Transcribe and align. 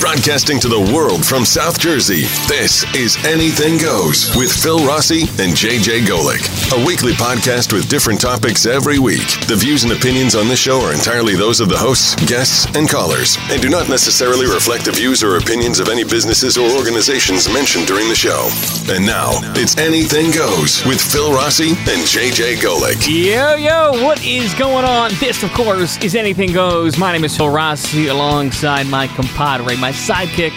Broadcasting 0.00 0.60
to 0.60 0.68
the 0.68 0.80
world 0.94 1.24
from 1.24 1.44
South 1.44 1.78
Jersey, 1.78 2.22
this 2.46 2.84
is 2.94 3.16
Anything 3.24 3.78
Goes 3.78 4.34
with 4.36 4.52
Phil 4.52 4.84
Rossi 4.86 5.22
and 5.22 5.56
JJ 5.56 6.04
Golick. 6.06 6.44
A 6.72 6.84
weekly 6.84 7.12
podcast 7.12 7.72
with 7.72 7.88
different 7.88 8.20
topics 8.20 8.66
every 8.66 8.98
week. 8.98 9.28
The 9.46 9.54
views 9.54 9.84
and 9.84 9.92
opinions 9.92 10.34
on 10.34 10.48
this 10.48 10.58
show 10.58 10.80
are 10.80 10.92
entirely 10.92 11.36
those 11.36 11.60
of 11.60 11.68
the 11.68 11.76
hosts, 11.76 12.16
guests, 12.26 12.66
and 12.74 12.88
callers, 12.88 13.36
and 13.50 13.62
do 13.62 13.68
not 13.68 13.88
necessarily 13.88 14.46
reflect 14.46 14.86
the 14.86 14.90
views 14.90 15.22
or 15.22 15.36
opinions 15.36 15.78
of 15.78 15.88
any 15.88 16.02
businesses 16.02 16.56
or 16.58 16.68
organizations 16.76 17.52
mentioned 17.52 17.86
during 17.86 18.08
the 18.08 18.14
show. 18.16 18.48
And 18.92 19.06
now, 19.06 19.30
it's 19.54 19.76
Anything 19.78 20.32
Goes 20.32 20.84
with 20.84 21.00
Phil 21.00 21.32
Rossi 21.32 21.68
and 21.68 22.02
JJ 22.10 22.56
Golick. 22.56 23.06
Yo, 23.06 23.54
yo, 23.54 24.02
what 24.02 24.24
is 24.24 24.52
going 24.54 24.84
on? 24.84 25.12
This, 25.20 25.44
of 25.44 25.52
course, 25.52 26.02
is 26.02 26.16
Anything 26.16 26.52
Goes. 26.52 26.98
My 26.98 27.12
name 27.12 27.24
is 27.24 27.36
Phil 27.36 27.50
Rossi 27.50 28.08
alongside 28.08 28.88
my 28.88 29.06
compadre, 29.08 29.76
my 29.76 29.92
sidekick. 29.92 30.50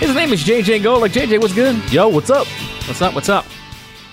His 0.00 0.14
name 0.16 0.32
is 0.32 0.42
JJ 0.42 0.80
Golick. 0.80 1.10
JJ, 1.10 1.40
what's 1.40 1.54
good? 1.54 1.76
Yo, 1.92 2.08
what's 2.08 2.30
up? 2.30 2.48
What's 2.88 3.02
up? 3.02 3.14
What's 3.14 3.28
up? 3.28 3.44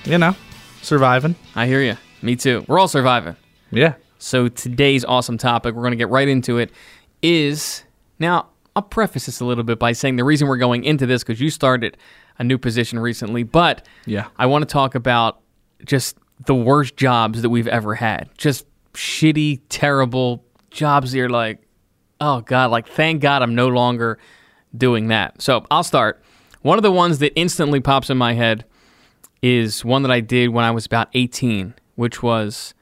You 0.06 0.18
know, 0.20 0.36
surviving. 0.82 1.36
I 1.56 1.68
hear 1.68 1.82
you. 1.82 1.98
Me 2.22 2.36
too. 2.36 2.66
We're 2.68 2.80
all 2.80 2.88
surviving. 2.88 3.36
Yeah. 3.72 3.94
So 4.20 4.48
today's 4.48 5.06
awesome 5.06 5.38
topic, 5.38 5.76
we're 5.76 5.82
going 5.84 5.92
to 5.92 5.98
get 5.98 6.10
right 6.10 6.28
into 6.28 6.58
it, 6.58 6.72
is 7.22 7.84
now 8.20 8.48
I'll 8.76 8.82
preface 8.82 9.26
this 9.28 9.40
a 9.40 9.46
little 9.46 9.64
bit 9.64 9.78
by 9.80 9.92
saying 9.92 10.16
the 10.16 10.24
reason 10.24 10.48
we're 10.48 10.58
going 10.58 10.84
into 10.84 11.06
this 11.06 11.24
because 11.24 11.40
you 11.40 11.50
started 11.50 11.98
a 12.40 12.44
new 12.44 12.58
position 12.58 13.00
recently, 13.00 13.44
but 13.44 13.86
Yeah. 14.06 14.28
I 14.38 14.46
want 14.48 14.64
to 14.68 14.72
talk 14.72 14.96
about 14.96 15.40
just 15.86 16.18
the 16.46 16.56
worst 16.56 16.98
jobs 16.98 17.42
that 17.42 17.50
we've 17.50 17.68
ever 17.68 17.96
had. 17.96 18.30
Just 18.38 18.66
shitty, 18.94 19.62
terrible 19.70 20.44
jobs 20.72 21.12
that 21.12 21.18
you're 21.18 21.30
like, 21.30 21.60
oh 22.22 22.42
God, 22.42 22.72
like 22.72 22.88
thank 22.88 23.22
God 23.22 23.42
I'm 23.42 23.56
no 23.56 23.68
longer 23.68 24.18
doing 24.76 25.08
that. 25.10 25.42
So 25.42 25.66
I'll 25.72 25.84
start. 25.84 26.24
One 26.62 26.78
of 26.80 26.84
the 26.84 26.92
ones 26.92 27.20
that 27.20 27.38
instantly 27.40 27.80
pops 27.80 28.10
in 28.10 28.18
my 28.18 28.34
head 28.34 28.66
is 29.48 29.86
one 29.86 30.02
that 30.04 30.12
I 30.12 30.20
did 30.20 30.50
when 30.50 30.66
I 30.66 30.72
was 30.72 30.86
about 30.86 31.10
18, 31.14 31.74
which 31.96 32.22
was, 32.22 32.74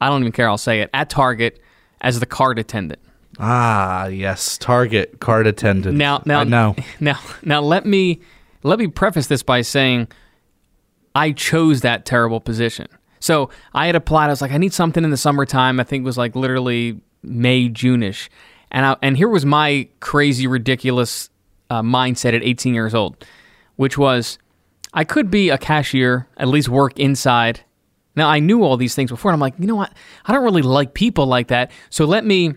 I 0.00 0.08
don't 0.08 0.22
even 0.22 0.32
care, 0.32 0.48
I'll 0.48 0.58
say 0.58 0.80
it, 0.80 0.90
at 0.92 1.10
Target 1.10 1.60
as 2.00 2.20
the 2.20 2.26
card 2.26 2.58
attendant. 2.58 3.00
Ah, 3.38 4.06
yes. 4.06 4.58
Target 4.58 5.20
card 5.20 5.46
attendant. 5.46 5.96
Now, 5.96 6.22
now, 6.26 6.40
I 6.40 6.44
know. 6.44 6.76
Now, 7.00 7.18
now, 7.42 7.60
let 7.60 7.86
me 7.86 8.20
let 8.62 8.78
me 8.78 8.86
preface 8.86 9.26
this 9.26 9.42
by 9.42 9.62
saying 9.62 10.08
I 11.14 11.32
chose 11.32 11.80
that 11.80 12.04
terrible 12.04 12.40
position. 12.40 12.88
So 13.20 13.50
I 13.74 13.86
had 13.86 13.96
applied. 13.96 14.26
I 14.26 14.30
was 14.30 14.42
like, 14.42 14.52
I 14.52 14.58
need 14.58 14.72
something 14.72 15.02
in 15.02 15.10
the 15.10 15.16
summertime. 15.16 15.80
I 15.80 15.84
think 15.84 16.02
it 16.02 16.04
was 16.04 16.18
like 16.18 16.36
literally 16.36 17.00
May, 17.22 17.68
June-ish. 17.68 18.28
And 18.70 18.84
I, 18.84 18.96
and 19.02 19.16
here 19.16 19.28
was 19.28 19.46
my 19.46 19.88
crazy, 20.00 20.46
ridiculous 20.46 21.30
uh, 21.70 21.82
mindset 21.82 22.34
at 22.34 22.42
18 22.42 22.74
years 22.74 22.94
old, 22.94 23.24
which 23.76 23.96
was 23.96 24.38
I 24.94 25.04
could 25.04 25.30
be 25.30 25.48
a 25.50 25.58
cashier, 25.58 26.28
at 26.36 26.48
least 26.48 26.68
work 26.68 26.98
inside. 26.98 27.60
Now 28.14 28.28
I 28.28 28.40
knew 28.40 28.62
all 28.62 28.76
these 28.76 28.94
things 28.94 29.10
before, 29.10 29.30
and 29.30 29.36
I'm 29.36 29.40
like, 29.40 29.54
you 29.58 29.66
know 29.66 29.76
what? 29.76 29.92
I 30.26 30.32
don't 30.32 30.44
really 30.44 30.62
like 30.62 30.94
people 30.94 31.26
like 31.26 31.48
that. 31.48 31.70
So 31.90 32.04
let 32.04 32.24
me 32.24 32.54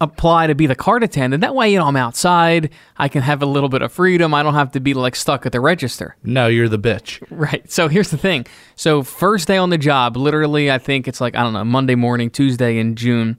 apply 0.00 0.48
to 0.48 0.54
be 0.54 0.66
the 0.66 0.74
card 0.74 1.04
attendant. 1.04 1.40
That 1.42 1.54
way, 1.54 1.72
you 1.72 1.78
know, 1.78 1.86
I'm 1.86 1.96
outside. 1.96 2.70
I 2.96 3.08
can 3.08 3.22
have 3.22 3.40
a 3.40 3.46
little 3.46 3.68
bit 3.68 3.82
of 3.82 3.92
freedom. 3.92 4.34
I 4.34 4.42
don't 4.42 4.54
have 4.54 4.72
to 4.72 4.80
be 4.80 4.94
like 4.94 5.14
stuck 5.14 5.46
at 5.46 5.52
the 5.52 5.60
register. 5.60 6.16
No, 6.24 6.48
you're 6.48 6.68
the 6.68 6.78
bitch. 6.78 7.22
Right. 7.30 7.70
So 7.70 7.88
here's 7.88 8.10
the 8.10 8.18
thing. 8.18 8.46
So 8.76 9.02
first 9.02 9.48
day 9.48 9.56
on 9.56 9.70
the 9.70 9.78
job, 9.78 10.16
literally, 10.16 10.70
I 10.70 10.78
think 10.78 11.08
it's 11.08 11.20
like 11.20 11.36
I 11.36 11.42
don't 11.42 11.52
know 11.52 11.64
Monday 11.64 11.94
morning, 11.94 12.30
Tuesday 12.30 12.78
in 12.78 12.96
June. 12.96 13.38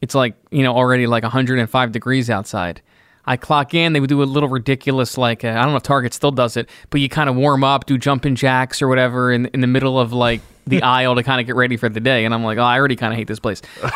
It's 0.00 0.14
like 0.14 0.36
you 0.50 0.62
know 0.62 0.74
already 0.74 1.06
like 1.06 1.22
105 1.22 1.92
degrees 1.92 2.30
outside. 2.30 2.82
I 3.26 3.36
clock 3.36 3.74
in. 3.74 3.92
They 3.92 4.00
would 4.00 4.08
do 4.08 4.22
a 4.22 4.24
little 4.24 4.48
ridiculous 4.48 5.18
like 5.18 5.44
uh, 5.44 5.48
I 5.48 5.62
don't 5.62 5.70
know 5.70 5.76
if 5.76 5.82
Target 5.82 6.14
still 6.14 6.30
does 6.30 6.56
it, 6.56 6.68
but 6.90 7.00
you 7.00 7.08
kind 7.08 7.28
of 7.28 7.36
warm 7.36 7.64
up, 7.64 7.86
do 7.86 7.98
jumping 7.98 8.34
jacks 8.34 8.80
or 8.82 8.88
whatever 8.88 9.32
in 9.32 9.46
in 9.46 9.60
the 9.60 9.66
middle 9.66 9.98
of 9.98 10.12
like 10.12 10.40
the 10.66 10.82
aisle 10.96 11.14
to 11.16 11.22
kind 11.22 11.40
of 11.40 11.46
get 11.46 11.56
ready 11.56 11.76
for 11.76 11.88
the 11.88 12.00
day. 12.00 12.24
And 12.24 12.32
I'm 12.34 12.44
like, 12.44 12.58
oh, 12.58 12.62
I 12.62 12.78
already 12.78 12.96
kind 12.96 13.12
of 13.12 13.18
hate 13.18 13.28
this 13.28 13.40
place. 13.40 13.62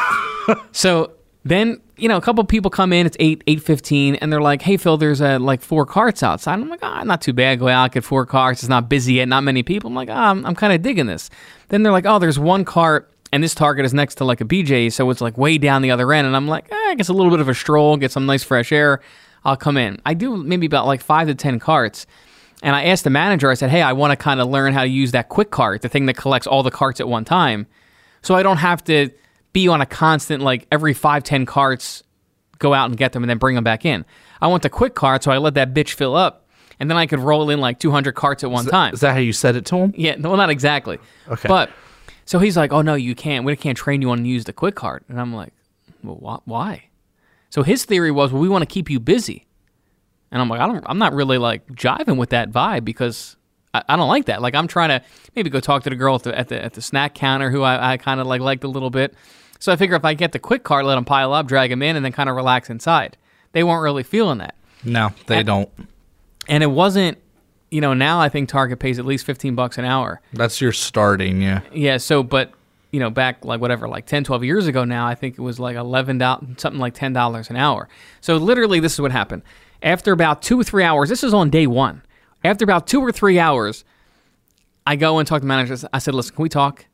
So 0.72 1.12
then, 1.44 1.80
you 1.96 2.08
know, 2.08 2.16
a 2.16 2.20
couple 2.20 2.42
people 2.44 2.70
come 2.70 2.92
in. 2.92 3.06
It's 3.06 3.16
eight 3.20 3.44
eight 3.46 3.62
fifteen, 3.62 4.16
and 4.16 4.32
they're 4.32 4.42
like, 4.42 4.62
"Hey, 4.62 4.76
Phil, 4.76 4.96
there's 4.96 5.20
uh, 5.20 5.38
like 5.38 5.62
four 5.62 5.86
carts 5.86 6.22
outside." 6.22 6.54
I'm 6.54 6.68
like, 6.68 6.80
"Ah, 6.82 7.02
not 7.04 7.22
too 7.22 7.32
bad. 7.32 7.60
Go 7.60 7.68
out, 7.68 7.92
get 7.92 8.04
four 8.04 8.26
carts. 8.26 8.62
It's 8.62 8.68
not 8.68 8.88
busy 8.88 9.14
yet. 9.14 9.28
Not 9.28 9.44
many 9.44 9.62
people." 9.62 9.88
I'm 9.88 9.94
like, 9.94 10.08
"Ah, 10.10 10.30
I'm, 10.30 10.44
I'm 10.44 10.54
kind 10.54 10.72
of 10.72 10.82
digging 10.82 11.06
this." 11.06 11.30
Then 11.68 11.82
they're 11.82 11.92
like, 11.92 12.06
"Oh, 12.06 12.18
there's 12.18 12.38
one 12.38 12.64
cart." 12.64 13.09
And 13.32 13.42
this 13.42 13.54
Target 13.54 13.84
is 13.84 13.94
next 13.94 14.16
to 14.16 14.24
like 14.24 14.41
a 14.41 14.44
BJ, 14.44 14.92
so 14.92 15.08
it's 15.10 15.20
like 15.20 15.38
way 15.38 15.56
down 15.56 15.82
the 15.82 15.91
other 15.92 16.12
end. 16.12 16.26
And 16.26 16.34
I'm 16.34 16.48
like, 16.48 16.70
eh, 16.70 16.76
I 16.88 16.94
guess 16.96 17.08
a 17.08 17.12
little 17.12 17.30
bit 17.30 17.41
of 17.41 17.48
a 17.48 17.54
stroll, 17.54 17.96
get 17.96 18.10
some 18.10 18.26
nice 18.26 18.42
fresh 18.42 18.72
air. 18.72 19.00
I'll 19.44 19.56
come 19.56 19.76
in. 19.76 20.00
I 20.04 20.14
do 20.14 20.36
maybe 20.36 20.66
about 20.66 20.86
like 20.86 21.00
five 21.00 21.28
to 21.28 21.34
10 21.34 21.60
carts. 21.60 22.06
And 22.62 22.76
I 22.76 22.84
asked 22.84 23.04
the 23.04 23.10
manager, 23.10 23.50
I 23.50 23.54
said, 23.54 23.70
hey, 23.70 23.82
I 23.82 23.92
want 23.92 24.10
to 24.10 24.16
kind 24.16 24.41
of 24.41 24.48
learn 24.48 24.72
how 24.74 24.82
to 24.82 24.88
use 24.88 25.12
that 25.12 25.28
quick 25.28 25.50
cart, 25.50 25.80
the 25.80 25.88
thing 25.88 26.06
that 26.06 26.16
collects 26.16 26.46
all 26.46 26.62
the 26.62 26.70
carts 26.70 27.00
at 27.00 27.08
one 27.08 27.24
time 27.24 27.66
so 28.22 28.34
I 28.34 28.42
don't 28.42 28.58
have 28.58 28.82
to 28.84 29.10
be 29.52 29.68
on 29.68 29.80
a 29.80 29.86
constant 29.86 30.42
like 30.42 30.66
every 30.70 30.94
five 30.94 31.22
ten 31.24 31.47
carts 31.47 32.02
go 32.58 32.74
out 32.74 32.91
and 32.91 32.97
get 32.97 33.12
them 33.12 33.22
and 33.22 33.30
then 33.30 33.38
bring 33.38 33.54
them 33.54 33.64
back 33.64 33.84
in. 33.84 34.04
I 34.41 34.47
want 34.48 34.62
the 34.62 34.70
quick 34.70 34.94
cart, 34.94 35.22
so 35.24 35.30
I 35.30 35.38
let 35.38 35.54
that 35.54 35.74
bitch 35.74 35.91
fill 35.91 36.14
up, 36.14 36.47
and 36.78 36.91
then 36.91 36.97
I 36.97 37.06
could 37.06 37.20
roll 37.20 37.50
in 37.50 37.60
like 37.60 37.78
two 37.78 37.91
hundred 37.91 38.14
carts 38.14 38.44
at 38.44 38.50
one 38.50 38.66
time. 38.66 38.94
Is 38.94 39.00
that 39.00 39.12
how 39.12 39.18
you 39.18 39.32
said 39.32 39.56
it 39.56 39.64
to 39.66 39.76
him? 39.76 39.94
yeah, 39.97 40.16
well, 40.18 40.36
not 40.36 40.50
exactly. 40.50 40.98
Okay. 41.28 41.48
but 41.48 41.70
so 42.30 42.38
he's 42.38 42.56
like, 42.56 42.72
"Oh 42.72 42.80
no, 42.82 42.94
you 42.94 43.14
can't. 43.16 43.44
We 43.44 43.56
can't 43.56 43.76
train 43.76 44.00
you 44.02 44.10
on 44.10 44.24
use 44.24 44.44
the 44.44 44.52
quick 44.52 44.76
cart," 44.76 45.02
and 45.08 45.20
I'm 45.20 45.34
like, 45.34 45.52
"Well, 46.04 46.16
wh- 46.44 46.48
why?" 46.48 46.84
So 47.50 47.62
his 47.64 47.84
theory 47.84 48.12
was, 48.12 48.32
"Well, 48.32 48.41
we 48.41 48.48
want 48.48 48.62
to 48.62 48.72
keep 48.72 48.88
you 48.88 49.00
busy," 49.00 49.46
and 50.30 50.41
I'm 50.41 50.48
like, 50.48 50.60
"I 50.60 50.66
don't. 50.68 50.84
I'm 50.86 50.98
not 50.98 51.12
really 51.12 51.38
like 51.38 51.66
jiving 51.72 52.16
with 52.16 52.30
that 52.30 52.50
vibe 52.52 52.84
because." 52.84 53.36
I 53.74 53.82
I 53.88 53.96
don't 53.96 54.08
like 54.08 54.26
that. 54.26 54.42
Like 54.42 54.54
I'm 54.54 54.66
trying 54.66 54.88
to 54.91 55.00
maybe 55.36 55.50
go 55.50 55.60
talk 55.60 55.82
to 55.84 55.91
the 55.91 55.96
girl 55.96 56.14
at 56.16 56.22
the 56.24 56.38
at 56.38 56.48
the, 56.48 56.64
at 56.64 56.72
the 56.74 56.82
snack 56.82 57.14
counter 57.14 57.50
who 57.50 57.62
I, 57.62 57.92
I 57.92 57.96
kind 57.98 58.20
of 58.20 58.26
like 58.26 58.41
liked 58.41 58.64
a 58.64 58.68
little 58.68 58.91
bit. 58.91 59.14
So 59.60 59.70
I 59.72 59.76
figure 59.76 59.94
if 59.97 60.04
I 60.04 60.14
get 60.14 60.32
the 60.32 60.38
quick 60.38 60.64
cart, 60.64 60.84
let 60.86 60.94
them 60.97 61.04
pile 61.04 61.32
up, 61.32 61.47
drag 61.47 61.70
them 61.70 61.82
in, 61.82 61.94
and 61.94 62.04
then 62.04 62.12
kind 62.12 62.28
of 62.30 62.34
relax 62.34 62.68
inside. 62.70 63.16
They 63.52 63.62
weren't 63.62 63.82
really 63.82 64.02
feeling 64.02 64.38
that, 64.38 64.54
No, 64.84 65.10
they 65.26 65.42
don't. 65.44 65.68
and 66.48 66.62
it 66.62 66.70
wasn't. 66.70 67.18
You 67.70 67.81
know, 67.81 67.94
now 67.94 68.20
I 68.20 68.28
think 68.28 68.48
Target 68.48 68.78
pays 68.81 68.98
at 68.98 69.04
least 69.06 69.25
fifteen 69.25 69.54
bucks 69.54 69.78
an 69.78 69.84
hour. 69.84 70.20
That's 70.32 70.60
your 70.60 70.72
starting, 70.72 71.41
yeah. 71.41 71.60
Yeah. 71.72 71.98
So, 71.98 72.22
but 72.22 72.53
you 72.91 72.98
know, 72.98 73.10
back 73.10 73.44
like 73.44 73.60
whatever, 73.60 73.86
like 73.88 74.06
10, 74.06 74.25
12 74.25 74.42
years 74.42 74.66
ago 74.66 74.82
now, 74.84 75.06
I 75.06 75.14
think 75.14 75.38
it 75.38 75.42
was 75.42 75.60
like 75.60 75.76
eleven 75.76 76.19
dollars, 76.19 76.44
something 76.56 76.80
like 76.80 76.94
ten 76.94 77.12
dollars 77.12 77.48
an 77.50 77.56
hour. 77.56 77.88
So 78.20 78.36
literally, 78.36 78.80
this 78.80 78.94
is 78.94 79.00
what 79.00 79.12
happened. 79.12 79.42
After 79.82 80.12
about 80.12 80.42
two 80.42 80.59
or 80.60 80.64
three 80.64 80.82
hours, 80.84 81.09
this 81.09 81.22
is 81.22 81.32
on 81.32 81.50
day 81.50 81.66
one. 81.66 82.03
After 82.44 82.64
about 82.64 82.86
two 82.86 83.00
or 83.00 83.12
three 83.12 83.38
hours, 83.38 83.84
I 84.86 84.97
go 84.97 85.19
and 85.19 85.28
talk 85.28 85.38
to 85.38 85.41
the 85.42 85.47
manager. 85.47 85.76
I 85.92 85.98
said, 86.00 86.14
"Listen, 86.14 86.34
can 86.34 86.42
we 86.42 86.48
talk?" 86.48 86.86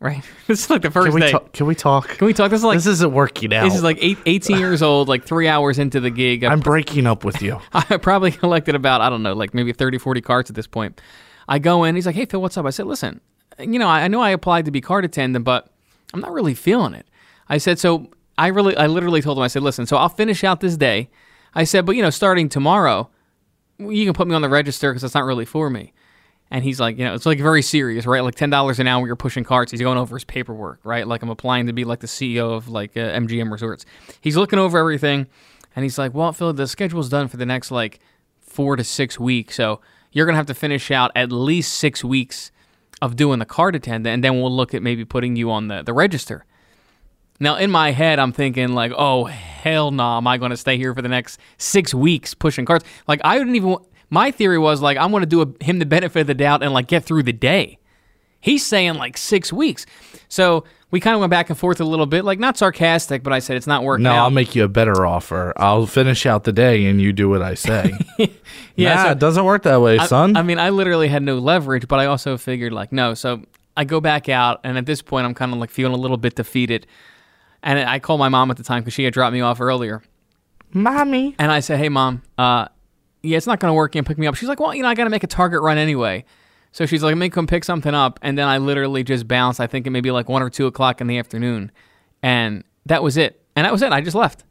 Right. 0.00 0.24
this 0.46 0.64
is 0.64 0.70
like 0.70 0.80
the 0.82 0.90
first 0.90 1.06
Can 1.06 1.14
we, 1.14 1.20
day. 1.20 1.30
talk? 1.30 1.52
can 1.52 1.66
we 1.66 1.74
talk? 1.74 2.08
Can 2.08 2.26
we 2.26 2.32
talk? 2.32 2.50
This 2.50 2.60
is 2.60 2.64
like 2.64 2.78
this 2.78 2.86
isn't 2.86 3.12
working 3.12 3.52
out. 3.52 3.64
this 3.64 3.74
is 3.74 3.82
like 3.82 3.98
eight, 4.00 4.18
18 4.24 4.58
years 4.58 4.82
old, 4.82 5.08
like 5.08 5.24
three 5.24 5.46
hours 5.46 5.78
into 5.78 6.00
the 6.00 6.10
gig. 6.10 6.42
I 6.42 6.52
I'm 6.52 6.60
breaking 6.60 7.06
up 7.06 7.22
with 7.22 7.42
you. 7.42 7.60
I 7.72 7.98
probably 7.98 8.30
collected 8.30 8.74
about, 8.74 9.02
I 9.02 9.10
don't 9.10 9.22
know, 9.22 9.34
like 9.34 9.52
maybe 9.52 9.72
30, 9.72 9.98
40 9.98 10.20
carts 10.22 10.50
at 10.50 10.56
this 10.56 10.66
point. 10.66 11.00
I 11.48 11.58
go 11.58 11.84
in, 11.84 11.96
he's 11.96 12.06
like, 12.06 12.14
hey, 12.14 12.24
Phil, 12.24 12.40
what's 12.40 12.56
up? 12.56 12.64
I 12.64 12.70
said, 12.70 12.86
listen, 12.86 13.20
you 13.58 13.78
know, 13.78 13.88
I, 13.88 14.02
I 14.02 14.08
know 14.08 14.20
I 14.22 14.30
applied 14.30 14.64
to 14.64 14.70
be 14.70 14.80
card 14.80 15.04
attendant, 15.04 15.44
but 15.44 15.68
I'm 16.14 16.20
not 16.20 16.32
really 16.32 16.54
feeling 16.54 16.94
it. 16.94 17.06
I 17.48 17.58
said, 17.58 17.78
so 17.78 18.08
I 18.38 18.46
really, 18.46 18.76
I 18.76 18.86
literally 18.86 19.20
told 19.20 19.36
him, 19.36 19.42
I 19.42 19.48
said, 19.48 19.62
listen, 19.62 19.84
so 19.84 19.96
I'll 19.96 20.08
finish 20.08 20.44
out 20.44 20.60
this 20.60 20.76
day. 20.76 21.10
I 21.54 21.64
said, 21.64 21.84
but, 21.84 21.96
you 21.96 22.02
know, 22.02 22.10
starting 22.10 22.48
tomorrow, 22.48 23.10
you 23.78 24.04
can 24.04 24.14
put 24.14 24.28
me 24.28 24.34
on 24.34 24.42
the 24.42 24.48
register 24.48 24.92
because 24.92 25.04
it's 25.04 25.14
not 25.14 25.24
really 25.24 25.44
for 25.44 25.68
me. 25.68 25.92
And 26.50 26.64
he's 26.64 26.80
like, 26.80 26.98
you 26.98 27.04
know, 27.04 27.14
it's 27.14 27.26
like 27.26 27.38
very 27.38 27.62
serious, 27.62 28.06
right? 28.06 28.24
Like 28.24 28.34
ten 28.34 28.50
dollars 28.50 28.80
an 28.80 28.86
hour, 28.88 29.06
you're 29.06 29.16
pushing 29.16 29.44
carts. 29.44 29.70
He's 29.70 29.80
going 29.80 29.98
over 29.98 30.16
his 30.16 30.24
paperwork, 30.24 30.80
right? 30.82 31.06
Like 31.06 31.22
I'm 31.22 31.30
applying 31.30 31.66
to 31.66 31.72
be 31.72 31.84
like 31.84 32.00
the 32.00 32.08
CEO 32.08 32.52
of 32.56 32.68
like 32.68 32.96
uh, 32.96 33.00
MGM 33.12 33.52
Resorts. 33.52 33.86
He's 34.20 34.36
looking 34.36 34.58
over 34.58 34.78
everything, 34.78 35.28
and 35.76 35.84
he's 35.84 35.96
like, 35.96 36.12
well, 36.12 36.32
Phil, 36.32 36.52
the 36.52 36.66
schedule's 36.66 37.08
done 37.08 37.28
for 37.28 37.36
the 37.36 37.46
next 37.46 37.70
like 37.70 38.00
four 38.40 38.74
to 38.74 38.82
six 38.82 39.18
weeks, 39.18 39.54
so 39.54 39.80
you're 40.10 40.26
gonna 40.26 40.36
have 40.36 40.46
to 40.46 40.54
finish 40.54 40.90
out 40.90 41.12
at 41.14 41.30
least 41.30 41.74
six 41.74 42.02
weeks 42.02 42.50
of 43.00 43.14
doing 43.14 43.38
the 43.38 43.46
cart 43.46 43.76
attendant, 43.76 44.12
and 44.12 44.24
then 44.24 44.40
we'll 44.40 44.54
look 44.54 44.74
at 44.74 44.82
maybe 44.82 45.04
putting 45.04 45.36
you 45.36 45.52
on 45.52 45.68
the 45.68 45.82
the 45.82 45.92
register. 45.92 46.44
Now, 47.42 47.56
in 47.56 47.70
my 47.70 47.92
head, 47.92 48.18
I'm 48.18 48.32
thinking 48.32 48.74
like, 48.74 48.92
oh 48.94 49.24
hell 49.24 49.90
no, 49.90 50.18
am 50.18 50.26
I 50.26 50.36
to 50.36 50.56
stay 50.58 50.76
here 50.76 50.94
for 50.94 51.00
the 51.00 51.08
next 51.08 51.40
six 51.56 51.94
weeks 51.94 52.34
pushing 52.34 52.66
carts? 52.66 52.84
Like, 53.08 53.20
I 53.24 53.38
didn't 53.38 53.56
even. 53.56 53.76
My 54.10 54.30
theory 54.30 54.58
was 54.58 54.82
like, 54.82 54.98
I'm 54.98 55.10
going 55.12 55.22
to 55.22 55.26
do 55.26 55.42
a, 55.42 55.64
him 55.64 55.78
the 55.78 55.86
benefit 55.86 56.20
of 56.22 56.26
the 56.26 56.34
doubt 56.34 56.62
and 56.62 56.72
like 56.72 56.88
get 56.88 57.04
through 57.04 57.22
the 57.22 57.32
day. 57.32 57.78
He's 58.40 58.66
saying 58.66 58.94
like 58.94 59.16
six 59.18 59.52
weeks, 59.52 59.84
so 60.28 60.64
we 60.90 60.98
kind 60.98 61.14
of 61.14 61.20
went 61.20 61.30
back 61.30 61.50
and 61.50 61.58
forth 61.58 61.78
a 61.80 61.84
little 61.84 62.06
bit, 62.06 62.24
like 62.24 62.38
not 62.38 62.56
sarcastic, 62.56 63.22
but 63.22 63.32
I 63.34 63.38
said 63.38 63.56
it's 63.58 63.66
not 63.66 63.84
working 63.84 64.04
No, 64.04 64.12
out. 64.12 64.18
I'll 64.24 64.30
make 64.30 64.56
you 64.56 64.64
a 64.64 64.68
better 64.68 65.04
offer. 65.04 65.52
I'll 65.56 65.86
finish 65.86 66.24
out 66.24 66.44
the 66.44 66.52
day 66.52 66.86
and 66.86 67.00
you 67.02 67.12
do 67.12 67.28
what 67.28 67.42
I 67.42 67.54
say. 67.54 67.92
Yeah, 68.76 68.94
nah, 68.94 69.04
so- 69.04 69.10
it 69.10 69.18
doesn't 69.18 69.44
work 69.44 69.64
that 69.64 69.80
way, 69.82 69.98
I- 69.98 70.06
son. 70.06 70.36
I, 70.36 70.42
mean, 70.42 70.58
I 70.58 70.70
literally 70.70 71.08
had 71.08 71.22
no 71.22 71.38
leverage, 71.38 71.86
but 71.86 71.98
I 72.00 72.06
also 72.06 72.38
figured 72.38 72.72
like 72.72 72.92
no. 72.92 73.12
So 73.12 73.44
I 73.76 73.84
go 73.84 74.00
back 74.00 74.28
out, 74.30 74.60
and 74.64 74.78
at 74.78 74.86
this 74.86 75.02
point, 75.02 75.26
I'm 75.26 75.34
kind 75.34 75.52
of 75.52 75.58
like 75.58 75.70
feeling 75.70 75.92
a 75.92 75.98
little 75.98 76.16
bit 76.16 76.34
defeated. 76.34 76.86
And 77.62 77.78
I 77.78 77.98
call 77.98 78.16
my 78.16 78.30
mom 78.30 78.50
at 78.50 78.56
the 78.56 78.62
time 78.62 78.80
because 78.82 78.94
she 78.94 79.04
had 79.04 79.12
dropped 79.12 79.34
me 79.34 79.42
off 79.42 79.60
earlier. 79.60 80.02
Mommy. 80.72 81.34
And 81.38 81.52
I 81.52 81.60
said, 81.60 81.78
"Hey, 81.78 81.90
mom, 81.90 82.22
uh, 82.38 82.68
yeah, 83.22 83.36
it's 83.36 83.46
not 83.46 83.60
gonna 83.60 83.74
work. 83.74 83.94
You 83.94 84.02
can 84.02 84.06
pick 84.06 84.18
me 84.18 84.26
up." 84.26 84.34
She's 84.34 84.48
like, 84.48 84.60
"Well, 84.60 84.74
you 84.74 84.82
know, 84.82 84.88
I 84.88 84.94
gotta 84.94 85.10
make 85.10 85.24
a 85.24 85.28
Target 85.28 85.60
run 85.62 85.78
anyway." 85.78 86.24
So 86.72 86.86
she's 86.86 87.02
like, 87.02 87.10
"Let 87.10 87.18
me 87.18 87.28
come 87.30 87.46
pick 87.46 87.64
something 87.64 87.94
up," 87.94 88.18
and 88.22 88.38
then 88.38 88.46
I 88.46 88.58
literally 88.58 89.02
just 89.02 89.26
bounced. 89.26 89.60
I 89.60 89.66
think 89.66 89.86
it 89.86 89.90
may 89.90 90.00
be 90.00 90.10
like 90.10 90.28
one 90.28 90.42
or 90.42 90.50
two 90.50 90.66
o'clock 90.66 91.00
in 91.00 91.06
the 91.06 91.18
afternoon, 91.18 91.72
and 92.22 92.64
that 92.86 93.02
was 93.02 93.16
it. 93.16 93.42
And 93.56 93.64
that 93.64 93.72
was 93.72 93.82
it. 93.82 93.92
I 93.92 94.00
just 94.00 94.14
left. 94.14 94.44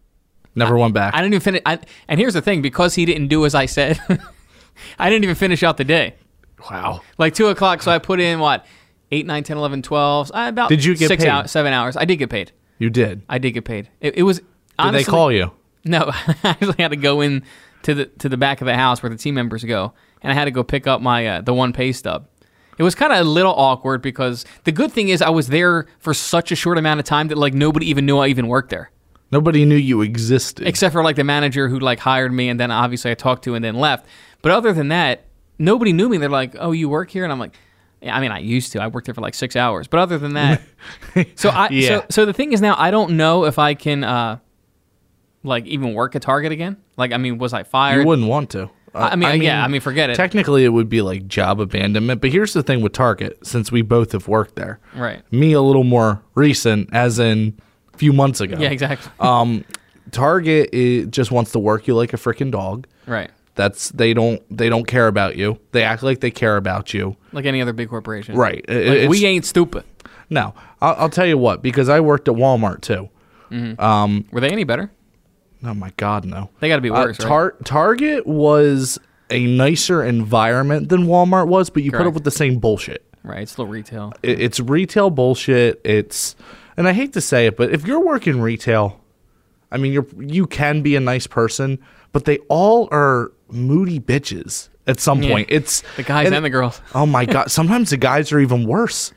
Never 0.56 0.77
went 0.77 0.94
back. 0.94 1.13
I 1.13 1.21
didn't 1.21 1.33
even 1.33 1.42
finish. 1.42 1.62
I, 1.66 1.80
and 2.07 2.19
here's 2.19 2.33
the 2.33 2.42
thing: 2.42 2.62
because 2.62 2.95
he 2.95 3.06
didn't 3.06 3.27
do 3.27 3.45
as 3.45 3.56
I 3.56 3.66
said, 3.66 4.00
I 5.00 5.10
didn't 5.10 5.24
even 5.24 5.36
finish 5.36 5.63
out 5.63 5.77
the 5.77 5.83
day. 5.86 6.16
wow. 6.69 7.01
Like 7.18 7.33
two 7.33 7.48
o'clock, 7.48 7.81
so 7.81 7.92
I 7.92 8.00
put 8.00 8.19
in 8.19 8.39
what 8.39 8.66
eight, 9.12 9.25
nine, 9.25 9.44
10, 9.44 9.57
11, 9.57 9.81
12, 9.81 10.31
uh, 10.31 10.45
about 10.50 10.69
Did 10.69 10.83
you 10.83 10.95
get 10.95 11.07
six 11.07 11.24
paid? 11.24 11.30
hours, 11.30 11.51
seven 11.51 11.74
hours. 11.74 11.98
I 11.98 12.06
did 12.06 12.18
get 12.18 12.30
paid. 12.30 12.51
You 12.77 12.89
did. 12.89 13.24
I 13.27 13.38
did 13.39 13.51
get 13.51 13.66
paid. 13.66 13.89
It, 14.01 14.18
it 14.18 14.24
was. 14.24 14.39
I 14.77 14.83
Did 14.83 14.88
honestly, 14.89 15.04
they 15.04 15.10
call 15.10 15.31
you? 15.31 15.51
No, 15.86 16.06
I 16.13 16.36
actually 16.44 16.75
had 16.80 16.89
to 16.89 16.98
go 16.98 17.21
in 17.21 17.44
to 17.84 17.94
the 17.94 18.06
to 18.06 18.30
the 18.30 18.38
back 18.38 18.62
of 18.62 18.66
the 18.66 18.76
house 18.76 19.02
where 19.04 19.10
the 19.10 19.16
team 19.18 19.36
members 19.36 19.64
go, 19.64 19.94
and 20.22 20.31
I 20.31 20.36
had 20.36 20.46
to 20.46 20.52
go 20.52 20.64
pick 20.64 20.88
up 20.88 21.02
my 21.02 21.26
uh, 21.28 21.42
the 21.42 21.54
one 21.54 21.74
pay 21.74 21.92
stub. 21.92 22.28
It 22.78 22.84
was 22.84 22.96
kind 22.96 23.12
of 23.12 23.20
a 23.20 23.24
little 23.30 23.54
awkward 23.54 24.02
because 24.02 24.46
the 24.64 24.72
good 24.72 24.92
thing 24.92 25.10
is 25.10 25.22
I 25.22 25.30
was 25.30 25.48
there 25.48 25.86
for 26.00 26.14
such 26.14 26.52
a 26.52 26.56
short 26.56 26.78
amount 26.78 27.00
of 27.02 27.06
time 27.06 27.28
that 27.28 27.38
like 27.38 27.54
nobody 27.54 27.88
even 27.90 28.06
knew 28.06 28.18
I 28.20 28.28
even 28.28 28.48
worked 28.48 28.70
there, 28.70 28.90
Nobody 29.31 29.66
knew 29.66 29.76
you 29.76 30.02
existed. 30.02 30.66
except 30.68 30.94
for 30.94 31.04
like 31.04 31.16
the 31.18 31.24
manager 31.26 31.68
who 31.68 31.80
like 31.80 32.00
hired 32.00 32.31
me, 32.31 32.48
and 32.50 32.60
then 32.60 32.72
obviously 32.72 33.12
I 33.12 33.16
talked 33.16 33.44
to 33.46 33.56
and 33.56 33.64
then 33.66 33.76
left. 33.76 34.06
But 34.42 34.54
other 34.54 34.72
than 34.72 34.88
that, 34.90 35.26
nobody 35.58 35.92
knew 35.94 36.08
me. 36.08 36.18
They're 36.18 36.30
like, 36.30 36.56
"Oh, 36.58 36.72
you 36.72 36.88
work 36.90 37.10
here," 37.12 37.24
and 37.24 37.31
I'm 37.34 37.40
like. 37.40 37.56
Yeah, 38.02 38.16
I 38.16 38.22
mean, 38.22 38.31
I 38.31 38.40
used 38.40 38.72
to. 38.72 38.81
I 38.81 38.88
worked 38.88 39.08
there 39.08 39.14
for 39.14 39.20
like 39.20 39.34
six 39.34 39.58
hours, 39.58 39.90
but 39.90 40.00
other 40.00 40.18
than 40.18 40.31
that, 40.36 40.62
so 41.36 41.50
I 41.50 41.68
Yeah. 41.68 41.88
so 42.00 42.06
so 42.10 42.26
the 42.26 42.31
thing 42.31 42.54
is 42.54 42.62
now 42.62 42.76
I 42.78 42.92
don't 42.92 43.18
know 43.18 43.44
if 43.44 43.60
I 43.60 43.74
can 43.74 44.06
uh 44.06 44.38
like 45.44 45.65
even 45.65 45.94
work 45.94 46.15
at 46.15 46.21
Target 46.21 46.51
again. 46.51 46.77
Like, 46.97 47.12
I 47.13 47.18
mean, 47.18 47.38
was 47.38 47.53
I 47.53 47.63
fired? 47.63 48.01
you 48.01 48.07
wouldn't 48.07 48.27
want 48.27 48.50
to. 48.51 48.69
Uh, 48.94 49.09
I 49.12 49.15
mean, 49.15 49.41
yeah, 49.44 49.63
I 49.63 49.68
mean, 49.68 49.81
forget 49.81 50.09
it. 50.09 50.15
Technically, 50.15 50.65
it 50.65 50.69
would 50.69 50.89
be 50.89 51.01
like 51.03 51.27
job 51.27 51.59
abandonment. 51.59 52.21
But 52.21 52.31
here's 52.31 52.53
the 52.53 52.63
thing 52.63 52.81
with 52.81 52.91
Target, 52.94 53.38
since 53.45 53.71
we 53.71 53.83
both 53.83 54.13
have 54.13 54.27
worked 54.27 54.56
there. 54.56 54.80
Right. 54.95 55.21
Me 55.31 55.53
a 55.53 55.62
little 55.62 55.83
more 55.83 56.24
recent, 56.33 56.89
as 56.91 57.19
in 57.19 57.59
a 57.94 57.97
few 57.97 58.12
months 58.13 58.41
ago. 58.41 58.57
Yeah, 58.59 58.69
exactly. 58.69 59.12
Um, 59.19 59.63
Target 60.12 61.12
just 61.12 61.31
wants 61.31 61.51
to 61.51 61.59
work 61.59 61.88
you 61.88 61.95
like 61.95 62.13
a 62.13 62.18
freaking 62.18 62.51
dog. 62.51 62.88
right. 63.06 63.31
That's 63.56 63.89
they 63.89 64.13
don't 64.13 64.42
they 64.56 64.69
don't 64.69 64.85
care 64.88 65.07
about 65.07 65.35
you. 65.35 65.59
They 65.74 65.83
act 65.83 66.01
like 66.01 66.21
they 66.21 66.31
care 66.31 66.56
about 66.56 66.94
you. 66.94 67.18
Like 67.33 67.44
any 67.45 67.62
other 67.62 67.74
big 67.74 67.89
corporation. 67.89 68.35
Right. 68.38 68.63
It- 68.69 69.01
Like, 69.01 69.09
we 69.09 69.25
ain't 69.25 69.44
stupid. 69.44 69.83
No, 70.30 70.53
I'll, 70.81 70.95
I'll 70.97 71.09
tell 71.09 71.25
you 71.25 71.38
what. 71.38 71.62
Because 71.62 71.89
I 71.89 72.00
worked 72.00 72.30
at 72.30 72.35
Walmart 72.35 72.80
too. 72.81 73.09
Were 73.51 74.39
they 74.39 74.50
any 74.50 74.63
better? 74.63 74.92
Oh 75.63 75.73
my 75.73 75.91
God, 75.97 76.25
no. 76.25 76.50
They 76.59 76.67
got 76.69 76.77
to 76.77 76.81
be 76.81 76.89
Uh, 76.89 76.94
worse, 77.06 77.19
right? 77.19 77.51
Target 77.65 78.25
was 78.25 78.97
a 79.29 79.45
nicer 79.45 80.03
environment 80.03 80.89
than 80.89 81.06
Walmart 81.06 81.47
was, 81.47 81.69
but 81.69 81.83
you 81.83 81.91
put 81.91 82.07
up 82.07 82.13
with 82.13 82.23
the 82.23 82.31
same 82.31 82.59
bullshit. 82.59 83.03
Right. 83.23 83.41
It's 83.41 83.51
still 83.51 83.67
retail. 83.67 84.13
It- 84.23 84.39
It's 84.41 84.59
retail 84.59 85.09
bullshit. 85.09 85.81
It's, 85.83 86.35
and 86.77 86.88
I 86.88 86.94
hate 86.94 87.13
to 87.13 87.21
say 87.21 87.45
it, 87.47 87.57
but 87.57 87.71
if 87.71 87.85
you're 87.85 88.00
working 88.00 88.39
retail, 88.41 89.00
I 89.71 89.77
mean, 89.77 89.91
you're 89.91 90.07
you 90.17 90.47
can 90.47 90.81
be 90.81 90.95
a 90.95 91.00
nice 91.00 91.27
person, 91.27 91.77
but 92.11 92.25
they 92.25 92.38
all 92.47 92.88
are 92.91 93.31
moody 93.51 94.00
bitches 94.00 94.69
at 94.88 95.00
some 95.00 95.21
Yeah. 95.21 95.29
point. 95.31 95.50
It's 95.51 95.83
The 95.97 96.03
guys 96.03 96.31
and, 96.31 96.44
the 96.44 96.50
girls. 96.50 96.81
Oh 96.95 97.06
my 97.06 97.25
god! 97.25 97.51
Sometimes 97.51 97.91
the 97.91 97.97
guys 97.97 98.31
are 98.31 98.39
even 98.39 98.65
worse. 98.65 99.11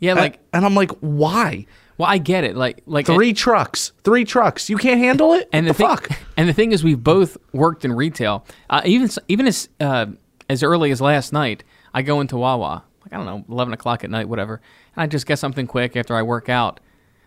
Yeah. 0.00 0.14
Like, 0.14 0.40
and 0.52 0.64
I'm 0.64 0.74
like, 0.74 0.90
why? 1.00 1.66
Well, 1.98 2.08
I 2.08 2.18
get 2.18 2.44
it. 2.44 2.56
Like, 2.56 2.82
like 2.86 3.06
Three 3.06 3.32
trucks, 3.32 3.92
three 4.04 4.24
trucks. 4.24 4.68
You 4.70 4.76
can't 4.76 4.98
handle 4.98 5.32
it. 5.34 5.48
And 5.52 5.66
the, 5.66 5.70
the, 5.70 5.74
thing, 5.74 5.86
fuck? 5.86 6.08
and 6.36 6.48
the 6.48 6.52
thing 6.52 6.72
is, 6.72 6.82
we've 6.82 7.02
both 7.02 7.36
worked 7.52 7.84
in 7.84 7.92
retail. 7.92 8.44
Uh, 8.70 8.82
even 8.84 9.10
even 9.28 9.46
as 9.46 9.68
uh, 9.80 10.06
as 10.48 10.62
early 10.62 10.90
as 10.90 11.00
last 11.00 11.32
night, 11.32 11.64
I 11.94 12.02
go 12.02 12.20
into 12.20 12.36
Wawa, 12.36 12.84
like 13.02 13.12
I 13.12 13.16
don't 13.16 13.26
know, 13.26 13.44
eleven 13.48 13.74
o'clock 13.74 14.04
at 14.04 14.10
night, 14.10 14.28
whatever, 14.28 14.60
and 14.96 15.02
I 15.02 15.06
just 15.06 15.26
get 15.26 15.38
something 15.38 15.66
quick 15.66 15.96
after 15.96 16.14
I 16.14 16.22
work 16.22 16.48
out. 16.48 16.80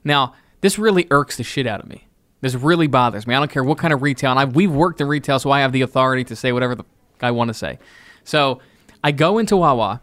Now, 0.04 0.34
this 0.62 0.78
really 0.78 1.08
irks 1.12 1.38
the 1.38 1.44
shit 1.44 1.68
out 1.68 1.80
of 1.82 1.88
me. 1.88 2.08
This 2.42 2.56
really 2.56 2.88
bothers 2.88 3.26
me. 3.26 3.34
I 3.34 3.40
don't 3.40 3.50
care 3.50 3.64
what 3.64 3.78
kind 3.78 3.94
of 3.94 4.02
retail, 4.02 4.32
and 4.32 4.40
I, 4.40 4.46
we've 4.46 4.72
worked 4.72 5.02
in 5.02 5.08
retail, 5.08 5.40
so 5.40 5.52
I 5.52 5.62
have 5.62 5.72
the 5.72 5.82
authority 5.82 6.24
to 6.26 6.36
say 6.36 6.52
whatever 6.52 6.76
the 6.76 6.86
I 7.22 7.32
want 7.32 7.48
to 7.48 7.54
say. 7.54 7.80
So 8.24 8.60
I 9.04 9.12
go 9.12 9.38
into 9.38 9.56
Wawa, 9.58 10.02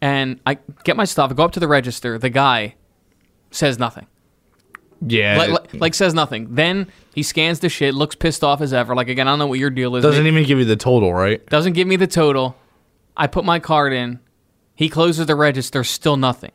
and 0.00 0.40
I 0.46 0.58
get 0.84 0.96
my 0.96 1.04
stuff. 1.04 1.30
I 1.30 1.34
go 1.34 1.44
up 1.44 1.52
to 1.52 1.60
the 1.60 1.68
register. 1.68 2.18
The 2.18 2.30
guy 2.30 2.74
says 3.50 3.78
nothing 3.78 4.06
Yeah. 5.00 5.36
like, 5.38 5.50
like, 5.50 5.74
like 5.74 5.94
says 5.94 6.14
nothing. 6.14 6.54
Then 6.54 6.86
he 7.14 7.22
scans 7.22 7.60
the 7.60 7.68
shit, 7.68 7.94
looks 7.94 8.14
pissed 8.14 8.42
off 8.44 8.60
as 8.60 8.72
ever. 8.72 8.94
Like 8.94 9.08
again, 9.08 9.28
I 9.28 9.32
don't 9.32 9.38
know 9.38 9.46
what 9.46 9.58
your 9.58 9.70
deal 9.70 9.96
is. 9.96 10.02
doesn't 10.02 10.26
even 10.26 10.44
give 10.44 10.58
you 10.58 10.64
the 10.64 10.76
total, 10.76 11.12
right? 11.12 11.44
doesn't 11.46 11.72
give 11.74 11.86
me 11.88 11.96
the 11.96 12.06
total. 12.06 12.56
I 13.16 13.26
put 13.26 13.44
my 13.44 13.58
card 13.58 13.92
in. 13.92 14.20
He 14.74 14.88
closes 14.88 15.26
the 15.26 15.34
register. 15.34 15.82
Still 15.82 16.16
nothing. 16.16 16.52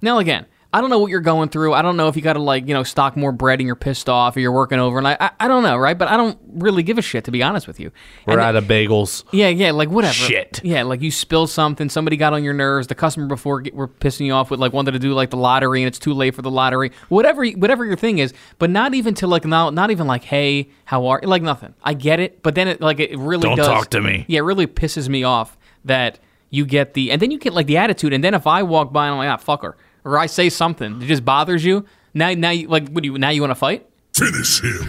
Now 0.00 0.18
again, 0.18 0.46
I 0.72 0.80
don't 0.82 0.90
know 0.90 0.98
what 0.98 1.10
you're 1.10 1.20
going 1.20 1.48
through. 1.48 1.72
I 1.72 1.80
don't 1.80 1.96
know 1.96 2.08
if 2.08 2.16
you 2.16 2.22
got 2.22 2.34
to 2.34 2.38
like 2.42 2.68
you 2.68 2.74
know 2.74 2.82
stock 2.82 3.16
more 3.16 3.32
bread 3.32 3.60
and 3.60 3.66
you're 3.66 3.76
pissed 3.76 4.08
off 4.08 4.36
or 4.36 4.40
you're 4.40 4.52
working 4.52 4.78
over. 4.78 4.98
And 4.98 5.08
I, 5.08 5.16
I 5.18 5.30
I 5.40 5.48
don't 5.48 5.62
know, 5.62 5.76
right? 5.78 5.96
But 5.96 6.08
I 6.08 6.16
don't 6.18 6.38
really 6.48 6.82
give 6.82 6.98
a 6.98 7.02
shit 7.02 7.24
to 7.24 7.30
be 7.30 7.42
honest 7.42 7.66
with 7.66 7.80
you. 7.80 7.90
We're 8.26 8.34
And- 8.34 8.42
out 8.42 8.56
of 8.56 8.64
bagels. 8.64 9.24
yeah, 9.32 9.48
yeah, 9.48 9.70
like 9.70 9.88
whatever. 9.88 10.12
Shit. 10.12 10.60
Yeah, 10.62 10.82
like 10.82 11.00
you 11.00 11.10
spill 11.10 11.46
something, 11.46 11.88
somebody 11.88 12.16
got 12.16 12.32
on 12.34 12.44
your 12.44 12.52
nerves. 12.52 12.88
The 12.88 12.94
customer 12.94 13.26
before 13.26 13.60
get, 13.62 13.74
were 13.74 13.88
pissing 13.88 14.26
you 14.26 14.32
off 14.32 14.50
with 14.50 14.60
like 14.60 14.72
wanted 14.72 14.90
to 14.92 14.98
do 14.98 15.14
like 15.14 15.30
the 15.30 15.36
lottery, 15.38 15.80
and 15.82 15.88
it's 15.88 15.98
too 15.98 16.12
late 16.12 16.34
for 16.34 16.42
the 16.42 16.50
lottery. 16.50 16.90
Whatever, 17.08 17.46
whatever 17.46 17.84
your 17.84 17.96
thing 17.96 18.18
is, 18.18 18.34
but 18.58 18.68
not 18.68 18.92
even 18.92 19.14
to 19.14 19.26
like 19.26 19.44
not, 19.46 19.72
not 19.72 19.90
even 19.90 20.06
like, 20.06 20.24
hey, 20.24 20.68
how 20.84 21.06
are 21.06 21.20
like 21.22 21.42
nothing. 21.42 21.74
I 21.82 21.94
get 21.94 22.20
it, 22.20 22.42
but 22.42 22.54
then 22.54 22.68
it 22.68 22.80
like 22.82 23.00
it 23.00 23.16
really 23.18 23.42
Don't 23.44 23.56
does. 23.56 23.66
talk 23.66 23.90
to 23.90 24.00
me. 24.02 24.24
Yeah, 24.28 24.40
it 24.40 24.42
really 24.44 24.66
pisses 24.66 25.08
me 25.08 25.22
off 25.24 25.56
that 25.84 26.18
you 26.50 26.64
get 26.66 26.94
the 26.94 27.10
and 27.10 27.20
then 27.22 27.30
you 27.30 27.38
get 27.38 27.52
like 27.54 27.66
the 27.66 27.76
attitude, 27.76 28.12
and 28.12 28.22
then 28.22 28.34
if 28.34 28.46
I 28.46 28.62
walk 28.62 28.92
by 28.92 29.06
and 29.06 29.12
I'm 29.12 29.18
like, 29.18 29.28
ah, 29.30 29.36
fuck 29.36 29.62
her, 29.62 29.76
or 30.06 30.18
I 30.18 30.26
say 30.26 30.48
something 30.48 31.00
that 31.00 31.06
just 31.06 31.24
bothers 31.24 31.64
you, 31.64 31.84
now 32.14 32.32
now 32.32 32.50
you 32.50 32.68
like 32.68 32.88
what 32.88 33.02
do 33.02 33.08
you 33.10 33.18
now 33.18 33.30
you 33.30 33.42
want 33.42 33.50
to 33.50 33.56
fight? 33.56 33.86
Finish 34.14 34.62
him. 34.62 34.88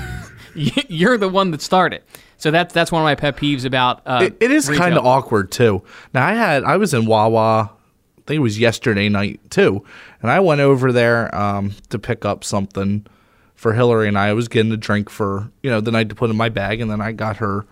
You're 0.88 1.18
the 1.18 1.28
one 1.28 1.52
that 1.52 1.62
started. 1.62 2.04
So 2.38 2.52
that's 2.52 2.74
that's 2.74 2.92
one 2.92 3.02
of 3.02 3.06
my 3.06 3.16
pet 3.16 3.36
peeves 3.36 3.66
about. 3.66 4.02
Uh, 4.06 4.20
It, 4.24 4.38
it 4.40 4.52
is 4.52 4.70
kind 4.70 4.96
of 4.96 5.06
awkward 5.06 5.52
too. 5.52 5.82
Now 6.14 6.26
I 6.26 6.34
had 6.34 6.64
I 6.64 6.78
was 6.78 6.94
in 6.94 7.08
Wawa, 7.08 7.72
I 8.18 8.22
think 8.28 8.38
it 8.38 8.42
was 8.42 8.60
yesterday 8.60 9.10
night 9.10 9.42
too, 9.50 9.84
and 10.22 10.30
I 10.30 10.40
went 10.40 10.62
over 10.62 10.92
there 10.92 11.34
um, 11.36 11.74
to 11.90 11.98
pick 11.98 12.24
up 12.24 12.44
something 12.44 13.06
for 13.56 13.74
Hillary 13.74 14.08
and 14.08 14.18
I. 14.20 14.28
I 14.28 14.34
was 14.34 14.48
getting 14.48 14.72
a 14.72 14.78
drink 14.78 15.10
for 15.10 15.50
you 15.64 15.72
know 15.72 15.82
the 15.82 15.92
night 15.92 16.10
to 16.10 16.16
put 16.16 16.30
in 16.30 16.38
my 16.38 16.50
bag, 16.50 16.80
and 16.80 16.92
then 16.92 17.02
I 17.02 17.12
got 17.12 17.38
her 17.38 17.66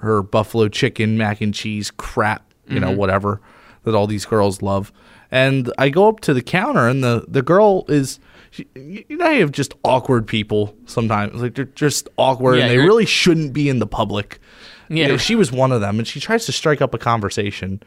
her 0.00 0.22
buffalo 0.22 0.68
chicken 0.68 1.16
mac 1.16 1.40
and 1.40 1.54
cheese 1.54 1.90
crap, 1.90 2.52
you 2.68 2.78
know 2.78 2.90
whatever 2.90 3.40
that 3.84 3.94
all 3.94 4.06
these 4.06 4.24
girls 4.26 4.60
love. 4.62 4.92
And 5.30 5.72
I 5.78 5.88
go 5.88 6.08
up 6.08 6.20
to 6.20 6.34
the 6.34 6.42
counter, 6.42 6.86
and 6.88 7.02
the 7.02 7.24
the 7.28 7.42
girl 7.42 7.84
is. 7.88 8.18
she- 8.50 8.66
You 8.74 9.04
know, 9.16 9.30
you 9.30 9.40
have 9.40 9.52
just 9.52 9.74
awkward 9.84 10.26
people 10.26 10.74
sometimes. 10.86 11.40
Like 11.40 11.54
they're 11.54 11.64
just 11.64 12.08
awkward, 12.16 12.56
Yeah, 12.58 12.64
and 12.66 12.70
they 12.70 12.78
really 12.78 13.06
shouldn't 13.06 13.52
be 13.52 13.68
in 13.68 13.78
the 13.80 13.86
public. 13.86 14.38
Yeah. 14.88 15.06
You 15.06 15.08
know, 15.12 15.16
she 15.16 15.34
was 15.34 15.50
one 15.50 15.72
of 15.72 15.80
them, 15.80 15.98
and 15.98 16.06
she 16.06 16.20
tries 16.20 16.44
to 16.46 16.52
strike 16.52 16.80
up 16.82 16.92
a 16.94 16.98
conversation 16.98 17.82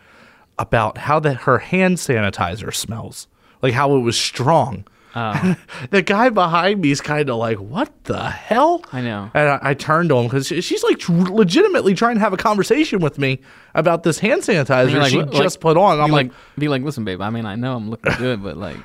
about 0.60 0.98
how 0.98 1.20
that 1.20 1.36
her 1.42 1.60
hand 1.60 1.98
sanitizer 1.98 2.74
smells, 2.74 3.28
like 3.62 3.74
how 3.74 3.96
it 3.96 4.00
was 4.00 4.20
strong. 4.20 4.84
Oh. 5.18 5.56
the 5.90 6.02
guy 6.04 6.30
behind 6.30 6.82
me 6.82 6.92
is 6.92 7.02
kind 7.02 7.28
of 7.30 7.38
like, 7.38 7.58
"What 7.58 7.92
the 8.04 8.30
hell?" 8.30 8.84
I 8.92 9.02
know. 9.02 9.32
And 9.34 9.50
I, 9.50 9.60
I 9.62 9.74
turned 9.74 10.10
to 10.10 10.18
him 10.18 10.26
because 10.26 10.46
she's 10.48 10.84
like 10.84 11.00
tr- 11.00 11.12
legitimately 11.12 11.96
trying 11.96 12.16
to 12.16 12.20
have 12.20 12.34
a 12.34 12.38
conversation 12.38 13.00
with 13.00 13.18
me 13.18 13.40
about 13.74 14.04
this 14.04 14.20
hand 14.20 14.44
sanitizer 14.44 14.92
You're 14.92 15.00
like, 15.02 15.12
she 15.12 15.24
like- 15.24 15.32
just 15.32 15.60
put 15.60 15.76
on. 15.78 16.00
I'm 16.00 16.12
like, 16.12 16.28
like, 16.28 16.36
be 16.60 16.68
like, 16.68 16.84
listen, 16.84 17.04
babe. 17.04 17.22
I 17.22 17.30
mean, 17.32 17.46
I 17.46 17.56
know 17.56 17.76
I'm 17.76 17.90
looking 17.90 18.14
good, 18.18 18.44
but 18.44 18.58
like, 18.58 18.78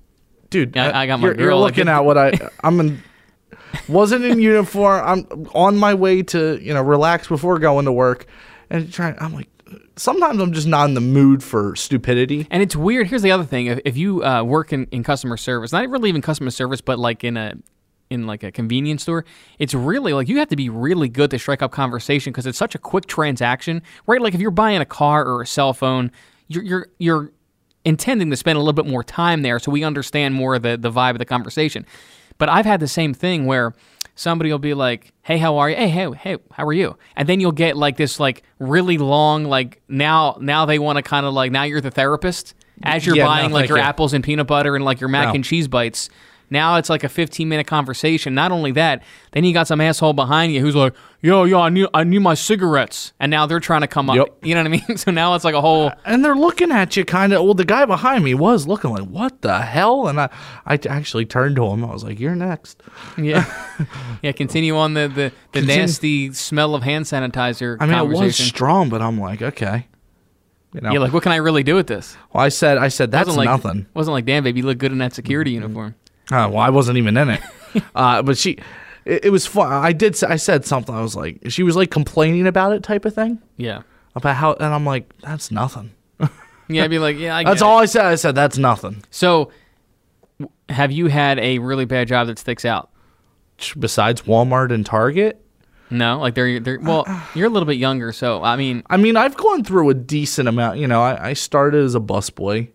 dude, 0.50 0.76
I- 0.76 1.02
I 1.02 1.06
got 1.06 1.20
my 1.20 1.28
you're, 1.28 1.36
you're 1.38 1.48
girl, 1.48 1.60
looking 1.60 1.88
at 1.88 2.00
what 2.00 2.18
I 2.18 2.32
I'm 2.62 2.78
in. 2.80 3.02
Wasn't 3.88 4.24
in 4.24 4.40
uniform. 4.40 5.02
I'm 5.32 5.46
on 5.54 5.76
my 5.76 5.94
way 5.94 6.22
to 6.24 6.58
you 6.60 6.74
know 6.74 6.82
relax 6.82 7.28
before 7.28 7.58
going 7.58 7.84
to 7.86 7.92
work, 7.92 8.26
and 8.68 8.92
trying. 8.92 9.14
I'm 9.20 9.32
like, 9.32 9.48
sometimes 9.96 10.40
I'm 10.40 10.52
just 10.52 10.66
not 10.66 10.88
in 10.88 10.94
the 10.94 11.00
mood 11.00 11.42
for 11.42 11.76
stupidity. 11.76 12.46
and 12.50 12.62
it's 12.62 12.76
weird. 12.76 13.06
Here's 13.06 13.22
the 13.22 13.32
other 13.32 13.44
thing: 13.44 13.66
if, 13.66 13.80
if 13.84 13.96
you 13.96 14.24
uh, 14.24 14.42
work 14.42 14.72
in, 14.72 14.86
in 14.90 15.02
customer 15.02 15.36
service, 15.36 15.72
not 15.72 15.88
really 15.88 16.08
even 16.08 16.22
customer 16.22 16.50
service, 16.50 16.80
but 16.80 16.98
like 16.98 17.24
in 17.24 17.36
a 17.36 17.54
in 18.10 18.26
like 18.26 18.42
a 18.42 18.50
convenience 18.50 19.02
store, 19.02 19.24
it's 19.58 19.72
really 19.72 20.12
like 20.12 20.28
you 20.28 20.38
have 20.38 20.48
to 20.48 20.56
be 20.56 20.68
really 20.68 21.08
good 21.08 21.30
to 21.30 21.38
strike 21.38 21.62
up 21.62 21.70
conversation 21.70 22.32
because 22.32 22.46
it's 22.46 22.58
such 22.58 22.74
a 22.74 22.78
quick 22.78 23.06
transaction, 23.06 23.82
right? 24.06 24.20
Like 24.20 24.34
if 24.34 24.40
you're 24.40 24.50
buying 24.50 24.80
a 24.80 24.86
car 24.86 25.24
or 25.24 25.42
a 25.42 25.46
cell 25.46 25.72
phone, 25.72 26.10
you're 26.48 26.64
you're 26.64 26.86
you're 26.98 27.32
intending 27.84 28.30
to 28.30 28.36
spend 28.36 28.56
a 28.56 28.60
little 28.60 28.72
bit 28.72 28.86
more 28.86 29.04
time 29.04 29.42
there, 29.42 29.58
so 29.58 29.70
we 29.70 29.84
understand 29.84 30.34
more 30.34 30.56
of 30.56 30.62
the 30.62 30.76
the 30.76 30.90
vibe 30.90 31.12
of 31.12 31.18
the 31.18 31.24
conversation. 31.24 31.86
But 32.38 32.48
I've 32.48 32.66
had 32.66 32.80
the 32.80 32.88
same 32.88 33.12
thing 33.14 33.46
where 33.46 33.74
somebody 34.14 34.50
will 34.50 34.58
be 34.58 34.74
like, 34.74 35.12
"Hey, 35.22 35.38
how 35.38 35.58
are 35.58 35.70
you? 35.70 35.76
Hey, 35.76 35.88
hey, 35.88 36.10
hey, 36.12 36.36
how 36.52 36.66
are 36.66 36.72
you?" 36.72 36.96
And 37.16 37.28
then 37.28 37.40
you'll 37.40 37.52
get 37.52 37.76
like 37.76 37.96
this 37.96 38.18
like 38.20 38.42
really 38.58 38.98
long 38.98 39.44
like 39.44 39.80
now 39.88 40.36
now 40.40 40.66
they 40.66 40.78
want 40.78 40.96
to 40.96 41.02
kind 41.02 41.26
of 41.26 41.32
like 41.34 41.52
now 41.52 41.62
you're 41.64 41.80
the 41.80 41.90
therapist 41.90 42.54
as 42.82 43.04
you're 43.04 43.16
Yeah, 43.16 43.24
no, 43.24 43.28
buying 43.30 43.50
like 43.52 43.68
your 43.68 43.78
you. 43.78 43.84
apples 43.84 44.12
and 44.14 44.24
peanut 44.24 44.46
butter 44.46 44.74
and 44.76 44.84
like 44.84 45.00
your 45.00 45.08
mac 45.08 45.28
No. 45.28 45.34
and 45.34 45.44
cheese 45.44 45.68
bites. 45.68 46.08
Now 46.50 46.76
it's 46.76 46.90
like 46.90 47.04
a 47.04 47.08
15 47.08 47.48
minute 47.48 47.66
conversation. 47.66 48.34
Not 48.34 48.50
only 48.52 48.72
that, 48.72 49.02
then 49.32 49.44
you 49.44 49.54
got 49.54 49.66
some 49.68 49.80
asshole 49.80 50.12
behind 50.12 50.52
you 50.52 50.60
who's 50.60 50.74
like, 50.74 50.94
"Yo, 51.22 51.44
yo, 51.44 51.60
I 51.60 51.68
need, 51.68 51.86
I 51.94 52.02
need 52.04 52.18
my 52.18 52.34
cigarettes," 52.34 53.12
and 53.20 53.30
now 53.30 53.46
they're 53.46 53.60
trying 53.60 53.82
to 53.82 53.86
come 53.86 54.10
up. 54.10 54.16
Yep. 54.16 54.38
You 54.42 54.54
know 54.56 54.62
what 54.62 54.66
I 54.66 54.70
mean? 54.70 54.82
So 54.96 55.10
now 55.12 55.34
it's 55.34 55.44
like 55.44 55.54
a 55.54 55.60
whole. 55.60 55.88
Uh, 55.88 55.94
and 56.04 56.24
they're 56.24 56.34
looking 56.34 56.72
at 56.72 56.96
you 56.96 57.04
kind 57.04 57.32
of 57.32 57.44
well 57.44 57.54
the 57.54 57.64
guy 57.64 57.84
behind 57.84 58.24
me 58.24 58.34
was 58.34 58.66
looking 58.66 58.90
like 58.90 59.04
what 59.08 59.40
the 59.42 59.60
hell 59.60 60.08
and 60.08 60.20
i 60.20 60.28
i 60.66 60.78
actually 60.88 61.24
turned 61.24 61.56
to 61.56 61.64
him 61.66 61.84
i 61.84 61.92
was 61.92 62.04
like 62.04 62.18
you're 62.20 62.34
next 62.34 62.82
Yeah, 63.16 63.44
yeah. 64.22 64.32
Continue 64.32 64.76
on 64.76 64.94
the 64.94 65.08
the, 65.08 65.14
the 65.52 65.60
Continue- 65.60 65.76
nasty 65.76 66.32
smell 66.32 66.74
of 66.74 66.82
hand 66.82 67.04
sanitizer. 67.06 67.76
i 67.80 67.86
mean 67.86 67.96
it 67.98 68.08
was 68.08 68.36
strong 68.36 68.88
but 68.88 69.00
i'm 69.00 69.18
like 69.20 69.40
okay 69.42 69.86
you 70.74 70.80
know 70.80 70.92
Yeah, 70.92 70.98
like 70.98 71.12
what 71.12 71.22
can 71.22 71.32
I 71.32 71.36
really 71.36 71.62
do 71.62 71.74
with 71.74 71.86
this? 71.86 72.16
well, 72.32 72.44
i 72.44 72.48
said 72.48 72.76
i 72.78 72.88
said 72.88 73.10
that's 73.10 73.26
wasn't 73.28 73.46
like, 73.46 73.62
nothing 73.62 73.86
Wasn't 73.94 74.12
like, 74.12 74.24
damn, 74.26 74.44
baby, 74.44 74.60
you 74.60 74.66
look 74.66 74.78
good 74.78 74.92
in 74.92 74.98
that 74.98 75.14
security 75.14 75.52
mm-hmm. 75.52 75.62
uniform. 75.62 75.94
Uh, 76.30 76.48
well, 76.48 76.58
I 76.58 76.70
wasn't 76.70 76.98
even 76.98 77.16
in 77.16 77.30
it. 77.30 77.40
uh, 77.94 78.22
but 78.22 78.38
she, 78.38 78.58
it, 79.04 79.26
it 79.26 79.30
was 79.30 79.46
fun. 79.46 79.72
I 79.72 79.92
did. 79.92 80.22
I 80.24 80.36
said 80.36 80.64
something. 80.64 80.94
I 80.94 81.00
was 81.02 81.16
like, 81.16 81.40
she 81.48 81.62
was 81.62 81.76
like 81.76 81.90
complaining 81.90 82.46
about 82.46 82.72
it, 82.72 82.82
type 82.82 83.04
of 83.04 83.14
thing, 83.14 83.40
Yeah, 83.56 83.82
about 84.14 84.36
how, 84.36 84.52
and 84.54 84.72
I'm 84.72 84.84
like, 84.86 85.12
that's 85.20 85.50
nothing. 85.50 85.90
yeah. 86.68 86.84
I'd 86.84 86.90
be 86.90 86.98
like, 86.98 87.16
yeah, 87.18 87.36
I 87.36 87.44
That's 87.44 87.62
all 87.62 87.78
it. 87.78 87.82
I 87.82 87.86
said. 87.86 88.04
I 88.06 88.14
said 88.14 88.34
that's 88.34 88.58
nothing. 88.58 89.02
So, 89.10 89.50
have 90.68 90.92
you 90.92 91.06
had 91.06 91.38
a 91.40 91.58
really 91.58 91.84
bad 91.84 92.08
job 92.08 92.28
that 92.28 92.38
sticks 92.38 92.64
out? 92.64 92.90
Besides 93.78 94.22
Walmart 94.22 94.72
and 94.72 94.86
Target, 94.86 95.44
No, 95.90 96.18
like 96.18 96.34
they're 96.34 96.60
they're 96.60 96.80
well, 96.80 97.04
you're 97.34 97.46
a 97.46 97.50
little 97.50 97.66
bit 97.66 97.76
younger, 97.76 98.10
so 98.12 98.42
I 98.42 98.56
mean, 98.56 98.82
I 98.88 98.96
mean, 98.96 99.16
I've 99.16 99.36
gone 99.36 99.64
through 99.64 99.90
a 99.90 99.94
decent 99.94 100.48
amount. 100.48 100.78
You 100.78 100.86
know, 100.86 101.02
I, 101.02 101.30
I 101.30 101.32
started 101.34 101.84
as 101.84 101.94
a 101.94 102.00
busboy 102.00 102.68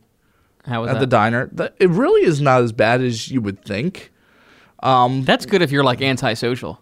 how 0.66 0.82
was 0.82 0.90
at 0.90 0.94
that? 0.96 1.00
the 1.02 1.08
diner. 1.08 1.50
It 1.80 1.90
really 1.90 2.24
is 2.28 2.42
not 2.42 2.62
as 2.62 2.72
bad 2.72 3.02
as 3.02 3.30
you 3.30 3.42
would 3.42 3.64
think. 3.64 4.12
Um, 4.82 5.24
That's 5.24 5.46
good 5.46 5.62
if 5.62 5.72
you're 5.72 5.84
like 5.84 6.02
antisocial 6.02 6.82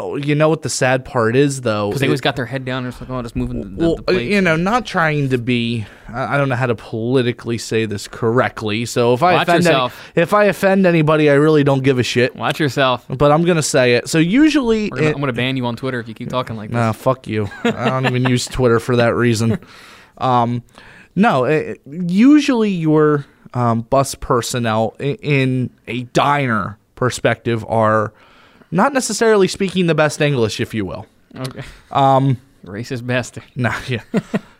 Oh, 0.00 0.14
you 0.16 0.34
know 0.36 0.48
what 0.48 0.62
the 0.62 0.68
sad 0.68 1.04
part 1.04 1.34
is, 1.34 1.62
though? 1.62 1.88
because 1.88 2.00
they 2.00 2.06
always 2.06 2.20
got 2.20 2.36
their 2.36 2.46
head 2.46 2.64
down 2.64 2.84
and 2.84 2.88
or 2.88 2.96
something, 2.96 3.16
oh, 3.16 3.22
just 3.22 3.34
moving 3.34 3.76
the, 3.76 3.84
well, 3.84 3.96
the 3.96 4.02
uh, 4.02 4.04
plate. 4.12 4.30
you 4.30 4.40
know, 4.40 4.54
not 4.54 4.86
trying 4.86 5.30
to 5.30 5.38
be. 5.38 5.86
I 6.08 6.36
don't 6.36 6.48
know 6.48 6.54
how 6.54 6.66
to 6.66 6.76
politically 6.76 7.58
say 7.58 7.84
this 7.84 8.06
correctly. 8.06 8.86
So 8.86 9.14
if 9.14 9.22
I 9.24 9.32
Watch 9.32 9.48
offend 9.48 9.66
any- 9.66 9.90
if 10.14 10.34
I 10.34 10.44
offend 10.44 10.86
anybody, 10.86 11.28
I 11.30 11.34
really 11.34 11.64
don't 11.64 11.82
give 11.82 11.98
a 11.98 12.02
shit. 12.04 12.36
Watch 12.36 12.60
yourself. 12.60 13.06
But 13.08 13.32
I'm 13.32 13.44
gonna 13.44 13.62
say 13.62 13.94
it. 13.94 14.08
So 14.08 14.18
usually, 14.18 14.90
gonna, 14.90 15.02
it- 15.02 15.14
I'm 15.14 15.20
gonna 15.20 15.32
ban 15.32 15.56
you 15.56 15.66
on 15.66 15.74
Twitter 15.74 15.98
if 15.98 16.06
you 16.06 16.14
keep 16.14 16.28
talking 16.28 16.56
like 16.56 16.68
this. 16.70 16.74
Nah, 16.76 16.92
fuck 16.92 17.26
you. 17.26 17.48
I 17.64 17.88
don't 17.88 18.06
even 18.06 18.28
use 18.28 18.46
Twitter 18.46 18.78
for 18.78 18.96
that 18.96 19.14
reason. 19.14 19.58
Um, 20.20 20.64
no, 21.18 21.46
uh, 21.46 21.74
usually 21.86 22.70
your 22.70 23.26
um, 23.52 23.82
bus 23.82 24.14
personnel 24.14 24.94
in 25.00 25.70
a 25.88 26.04
diner 26.04 26.78
perspective 26.94 27.64
are 27.68 28.12
not 28.70 28.92
necessarily 28.92 29.48
speaking 29.48 29.86
the 29.86 29.94
best 29.94 30.20
English, 30.20 30.60
if 30.60 30.74
you 30.74 30.84
will. 30.84 31.06
Okay. 31.34 31.62
Um, 31.90 32.38
racist 32.64 33.04
bastard. 33.04 33.42
Nah, 33.56 33.74
yeah, 33.88 34.02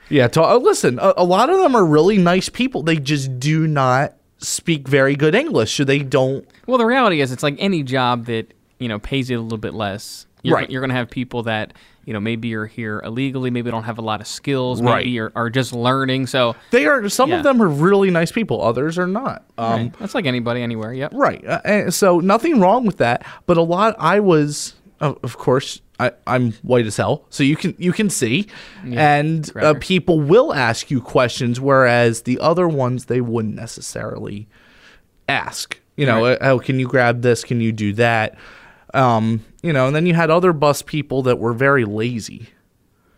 yeah. 0.09 0.27
To, 0.29 0.43
uh, 0.43 0.57
listen, 0.57 0.99
a, 0.99 1.15
a 1.19 1.25
lot 1.25 1.49
of 1.49 1.59
them 1.61 1.77
are 1.77 1.85
really 1.85 2.19
nice 2.19 2.49
people. 2.49 2.83
They 2.83 2.97
just 2.97 3.38
do 3.38 3.67
not 3.67 4.15
speak 4.38 4.88
very 4.88 5.15
good 5.15 5.37
English, 5.37 5.75
so 5.75 5.85
they 5.85 6.00
don't. 6.00 6.45
Well, 6.67 6.79
the 6.79 6.87
reality 6.87 7.21
is, 7.21 7.31
it's 7.31 7.43
like 7.45 7.57
any 7.59 7.85
job 7.85 8.27
that 8.27 8.53
you 8.79 8.88
know 8.88 8.99
pays 8.99 9.31
you 9.31 9.38
a 9.38 9.43
little 9.43 9.59
bit 9.59 9.75
less. 9.75 10.27
You're, 10.42 10.57
Right. 10.57 10.71
You're 10.71 10.80
gonna 10.80 10.95
have 10.95 11.11
people 11.11 11.42
that 11.45 11.73
you 12.04 12.12
know 12.12 12.21
maybe 12.21 12.49
you're 12.49 12.66
here 12.66 13.00
illegally, 13.04 13.50
maybe 13.50 13.71
don't 13.71 13.83
have 13.85 13.99
a 13.99 14.02
lot 14.02 14.21
of 14.21 14.26
skills, 14.26 14.80
Right. 14.80 15.04
maybe 15.04 15.18
are, 15.21 15.33
are 15.35 15.50
just 15.50 15.73
learning. 15.73 16.26
So 16.26 16.54
They 16.71 16.87
are. 16.87 17.09
Some 17.09 17.30
Yeah. 17.30 17.38
of 17.38 17.42
them 17.42 17.61
are 17.62 17.68
really 17.68 18.11
nice 18.11 18.30
people. 18.33 18.62
Others 18.62 18.99
are 18.99 19.07
not. 19.07 19.45
Um, 19.59 19.73
right. 19.73 19.92
that's 19.99 20.14
like 20.14 20.26
anybody 20.26 20.62
anywhere. 20.62 20.92
Yep. 20.92 21.12
Right. 21.14 21.45
Uh, 21.47 21.61
and 21.64 21.92
so 21.95 22.21
nothing 22.21 22.61
wrong 22.61 22.87
with 22.87 22.99
that, 22.99 23.25
but 23.47 23.57
a 23.57 23.62
lot 23.62 23.95
I 23.99 24.21
was 24.21 24.75
of 25.00 25.18
of 25.23 25.37
course 25.38 25.80
I, 26.00 26.12
I'm 26.28 26.52
white 26.62 26.87
as 26.87 26.97
hell, 26.97 27.25
so 27.28 27.42
you 27.42 27.57
can 27.57 27.75
you 27.76 27.92
can 27.92 28.09
see, 28.09 28.47
and 28.85 29.50
uh, 29.57 29.75
people 29.80 30.21
will 30.21 30.54
ask 30.54 30.92
you 30.92 31.00
questions, 31.00 31.61
whereas 31.61 32.23
the 32.23 32.38
other 32.38 32.68
ones 32.68 33.07
they 33.07 33.21
wouldn't 33.21 33.57
necessarily 33.57 34.47
ask. 35.28 35.78
You 35.97 36.07
know, 36.07 36.25
Right. 36.28 36.40
uh, 36.40 36.50
oh, 36.52 36.59
can 36.61 36.78
you 36.78 36.87
grab 36.87 37.23
this? 37.23 37.42
Can 37.45 37.61
you 37.61 37.73
do 37.73 37.92
that? 37.95 38.37
Um, 38.95 39.45
you 39.62 39.73
know, 39.73 39.87
and 39.87 39.95
then 39.97 40.07
you 40.07 40.15
had 40.15 40.31
other 40.31 40.53
bus 40.53 40.83
people 40.83 41.23
that 41.23 41.38
were 41.38 41.53
very 41.53 41.85
lazy, 41.85 42.49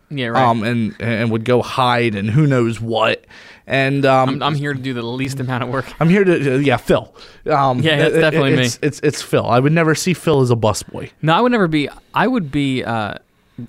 Yeah. 0.09 0.27
Right. 0.27 0.43
um, 0.43 0.63
and 0.63 0.95
and 0.99 1.31
would 1.31 1.45
go 1.45 1.61
hide 1.61 2.15
and 2.15 2.29
who 2.29 2.47
knows 2.47 2.79
what, 2.81 3.25
and 3.67 4.05
um, 4.05 4.29
I'm, 4.29 4.43
I'm 4.43 4.55
here 4.55 4.73
to 4.73 4.79
do 4.79 4.93
the 4.93 5.01
least 5.03 5.39
amount 5.39 5.63
of 5.63 5.69
work. 5.69 5.85
I'm 5.99 6.09
here 6.09 6.23
to, 6.23 6.55
uh, 6.55 6.57
yeah, 6.57 6.77
Phil. 6.77 7.13
Um, 7.49 7.79
Yeah, 7.81 7.97
that's 7.97 8.13
it- 8.13 8.17
it- 8.17 8.21
definitely 8.21 8.55
me. 8.55 8.63
it's, 8.63 8.79
It's 8.81 8.99
it's 9.01 9.21
Phil. 9.21 9.45
I 9.45 9.59
would 9.59 9.71
never 9.71 9.95
see 9.95 10.13
Phil 10.13 10.41
as 10.41 10.51
a 10.51 10.55
busboy. 10.55 11.11
No, 11.21 11.33
I 11.33 11.41
would 11.41 11.51
never 11.51 11.67
be. 11.67 11.89
I 12.13 12.27
would 12.27 12.51
be. 12.51 12.83
Uh, 12.83 13.15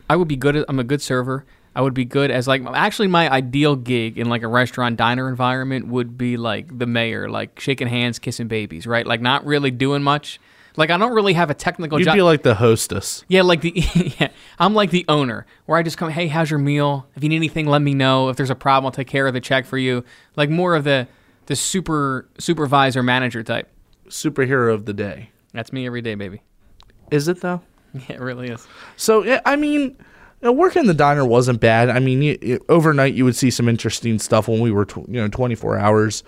I 0.09 0.17
would 0.17 0.29
be 0.29 0.37
good. 0.37 0.57
At, 0.57 0.65
I'm 0.69 0.79
a 0.79 0.85
good 0.85 1.03
server. 1.03 1.45
I 1.75 1.81
would 1.81 1.95
be 1.95 2.05
good 2.05 2.31
as 2.31 2.47
like 2.47 2.63
actually 2.75 3.09
my 3.09 3.31
ideal 3.31 3.77
gig 3.77 4.19
in 4.19 4.29
like 4.29 4.43
a 4.43 4.49
restaurant 4.49 4.97
diner 4.99 5.27
environment 5.29 5.87
would 5.89 6.19
be 6.19 6.37
like 6.37 6.77
the 6.79 6.85
mayor, 6.87 7.31
like 7.31 7.59
shaking 7.61 7.89
hands, 7.89 8.19
kissing 8.19 8.47
babies, 8.47 8.87
right? 8.87 9.07
Like 9.07 9.23
not 9.23 9.47
really 9.47 9.71
doing 9.71 10.03
much. 10.03 10.39
Like 10.77 10.91
I 10.91 10.97
don't 10.97 11.13
really 11.13 11.35
have 11.35 11.51
a 11.51 11.55
technical 11.55 11.99
job. 11.99 12.01
You'd 12.01 12.05
job. 12.07 12.15
be 12.17 12.23
like 12.23 12.43
the 12.43 12.55
hostess. 12.55 13.25
yeah, 13.29 13.43
like 13.43 13.61
the 13.61 13.73
yeah, 14.19 14.29
I'm 14.59 14.75
like 14.75 14.91
the 14.91 15.05
owner 15.09 15.47
where 15.67 15.79
I 15.79 15.83
just 15.83 15.99
come, 15.99 16.11
hey, 16.11 16.29
how's 16.29 16.51
your 16.51 16.59
meal? 16.59 17.07
If 17.15 17.23
you 17.23 17.29
need 17.29 17.37
anything, 17.37 17.67
let 17.67 17.83
me 17.83 17.95
know. 17.95 18.29
If 18.31 18.37
there's 18.37 18.51
a 18.51 18.55
problem, 18.55 18.87
I'll 18.87 18.93
take 18.93 19.09
care 19.09 19.27
of 19.27 19.35
the 19.35 19.41
check 19.41 19.67
for 19.67 19.79
you. 19.79 20.05
Like 20.37 20.49
more 20.51 20.75
of 20.75 20.85
the 20.85 21.09
the 21.47 21.57
super 21.57 22.29
supervisor 22.39 23.03
manager 23.03 23.43
type. 23.43 23.69
Superhero 24.09 24.73
of 24.73 24.85
the 24.87 24.93
day. 24.93 25.31
That's 25.53 25.73
me 25.73 25.87
every 25.87 26.01
day, 26.03 26.15
baby. 26.15 26.41
Is 27.11 27.29
it 27.29 27.41
though? 27.41 27.61
Yeah, 27.95 28.15
it 28.17 28.21
really 28.21 28.49
is. 28.49 28.67
So 28.97 29.23
yeah, 29.23 29.43
I 29.45 29.57
mean, 29.57 29.99
working 30.41 30.81
in 30.81 30.87
the 30.87 30.95
diner 30.95 31.27
wasn't 31.27 31.61
bad. 31.61 31.91
I 31.91 31.99
mean, 31.99 32.23
you, 32.23 32.39
you- 32.41 32.65
overnight 32.71 33.13
you 33.13 33.27
would 33.27 33.37
see 33.37 33.51
some 33.51 33.69
interesting 33.69 34.19
stuff 34.19 34.49
when 34.49 34.61
we 34.61 34.71
were, 34.73 34.87
tw- 34.87 35.07
you 35.09 35.21
know, 35.21 35.29
24 35.29 35.77
hours. 35.79 36.25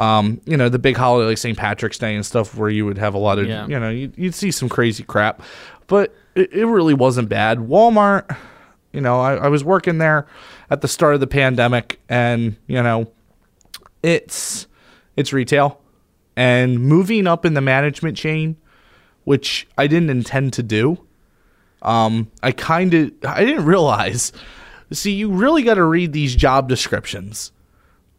Um, 0.00 0.40
you 0.46 0.56
know, 0.56 0.68
the 0.68 0.78
big 0.78 0.96
holiday 0.96 1.28
like 1.28 1.38
St. 1.38 1.56
Patrick's 1.58 1.98
Day 1.98 2.14
and 2.14 2.24
stuff, 2.24 2.56
where 2.56 2.70
you 2.70 2.86
would 2.86 2.96
have 2.98 3.14
a 3.14 3.18
lot 3.18 3.38
of, 3.38 3.46
Yeah. 3.46 3.66
you 3.66 3.78
know, 3.78 3.90
you'd, 3.90 4.16
you'd 4.16 4.34
see 4.34 4.50
some 4.50 4.68
crazy 4.68 5.02
crap, 5.02 5.42
but 5.88 6.14
it, 6.34 6.52
it 6.52 6.64
really 6.66 6.94
wasn't 6.94 7.28
bad. 7.28 7.58
Walmart, 7.58 8.34
you 8.92 9.00
know, 9.02 9.20
I, 9.20 9.34
I 9.34 9.48
was 9.48 9.62
working 9.62 9.98
there 9.98 10.26
at 10.70 10.80
the 10.80 10.88
start 10.88 11.14
of 11.14 11.20
the 11.20 11.26
pandemic, 11.26 12.00
and 12.08 12.56
you 12.66 12.82
know, 12.82 13.12
it's 14.02 14.66
it's 15.16 15.32
retail, 15.32 15.80
and 16.36 16.80
moving 16.80 17.26
up 17.26 17.44
in 17.44 17.52
the 17.54 17.60
management 17.60 18.16
chain, 18.16 18.56
which 19.24 19.68
I 19.76 19.86
didn't 19.86 20.10
intend 20.10 20.54
to 20.54 20.62
do 20.62 20.98
um, 21.82 22.30
I 22.42 22.52
kind 22.52 22.92
of 22.94 23.10
I 23.24 23.44
didn't 23.44 23.64
realize. 23.64 24.32
See, 24.92 25.12
you 25.12 25.30
really 25.30 25.62
got 25.62 25.74
to 25.74 25.84
read 25.84 26.12
these 26.12 26.34
job 26.36 26.68
descriptions 26.68 27.52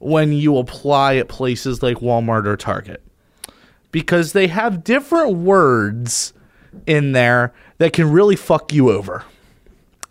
when 0.01 0.33
you 0.33 0.57
apply 0.57 1.15
at 1.15 1.27
places 1.29 1.81
like 1.83 1.97
Walmart 1.97 2.45
or 2.45 2.57
Target 2.57 3.01
because 3.91 4.33
they 4.33 4.47
have 4.47 4.83
different 4.83 5.35
words 5.37 6.33
in 6.87 7.11
there 7.11 7.53
that 7.77 7.93
can 7.93 8.09
really 8.11 8.35
fuck 8.35 8.73
you 8.73 8.89
over. 8.89 9.23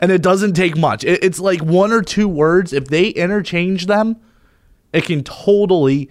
And 0.00 0.10
it 0.12 0.22
doesn't 0.22 0.52
take 0.54 0.76
much. 0.76 1.02
It- 1.04 1.22
It's 1.24 1.40
like 1.40 1.60
one 1.62 1.92
or 1.92 2.02
two 2.02 2.28
words. 2.28 2.72
If 2.72 2.86
they 2.88 3.08
interchange 3.08 3.86
them, 3.86 4.16
it 4.92 5.04
can 5.04 5.24
totally 5.24 6.08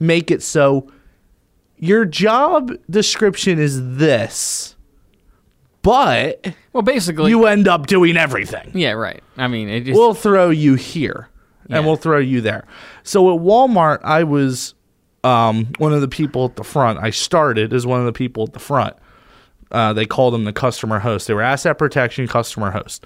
make 0.00 0.30
it 0.30 0.42
so 0.42 0.90
your 1.76 2.04
job 2.04 2.72
description 2.90 3.58
is 3.58 3.96
this, 3.98 4.74
but 5.82 6.52
Well, 6.72 6.82
basically, 6.82 7.30
you 7.30 7.46
end 7.46 7.68
up 7.68 7.86
doing 7.86 8.16
everything. 8.16 8.70
yeah, 8.74 8.92
right. 8.92 9.22
I 9.36 9.48
mean, 9.48 9.68
it 9.68 9.82
just 9.84 9.96
We'll 9.98 10.14
throw 10.14 10.50
you 10.50 10.74
here 10.74 11.28
Yeah. 11.68 11.76
and 11.78 11.86
we'll 11.86 11.96
throw 11.96 12.18
you 12.18 12.40
there. 12.40 12.66
So 13.02 13.32
at 13.34 13.40
Walmart, 13.40 14.00
I 14.02 14.24
was 14.24 14.74
um, 15.24 15.68
one 15.78 15.92
of 15.92 16.00
the 16.00 16.08
people 16.08 16.44
at 16.46 16.56
the 16.56 16.64
front. 16.64 16.98
I 16.98 17.10
started 17.10 17.72
as 17.72 17.86
one 17.86 18.00
of 18.00 18.06
the 18.06 18.12
people 18.12 18.44
at 18.44 18.52
the 18.52 18.58
front. 18.58 18.96
Uh, 19.70 19.92
they 19.92 20.06
called 20.06 20.32
them 20.32 20.44
the 20.44 20.52
customer 20.52 20.98
host. 20.98 21.26
They 21.26 21.34
were 21.34 21.42
asset 21.42 21.76
protection 21.78 22.26
customer 22.26 22.70
host. 22.70 23.04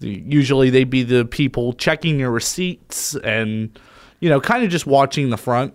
Usually 0.00 0.70
they'd 0.70 0.90
be 0.90 1.02
the 1.02 1.24
people 1.24 1.72
checking 1.72 2.18
your 2.20 2.30
receipts 2.30 3.14
and, 3.16 3.76
you 4.20 4.28
know, 4.28 4.40
kind 4.40 4.62
of 4.64 4.70
just 4.70 4.86
watching 4.86 5.30
the 5.30 5.36
front, 5.36 5.74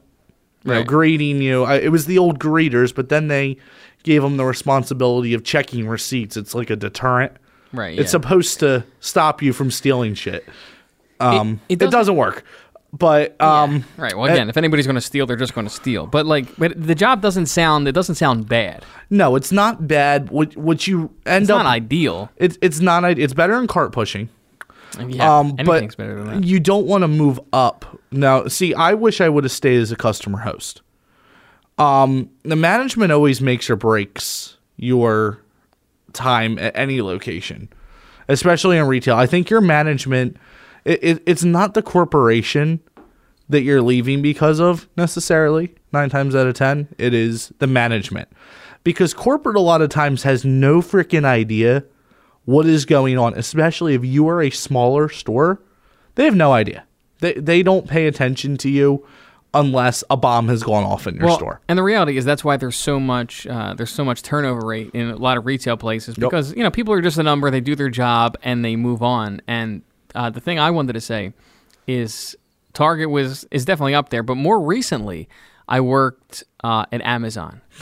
you 0.64 0.72
know, 0.72 0.84
greeting 0.84 1.42
you. 1.42 1.64
I, 1.64 1.76
it 1.76 1.92
was 1.92 2.06
the 2.06 2.18
old 2.18 2.40
greeters, 2.40 2.94
but 2.94 3.10
then 3.10 3.28
they 3.28 3.58
gave 4.04 4.22
them 4.22 4.38
the 4.38 4.46
responsibility 4.46 5.34
of 5.34 5.44
checking 5.44 5.88
receipts. 5.88 6.38
It's 6.38 6.54
like 6.56 6.70
a 6.70 6.76
deterrent. 6.76 7.34
right. 7.74 7.96
Yeah. 7.96 8.02
It's 8.02 8.12
supposed 8.12 8.60
to 8.60 8.86
stop 9.02 9.42
you 9.42 9.52
from 9.52 9.72
stealing 9.72 10.14
shit. 10.14 10.46
Um, 11.20 11.60
it 11.70 11.74
it, 11.74 11.80
doesn't- 11.80 11.92
doesn't, 11.92 12.16
work. 12.16 12.44
But 12.92 13.40
um, 13.40 13.86
right. 13.98 14.18
Well, 14.18 14.26
again, 14.32 14.50
if 14.50 14.58
anybody's 14.58 14.88
going 14.88 14.96
to 14.96 15.02
steal, 15.02 15.28
they're 15.28 15.38
just 15.38 15.54
going 15.54 15.68
to 15.68 15.74
steal. 15.74 16.08
But 16.08 16.26
like, 16.26 16.56
but 16.58 16.74
the 16.76 16.96
job 16.96 17.22
doesn't 17.22 17.46
sound. 17.46 17.88
It 17.88 17.92
doesn't 17.92 18.16
sound 18.16 18.48
bad. 18.50 18.84
no, 19.12 19.36
it's 19.36 19.52
not 19.52 19.88
bad. 19.88 20.32
What 20.32 20.58
what 20.58 20.88
you 20.88 21.12
end 21.28 21.44
It's 21.44 21.52
up 21.52 21.58
not 21.64 21.66
ideal. 21.68 22.32
it's 22.38 22.58
it's 22.64 22.80
not 22.80 23.04
it's 23.20 23.34
better 23.36 23.60
in 23.60 23.68
cart 23.68 23.92
pushing. 23.92 24.30
Yeah. 25.08 25.38
Um, 25.40 25.54
anything's 25.60 25.96
but 25.96 26.04
better 26.04 26.16
than 26.24 26.42
that. 26.42 26.48
you 26.48 26.60
don't 26.60 26.88
want 26.88 27.04
to 27.04 27.08
move 27.08 27.40
up. 27.54 28.00
Now, 28.12 28.48
see, 28.48 28.74
I 28.74 28.96
wish 28.96 29.22
I 29.22 29.30
would 29.30 29.44
have 29.44 29.52
stayed 29.52 29.80
as 29.80 29.92
a 29.92 29.96
customer 29.96 30.40
host. 30.40 30.82
Um, 31.78 32.32
the 32.42 32.56
management 32.56 33.12
always 33.12 33.40
makes 33.40 33.70
or 33.70 33.76
breaks 33.76 34.58
your 34.78 35.40
time 36.14 36.58
at 36.58 36.76
any 36.76 37.04
location, 37.04 37.70
especially 38.28 38.78
in 38.78 38.88
retail. 38.88 39.16
I 39.16 39.28
think 39.28 39.52
your 39.52 39.62
management, 39.62 40.38
it, 40.90 41.00
it, 41.04 41.24
it's 41.26 41.44
not 41.44 41.76
the 41.76 41.82
corporation 41.84 42.80
that 43.48 43.62
you're 43.62 43.82
leaving 43.82 44.22
because 44.22 44.60
of 44.60 44.88
necessarily. 44.98 45.74
Nine 45.92 46.10
times 46.10 46.36
out 46.36 46.48
of 46.48 46.54
ten, 46.54 46.88
it 46.98 47.14
is 47.14 47.54
the 47.60 47.68
management, 47.68 48.28
because 48.84 49.14
corporate 49.14 49.56
a 49.56 49.60
lot 49.60 49.82
of 49.82 49.90
times 49.90 50.24
has 50.24 50.44
no 50.46 50.82
freaking 50.82 51.26
idea 51.26 51.84
what 52.46 52.66
is 52.66 52.86
going 52.86 53.18
on, 53.18 53.34
especially 53.36 53.94
if 53.94 54.04
you 54.04 54.28
are 54.28 54.42
a 54.42 54.50
smaller 54.50 55.10
store. 55.10 55.62
They 56.16 56.26
have 56.26 56.36
no 56.36 56.54
idea. 56.54 56.86
They 57.20 57.34
they 57.34 57.64
don't 57.64 57.88
pay 57.88 58.08
attention 58.08 58.58
to 58.58 58.70
you 58.70 59.06
unless 59.54 60.04
a 60.12 60.18
bomb 60.18 60.48
has 60.48 60.62
gone 60.62 60.84
off 60.84 61.08
in 61.08 61.16
your 61.16 61.26
Well, 61.26 61.38
store. 61.38 61.62
And 61.68 61.78
the 61.78 61.82
reality 61.84 62.18
is 62.18 62.26
that's 62.26 62.44
why 62.44 62.56
there's 62.58 62.76
so 62.76 63.00
much 63.00 63.48
uh, 63.48 63.74
there's 63.74 63.92
so 63.92 64.06
much 64.06 64.22
turnover 64.22 64.66
rate 64.66 64.92
in 64.94 65.10
a 65.10 65.16
lot 65.16 65.38
of 65.38 65.46
retail 65.46 65.76
places 65.76 66.16
because 66.16 66.56
you 66.56 66.64
know 66.64 66.72
people 66.72 66.94
are 66.94 67.02
just 67.02 67.18
a 67.18 67.24
number. 67.24 67.50
They 67.50 67.62
do 67.62 67.76
their 67.76 67.90
job 67.90 68.38
and 68.44 68.64
they 68.64 68.76
move 68.76 69.02
on. 69.02 69.42
And 69.48 69.82
uh, 70.16 70.30
the 70.30 70.40
thing 70.42 70.60
I 70.60 70.72
wanted 70.72 70.94
to 70.94 71.02
say 71.02 71.34
is 71.88 72.36
Target 72.74 73.10
was 73.10 73.46
is 73.52 73.66
definitely 73.66 73.96
up 73.96 74.10
there, 74.10 74.24
but 74.24 74.36
more 74.36 74.60
recently 74.62 75.28
I 75.68 75.82
worked 75.82 76.44
uh, 76.64 76.86
at 76.92 77.02
Amazon 77.02 77.62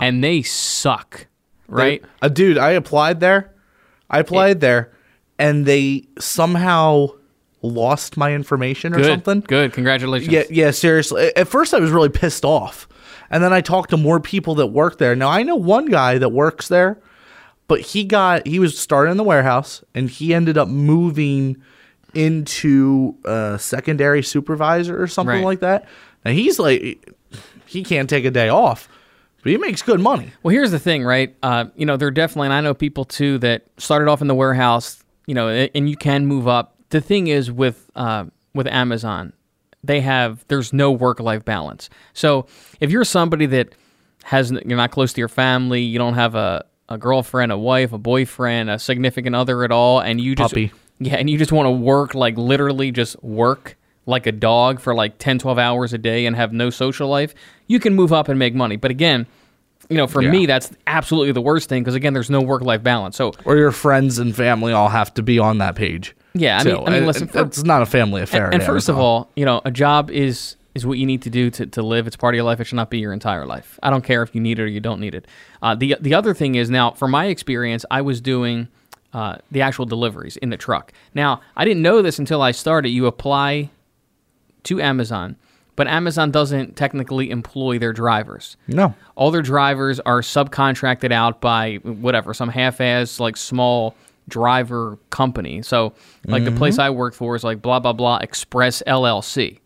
and 0.00 0.22
they 0.22 0.42
suck, 0.42 1.26
right? 1.68 2.02
Uh, 2.20 2.28
dude, 2.28 2.58
I 2.58 2.70
applied 2.70 3.20
there. 3.20 3.52
I 4.10 4.18
applied 4.18 4.60
there, 4.60 4.92
and 5.38 5.64
they 5.64 6.04
somehow 6.18 7.08
lost 7.62 8.16
my 8.16 8.34
information 8.34 8.92
or 8.92 8.96
Good, 8.96 9.06
something. 9.06 9.40
good. 9.40 9.72
Congratulations. 9.72 10.30
Yeah, 10.32 10.42
yeah, 10.50 10.70
seriously. 10.70 11.34
At 11.36 11.48
first, 11.48 11.72
I 11.72 11.78
was 11.78 11.90
really 11.90 12.08
pissed 12.10 12.44
off, 12.44 12.86
and 13.30 13.42
then 13.42 13.52
I 13.52 13.60
talked 13.62 13.90
to 13.90 13.96
more 13.96 14.20
people 14.20 14.54
that 14.56 14.66
work 14.66 14.98
there. 14.98 15.14
Now 15.16 15.28
I 15.30 15.42
know 15.44 15.56
one 15.56 15.86
guy 15.86 16.18
that 16.18 16.30
works 16.30 16.68
there, 16.68 17.00
but 17.72 17.80
he 17.80 18.04
got 18.04 18.46
he 18.46 18.58
was 18.58 18.78
started 18.78 19.10
in 19.12 19.16
the 19.16 19.24
warehouse, 19.24 19.82
and 19.94 20.10
he 20.10 20.34
ended 20.34 20.58
up 20.58 20.68
moving 20.68 21.56
into 22.12 23.14
a 23.24 23.56
secondary 23.58 24.22
supervisor 24.22 25.00
or 25.02 25.06
something 25.06 25.36
Right. 25.36 25.44
like 25.44 25.60
that. 25.60 25.88
And 26.24 26.36
he's 26.38 26.58
like, 26.58 27.02
he 27.66 27.82
can't 27.82 28.08
take 28.10 28.24
a 28.26 28.30
day 28.30 28.48
off, 28.50 28.88
but 29.42 29.50
he 29.50 29.56
makes 29.58 29.80
good 29.82 30.00
money. 30.00 30.30
Well, 30.42 30.52
here's 30.52 30.70
the 30.70 30.78
thing, 30.78 31.02
right? 31.04 31.34
Uh, 31.42 31.66
you 31.74 31.86
know, 31.86 31.96
there 31.96 32.10
definitely, 32.10 32.48
and 32.48 32.54
I 32.54 32.60
know 32.60 32.74
people 32.74 33.04
too 33.04 33.38
that 33.38 33.64
started 33.78 34.08
off 34.08 34.20
in 34.20 34.28
the 34.28 34.34
warehouse, 34.34 35.02
you 35.26 35.34
know, 35.34 35.48
and 35.48 35.88
you 35.88 35.96
can 35.96 36.26
move 36.26 36.46
up. 36.46 36.76
The 36.90 37.00
thing 37.00 37.28
is 37.28 37.50
with 37.50 37.90
uh, 37.96 38.26
with 38.54 38.66
Amazon, 38.66 39.32
they 39.82 40.02
have 40.02 40.44
there's 40.48 40.72
no 40.72 40.90
work 40.92 41.18
life 41.20 41.44
balance. 41.44 41.88
So 42.12 42.46
if 42.80 42.90
you're 42.90 43.04
somebody 43.04 43.46
that 43.46 43.70
has 44.24 44.50
you're 44.52 44.76
not 44.76 44.90
close 44.90 45.12
to 45.14 45.20
your 45.20 45.28
family, 45.28 45.80
you 45.80 45.98
don't 45.98 46.14
have 46.14 46.34
a 46.34 46.64
a 46.92 46.98
girlfriend, 46.98 47.50
a 47.52 47.58
wife, 47.58 47.92
a 47.92 47.98
boyfriend, 47.98 48.70
a 48.70 48.78
significant 48.78 49.34
other 49.34 49.64
at 49.64 49.72
all, 49.72 50.00
and 50.00 50.20
you 50.20 50.34
just 50.34 50.52
Puppy. 50.52 50.72
yeah, 51.00 51.14
and 51.16 51.28
you 51.30 51.38
just 51.38 51.52
want 51.52 51.66
to 51.66 51.70
work 51.70 52.14
like 52.14 52.36
literally 52.36 52.90
just 52.92 53.22
work 53.22 53.76
like 54.06 54.26
a 54.26 54.32
dog 54.32 54.80
for 54.80 54.94
like 54.94 55.18
10, 55.18 55.38
12 55.38 55.58
hours 55.58 55.92
a 55.92 55.98
day 55.98 56.26
and 56.26 56.34
have 56.36 56.52
no 56.52 56.70
social 56.70 57.08
life, 57.08 57.34
you 57.68 57.78
can 57.78 57.94
move 57.94 58.12
up 58.12 58.28
and 58.28 58.38
make 58.38 58.52
money. 58.54 58.76
But 58.76 58.90
again, 58.90 59.26
you 59.88 59.96
know, 59.96 60.06
for 60.08 60.22
Yeah. 60.22 60.30
me, 60.30 60.46
that's 60.46 60.70
absolutely 60.86 61.32
the 61.32 61.40
worst 61.40 61.68
thing 61.68 61.82
because 61.82 61.94
again, 61.94 62.12
there's 62.12 62.30
no 62.30 62.40
work 62.40 62.62
life 62.62 62.82
balance. 62.82 63.16
So 63.16 63.32
or 63.44 63.56
your 63.56 63.70
friends 63.72 64.18
and 64.18 64.34
family 64.34 64.72
all 64.72 64.88
have 64.88 65.14
to 65.14 65.22
be 65.22 65.38
on 65.38 65.58
that 65.58 65.74
page. 65.76 66.16
Yeah, 66.34 66.58
I 66.58 66.64
mean-. 66.64 66.76
I 66.86 66.90
mean, 66.90 67.06
listen, 67.06 67.28
for- 67.28 67.42
it's 67.42 67.62
not 67.62 67.82
a 67.82 67.86
family 67.86 68.22
affair. 68.22 68.46
and, 68.46 68.54
and 68.54 68.62
first 68.64 68.88
of 68.88 68.98
all, 68.98 69.30
you 69.36 69.44
know, 69.44 69.60
a 69.64 69.70
job 69.70 70.10
is 70.10 70.56
is 70.74 70.86
what 70.86 70.98
you 70.98 71.06
need 71.06 71.22
to 71.22 71.30
do 71.30 71.50
to, 71.50 71.66
to 71.66 71.82
live. 71.82 72.06
It's 72.06 72.16
part 72.16 72.34
of 72.34 72.36
your 72.36 72.44
life. 72.44 72.60
It 72.60 72.64
should 72.64 72.76
not 72.76 72.90
be 72.90 72.98
your 72.98 73.12
entire 73.12 73.46
life. 73.46 73.78
I 73.82 73.90
don't 73.90 74.04
care 74.04 74.22
if 74.22 74.34
you 74.34 74.40
need 74.40 74.58
it 74.58 74.62
or 74.62 74.66
you 74.66 74.80
don't 74.80 75.00
need 75.00 75.14
it. 75.14 75.26
Uh, 75.60 75.74
the 75.74 75.96
the 76.00 76.14
other 76.14 76.34
thing 76.34 76.54
is 76.54 76.70
now, 76.70 76.92
from 76.92 77.10
my 77.10 77.26
experience, 77.26 77.84
I 77.90 78.00
was 78.02 78.20
doing 78.20 78.68
uh, 79.12 79.36
the 79.50 79.62
actual 79.62 79.84
deliveries 79.86 80.36
in 80.38 80.50
the 80.50 80.56
truck. 80.56 80.92
Now, 81.14 81.40
I 81.56 81.64
didn't 81.64 81.82
know 81.82 82.00
this 82.02 82.18
until 82.18 82.40
I 82.40 82.52
started. 82.52 82.88
You 82.90 83.06
apply 83.06 83.70
to 84.64 84.80
Amazon, 84.80 85.36
but 85.76 85.86
Amazon 85.86 86.30
doesn't 86.30 86.76
technically 86.76 87.30
employ 87.30 87.78
their 87.78 87.92
drivers. 87.92 88.56
no, 88.68 88.94
All 89.14 89.30
their 89.30 89.42
drivers 89.42 90.00
are 90.00 90.20
subcontracted 90.20 91.12
out 91.12 91.40
by 91.40 91.76
whatever, 91.82 92.32
some 92.32 92.48
half-ass 92.48 93.20
like 93.20 93.36
small 93.36 93.94
driver 94.28 94.98
company. 95.10 95.62
So 95.62 95.94
like 96.26 96.44
the 96.44 96.52
place 96.52 96.78
I 96.78 96.90
work 96.90 97.12
for 97.12 97.34
is 97.34 97.44
like 97.44 97.60
blah 97.60 97.80
blah 97.80 97.92
blah 97.92 98.18
Express 98.18 98.82
LLC. 98.86 99.58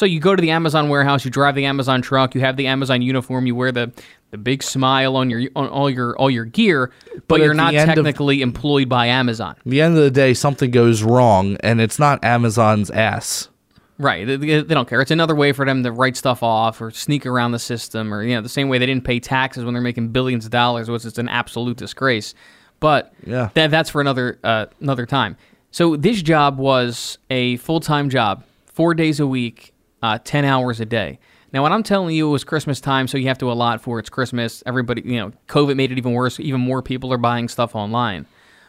So 0.00 0.06
you 0.06 0.18
go 0.18 0.34
to 0.34 0.40
the 0.40 0.48
Amazon 0.48 0.88
warehouse, 0.88 1.26
you 1.26 1.30
drive 1.30 1.54
the 1.54 1.66
Amazon 1.66 2.00
truck, 2.00 2.34
you 2.34 2.40
have 2.40 2.56
the 2.56 2.68
Amazon 2.68 3.02
uniform, 3.02 3.46
you 3.46 3.54
wear 3.54 3.70
the 3.70 3.92
the 4.30 4.38
big 4.38 4.62
smile 4.62 5.14
on 5.14 5.28
your 5.28 5.42
on 5.54 5.68
all 5.68 5.90
your 5.90 6.16
all 6.16 6.30
your 6.30 6.46
gear, 6.46 6.90
but, 7.12 7.28
But 7.28 7.40
you're 7.42 7.52
not 7.52 7.74
end 7.74 7.90
of- 7.90 7.96
technically 7.96 8.40
employed 8.40 8.88
by 8.88 9.08
Amazon. 9.08 9.56
At 9.58 9.64
the 9.70 9.82
end 9.82 9.98
of 9.98 10.02
the 10.02 10.10
day, 10.10 10.32
something 10.32 10.70
goes 10.70 11.02
wrong, 11.02 11.58
and 11.60 11.82
it's 11.82 11.98
not 11.98 12.24
Amazon's 12.24 12.90
ass. 12.90 13.50
Right. 13.98 14.26
They, 14.26 14.36
they 14.36 14.62
they 14.62 14.74
don't 14.74 14.88
care. 14.88 15.02
It's 15.02 15.10
another 15.10 15.34
way 15.34 15.52
for 15.52 15.66
them 15.66 15.82
to 15.82 15.92
write 15.92 16.16
stuff 16.16 16.42
off 16.42 16.80
or 16.80 16.90
sneak 16.90 17.26
around 17.26 17.52
the 17.52 17.58
system 17.58 18.14
or, 18.14 18.22
you 18.22 18.34
know, 18.34 18.40
the 18.40 18.48
same 18.48 18.70
way 18.70 18.78
they 18.78 18.86
didn't 18.86 19.04
pay 19.04 19.20
taxes 19.20 19.66
when 19.66 19.74
they're 19.74 19.82
making 19.82 20.08
billions 20.08 20.46
of 20.46 20.50
dollars, 20.50 20.88
which 20.88 21.04
is 21.04 21.18
an 21.18 21.28
absolute 21.28 21.76
disgrace. 21.76 22.34
But 22.78 23.12
Yeah. 23.26 23.50
that, 23.52 23.70
that's 23.70 23.90
for 23.90 24.00
another 24.00 24.38
uh, 24.42 24.64
another 24.80 25.04
time. 25.04 25.36
So 25.72 25.94
this 25.96 26.22
job 26.22 26.56
was 26.56 27.18
a 27.28 27.58
full 27.58 27.80
time 27.80 28.08
job, 28.08 28.44
four 28.64 28.94
days 28.94 29.20
a 29.20 29.26
week, 29.26 29.69
uh, 30.02 30.18
10 30.22 30.44
hours 30.44 30.80
a 30.80 30.84
day. 30.84 31.18
Now, 31.52 31.62
when 31.64 31.72
I'm 31.72 31.82
telling 31.82 32.14
you 32.14 32.28
it 32.28 32.30
was 32.30 32.44
Christmas 32.44 32.80
time, 32.80 33.08
so 33.08 33.18
you 33.18 33.26
have 33.28 33.38
to 33.38 33.50
allot 33.50 33.80
for 33.80 33.98
it's 33.98 34.08
Christmas, 34.08 34.62
everybody, 34.66 35.02
you 35.02 35.18
know, 35.18 35.32
COVID 35.48 35.76
made 35.76 35.90
it 35.90 35.98
even 35.98 36.12
worse. 36.12 36.38
Even 36.38 36.60
more 36.60 36.80
people 36.80 37.12
are 37.12 37.18
buying 37.18 37.48
stuff 37.48 37.74
online. 37.74 38.26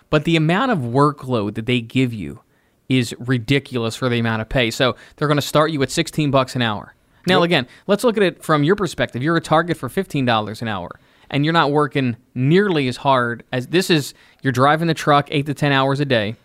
But 0.09 0.25
the 0.25 0.35
amount 0.35 0.71
of 0.71 0.79
workload 0.79 1.55
that 1.55 1.67
they 1.67 1.79
give 1.79 2.13
you 2.13 2.41
is 2.89 3.15
ridiculous 3.19 3.95
for 3.95 4.09
the 4.09 4.19
amount 4.19 4.41
of 4.41 4.49
pay. 4.49 4.71
So 4.71 4.95
they're 5.15 5.27
going 5.27 5.37
to 5.37 5.41
start 5.41 5.71
you 5.71 5.81
at 5.83 5.91
16 5.91 6.31
bucks 6.31 6.55
an 6.55 6.61
hour. 6.61 6.95
Now 7.27 7.43
again, 7.43 7.67
let's 7.87 8.03
look 8.03 8.17
at 8.17 8.23
it 8.23 8.43
from 8.43 8.63
your 8.63 8.75
perspective. 8.75 9.21
You're 9.21 9.37
a 9.37 9.41
target 9.41 9.77
for 9.77 9.89
$15 9.89 10.61
an 10.61 10.67
hour 10.67 10.99
and 11.29 11.45
you're 11.45 11.53
not 11.53 11.71
working 11.71 12.17
nearly 12.35 12.87
as 12.87 12.97
hard 12.97 13.43
as 13.51 13.67
this 13.67 13.89
is 13.89 14.13
you're 14.41 14.51
driving 14.51 14.87
the 14.87 14.93
truck 14.93 15.27
8 15.31 15.45
to 15.45 15.53
10 15.53 15.71
hours 15.71 15.99
a 15.99 16.05
day. 16.05 16.35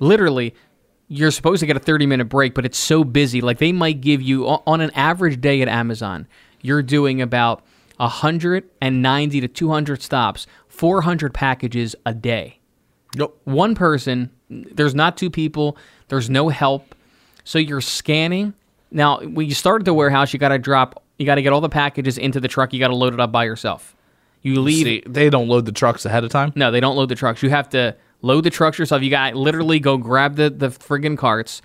Literally 0.00 0.54
you're 1.08 1.30
supposed 1.30 1.60
to 1.60 1.66
get 1.66 1.76
a 1.76 1.80
30 1.80 2.06
minute 2.06 2.26
break, 2.26 2.54
but 2.54 2.64
it's 2.66 2.78
so 2.78 3.02
busy. 3.04 3.40
Like 3.40 3.58
they 3.58 3.72
might 3.72 4.00
give 4.00 4.20
you 4.22 4.46
on 4.46 4.80
an 4.80 4.90
average 4.92 5.40
day 5.40 5.62
at 5.62 5.68
Amazon, 5.68 6.26
you're 6.60 6.82
doing 6.82 7.20
about 7.22 7.62
190 7.96 9.40
to 9.40 9.48
200 9.48 10.02
stops, 10.02 10.46
400 10.68 11.34
packages 11.34 11.96
a 12.06 12.14
day 12.14 12.54
Yep. 13.16 13.30
one 13.44 13.74
person 13.74 14.30
there's 14.50 14.94
not 14.94 15.16
two 15.16 15.30
people 15.30 15.76
there's 16.08 16.28
no 16.28 16.50
help 16.50 16.94
so 17.42 17.58
you're 17.58 17.80
scanning 17.80 18.52
now 18.90 19.20
when 19.20 19.46
you 19.48 19.54
start 19.54 19.80
at 19.80 19.86
the 19.86 19.94
warehouse 19.94 20.32
you 20.34 20.38
got 20.38 20.50
to 20.50 20.58
drop 20.58 21.02
you 21.18 21.24
got 21.24 21.36
to 21.36 21.42
get 21.42 21.52
all 21.54 21.62
the 21.62 21.70
packages 21.70 22.18
into 22.18 22.38
the 22.38 22.48
truck 22.48 22.72
you 22.74 22.78
got 22.78 22.88
to 22.88 22.94
load 22.94 23.14
it 23.14 23.18
up 23.20 23.32
by 23.32 23.44
yourself 23.44 23.96
you 24.42 24.60
leave 24.60 24.84
See, 24.84 25.02
they 25.06 25.30
don't 25.30 25.48
load 25.48 25.64
the 25.64 25.72
trucks 25.72 26.04
ahead 26.04 26.22
of 26.22 26.30
time. 26.30 26.52
no 26.54 26.70
they 26.70 26.80
don't 26.80 26.96
load 26.96 27.08
the 27.08 27.14
trucks 27.14 27.42
you 27.42 27.48
have 27.50 27.68
to 27.70 27.96
load 28.22 28.44
the 28.44 28.50
trucks 28.50 28.78
yourself. 28.78 29.02
You 29.02 29.10
got 29.10 29.30
to 29.30 29.38
literally 29.38 29.80
go 29.80 29.96
grab 29.96 30.36
the 30.36 30.50
the 30.50 30.68
friggin 30.68 31.16
carts. 31.16 31.62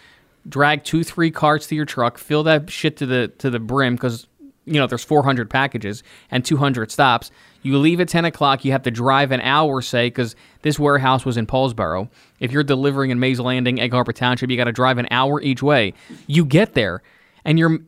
Drag 0.47 0.83
two 0.83 1.03
three 1.03 1.31
carts 1.31 1.67
to 1.67 1.75
your 1.75 1.85
truck. 1.85 2.17
Fill 2.17 2.43
that 2.43 2.69
shit 2.69 2.97
to 2.97 3.05
the 3.05 3.29
to 3.39 3.49
the 3.49 3.59
brim 3.59 3.95
because 3.95 4.27
you 4.65 4.73
know 4.73 4.87
there's 4.87 5.03
400 5.03 5.49
packages 5.49 6.03
and 6.31 6.43
200 6.43 6.91
stops. 6.91 7.31
You 7.61 7.77
leave 7.77 8.01
at 8.01 8.09
10 8.09 8.25
o'clock. 8.25 8.65
You 8.65 8.73
have 8.73 8.83
to 8.83 8.91
drive 8.91 9.31
an 9.31 9.39
hour 9.41 9.81
say 9.81 10.07
because 10.07 10.35
this 10.61 10.77
warehouse 10.77 11.25
was 11.25 11.37
in 11.37 11.47
paulsboro. 11.47 12.09
If 12.39 12.51
you're 12.51 12.63
delivering 12.63 13.11
in 13.11 13.19
mays 13.19 13.39
landing 13.39 13.79
egg 13.79 13.91
harbor 13.91 14.11
township 14.11 14.49
you 14.49 14.57
got 14.57 14.65
to 14.65 14.73
drive 14.73 14.97
an 14.97 15.07
hour 15.11 15.41
each 15.41 15.63
way. 15.63 15.93
You 16.27 16.45
get 16.45 16.73
there 16.73 17.01
and 17.45 17.57
you're 17.57 17.79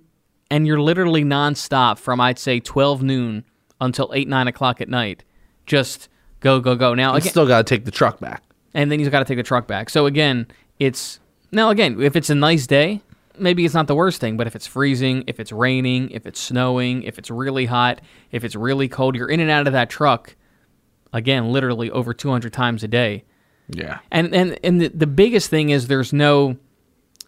and 0.50 0.66
you're 0.66 0.80
literally 0.80 1.24
nonstop 1.24 1.98
from 1.98 2.22
i'd 2.22 2.38
say 2.38 2.60
12 2.60 3.02
noon 3.04 3.44
until 3.82 4.12
8 4.14 4.28
9 4.28 4.48
o'clock 4.48 4.80
at 4.80 4.88
night. 4.88 5.24
Just 5.66 6.08
go 6.40 6.62
go 6.62 6.76
go. 6.76 6.94
Now 6.94 7.16
You 7.16 7.22
still 7.22 7.48
got 7.48 7.66
to 7.66 7.76
take 7.76 7.84
the 7.84 7.92
truck 7.92 8.20
back. 8.20 8.44
And 8.76 8.92
then 8.92 9.00
he's 9.00 9.10
got 9.10 9.20
to 9.20 9.26
take 9.26 9.38
the 9.38 9.44
truck 9.44 9.66
back. 9.66 9.90
So 9.90 10.06
again, 10.06 10.46
it's 10.78 11.20
now 11.52 11.72
again, 11.72 12.00
if 12.02 12.16
it's 12.16 12.30
a 12.30 12.36
nice 12.36 12.68
day, 12.68 13.02
maybe 13.40 13.66
it's 13.66 13.74
not 13.74 13.88
the 13.88 13.96
worst 13.96 14.22
thing, 14.22 14.38
but 14.38 14.46
if 14.46 14.56
it's 14.56 14.68
freezing, 14.68 15.24
if 15.26 15.40
it's 15.40 15.52
raining, 15.52 16.12
if 16.12 16.28
it's 16.28 16.40
snowing, 16.40 17.02
if 17.04 17.18
it's 17.18 17.32
really 17.32 17.66
hot, 17.66 18.02
if 18.32 18.44
it's 18.44 18.56
really 18.56 18.88
cold, 18.88 19.16
you're 19.16 19.30
in 19.30 19.40
and 19.40 19.50
out 19.50 19.66
of 19.66 19.74
that 19.74 19.90
truck 19.90 20.36
again, 21.14 21.52
literally 21.52 21.90
over 21.90 22.14
200 22.14 22.52
times 22.52 22.84
a 22.84 22.88
day. 22.88 23.24
Yeah. 23.70 24.00
And 24.12 24.36
and 24.36 24.60
and 24.64 24.82
the, 24.82 24.90
the 24.90 25.08
biggest 25.08 25.50
thing 25.50 25.70
is 25.70 25.88
there's 25.88 26.14
no 26.14 26.58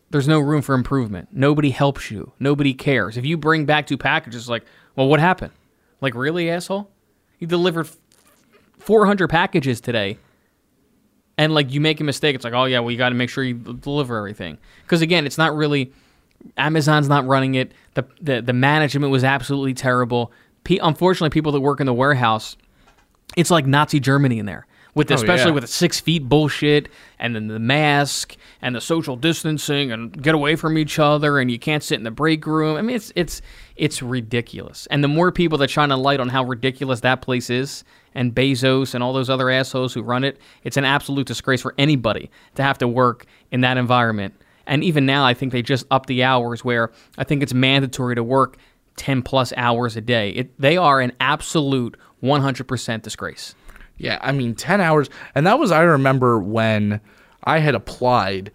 there's 0.10 0.28
no 0.28 0.40
room 0.40 0.62
for 0.62 0.76
improvement. 0.76 1.30
Nobody 1.32 1.72
helps 1.72 2.12
you. 2.12 2.34
Nobody 2.40 2.74
cares. 2.74 3.18
If 3.18 3.26
you 3.26 3.38
bring 3.38 3.66
back 3.66 3.88
two 3.88 3.98
packages 3.98 4.48
like, 4.48 4.64
"Well, 4.96 5.08
what 5.08 5.20
happened?" 5.20 5.54
Like, 6.00 6.14
"Really, 6.14 6.50
asshole? 6.50 6.92
You 7.40 7.48
delivered 7.48 7.90
400 8.78 9.30
packages 9.30 9.82
today." 9.82 10.20
And 11.38 11.54
like 11.54 11.72
you 11.72 11.80
make 11.82 12.00
a 12.00 12.04
mistake, 12.04 12.36
it's 12.36 12.44
like, 12.44 12.54
"Oh 12.54 12.66
yeah, 12.66 12.80
well 12.80 12.92
you 12.92 12.98
got 12.98 13.10
to 13.10 13.16
make 13.16 13.30
sure 13.30 13.44
you 13.44 13.54
deliver 13.54 14.18
everything." 14.18 14.58
Cuz 14.88 15.02
again, 15.02 15.26
it's 15.26 15.38
not 15.38 15.56
really 15.56 15.92
Amazon's 16.58 17.10
not 17.10 17.26
running 17.26 17.56
it. 17.56 17.72
The 17.94 18.06
the, 18.22 18.42
the 18.42 18.54
management 18.54 19.12
was 19.12 19.24
absolutely 19.24 19.74
terrible. 19.74 20.32
Pe- 20.64 20.78
unfortunately, 20.78 21.30
people 21.30 21.52
that 21.52 21.62
work 21.62 21.80
in 21.80 21.86
the 21.86 21.94
warehouse, 21.94 22.58
it's 23.36 23.52
like 23.52 23.66
Nazi 23.66 24.00
Germany 24.00 24.40
in 24.40 24.46
there. 24.46 24.66
With 24.98 25.12
oh, 25.12 25.14
especially 25.14 25.52
yeah. 25.52 25.56
with 25.56 25.64
the 25.64 25.68
six 25.68 26.00
feet 26.00 26.28
bullshit, 26.28 26.90
and 27.20 27.36
then 27.36 27.48
the 27.48 27.60
mask 27.60 28.36
and 28.64 28.76
the 28.76 28.82
social 28.82 29.16
distancing, 29.16 29.92
and 29.92 30.12
get 30.24 30.34
away 30.34 30.56
from 30.56 30.76
each 30.76 30.98
other, 30.98 31.38
and 31.38 31.52
you 31.52 31.60
can't 31.60 31.84
sit 31.84 32.00
in 32.00 32.04
the 32.04 32.10
break 32.10 32.48
room. 32.48 32.78
I 32.78 32.82
mean, 32.82 32.96
it's 32.96 33.14
it's 33.16 33.44
it's 33.76 34.02
ridiculous. 34.02 34.88
And 34.88 35.04
the 35.04 35.08
more 35.08 35.32
people 35.32 35.60
that 35.60 35.70
shine 35.70 35.92
a 35.92 35.98
light 35.98 36.20
on 36.20 36.30
how 36.30 36.44
ridiculous 36.44 37.02
that 37.02 37.22
place 37.22 37.52
is, 37.52 37.84
and 38.16 38.34
Bezos 38.34 38.96
and 38.96 39.04
all 39.04 39.14
those 39.14 39.30
other 39.30 39.52
assholes 39.52 39.94
who 39.94 40.02
run 40.02 40.24
it, 40.24 40.40
it's 40.64 40.78
an 40.78 40.86
absolute 40.86 41.28
disgrace 41.28 41.62
for 41.62 41.76
anybody 41.78 42.32
to 42.56 42.64
have 42.64 42.80
to 42.80 42.88
work 42.88 43.28
in 43.52 43.62
that 43.62 43.78
environment. 43.78 44.34
And 44.66 44.84
even 44.84 45.06
now, 45.06 45.24
I 45.26 45.36
think 45.36 45.52
they 45.52 45.62
just 45.62 45.86
upped 45.92 46.08
the 46.08 46.24
hours 46.24 46.66
where 46.66 46.92
I 47.20 47.24
think 47.24 47.44
it's 47.44 47.54
mandatory 47.54 48.16
to 48.16 48.24
work 48.24 48.58
10 48.96 49.22
plus 49.22 49.54
hours 49.56 49.96
a 49.96 50.02
day. 50.02 50.32
It, 50.32 50.60
they 50.60 50.76
are 50.76 51.00
an 51.00 51.14
absolute 51.20 51.96
100% 52.24 53.02
disgrace. 53.04 53.54
Yeah, 53.98 54.20
I 54.22 54.32
mean, 54.32 54.54
10 54.56 54.80
hours. 54.82 55.10
And 55.34 55.48
that 55.48 55.60
was, 55.60 55.72
I 55.72 55.82
remember 55.82 56.40
when 56.40 57.02
I 57.44 57.60
had 57.60 57.76
applied, 57.76 58.52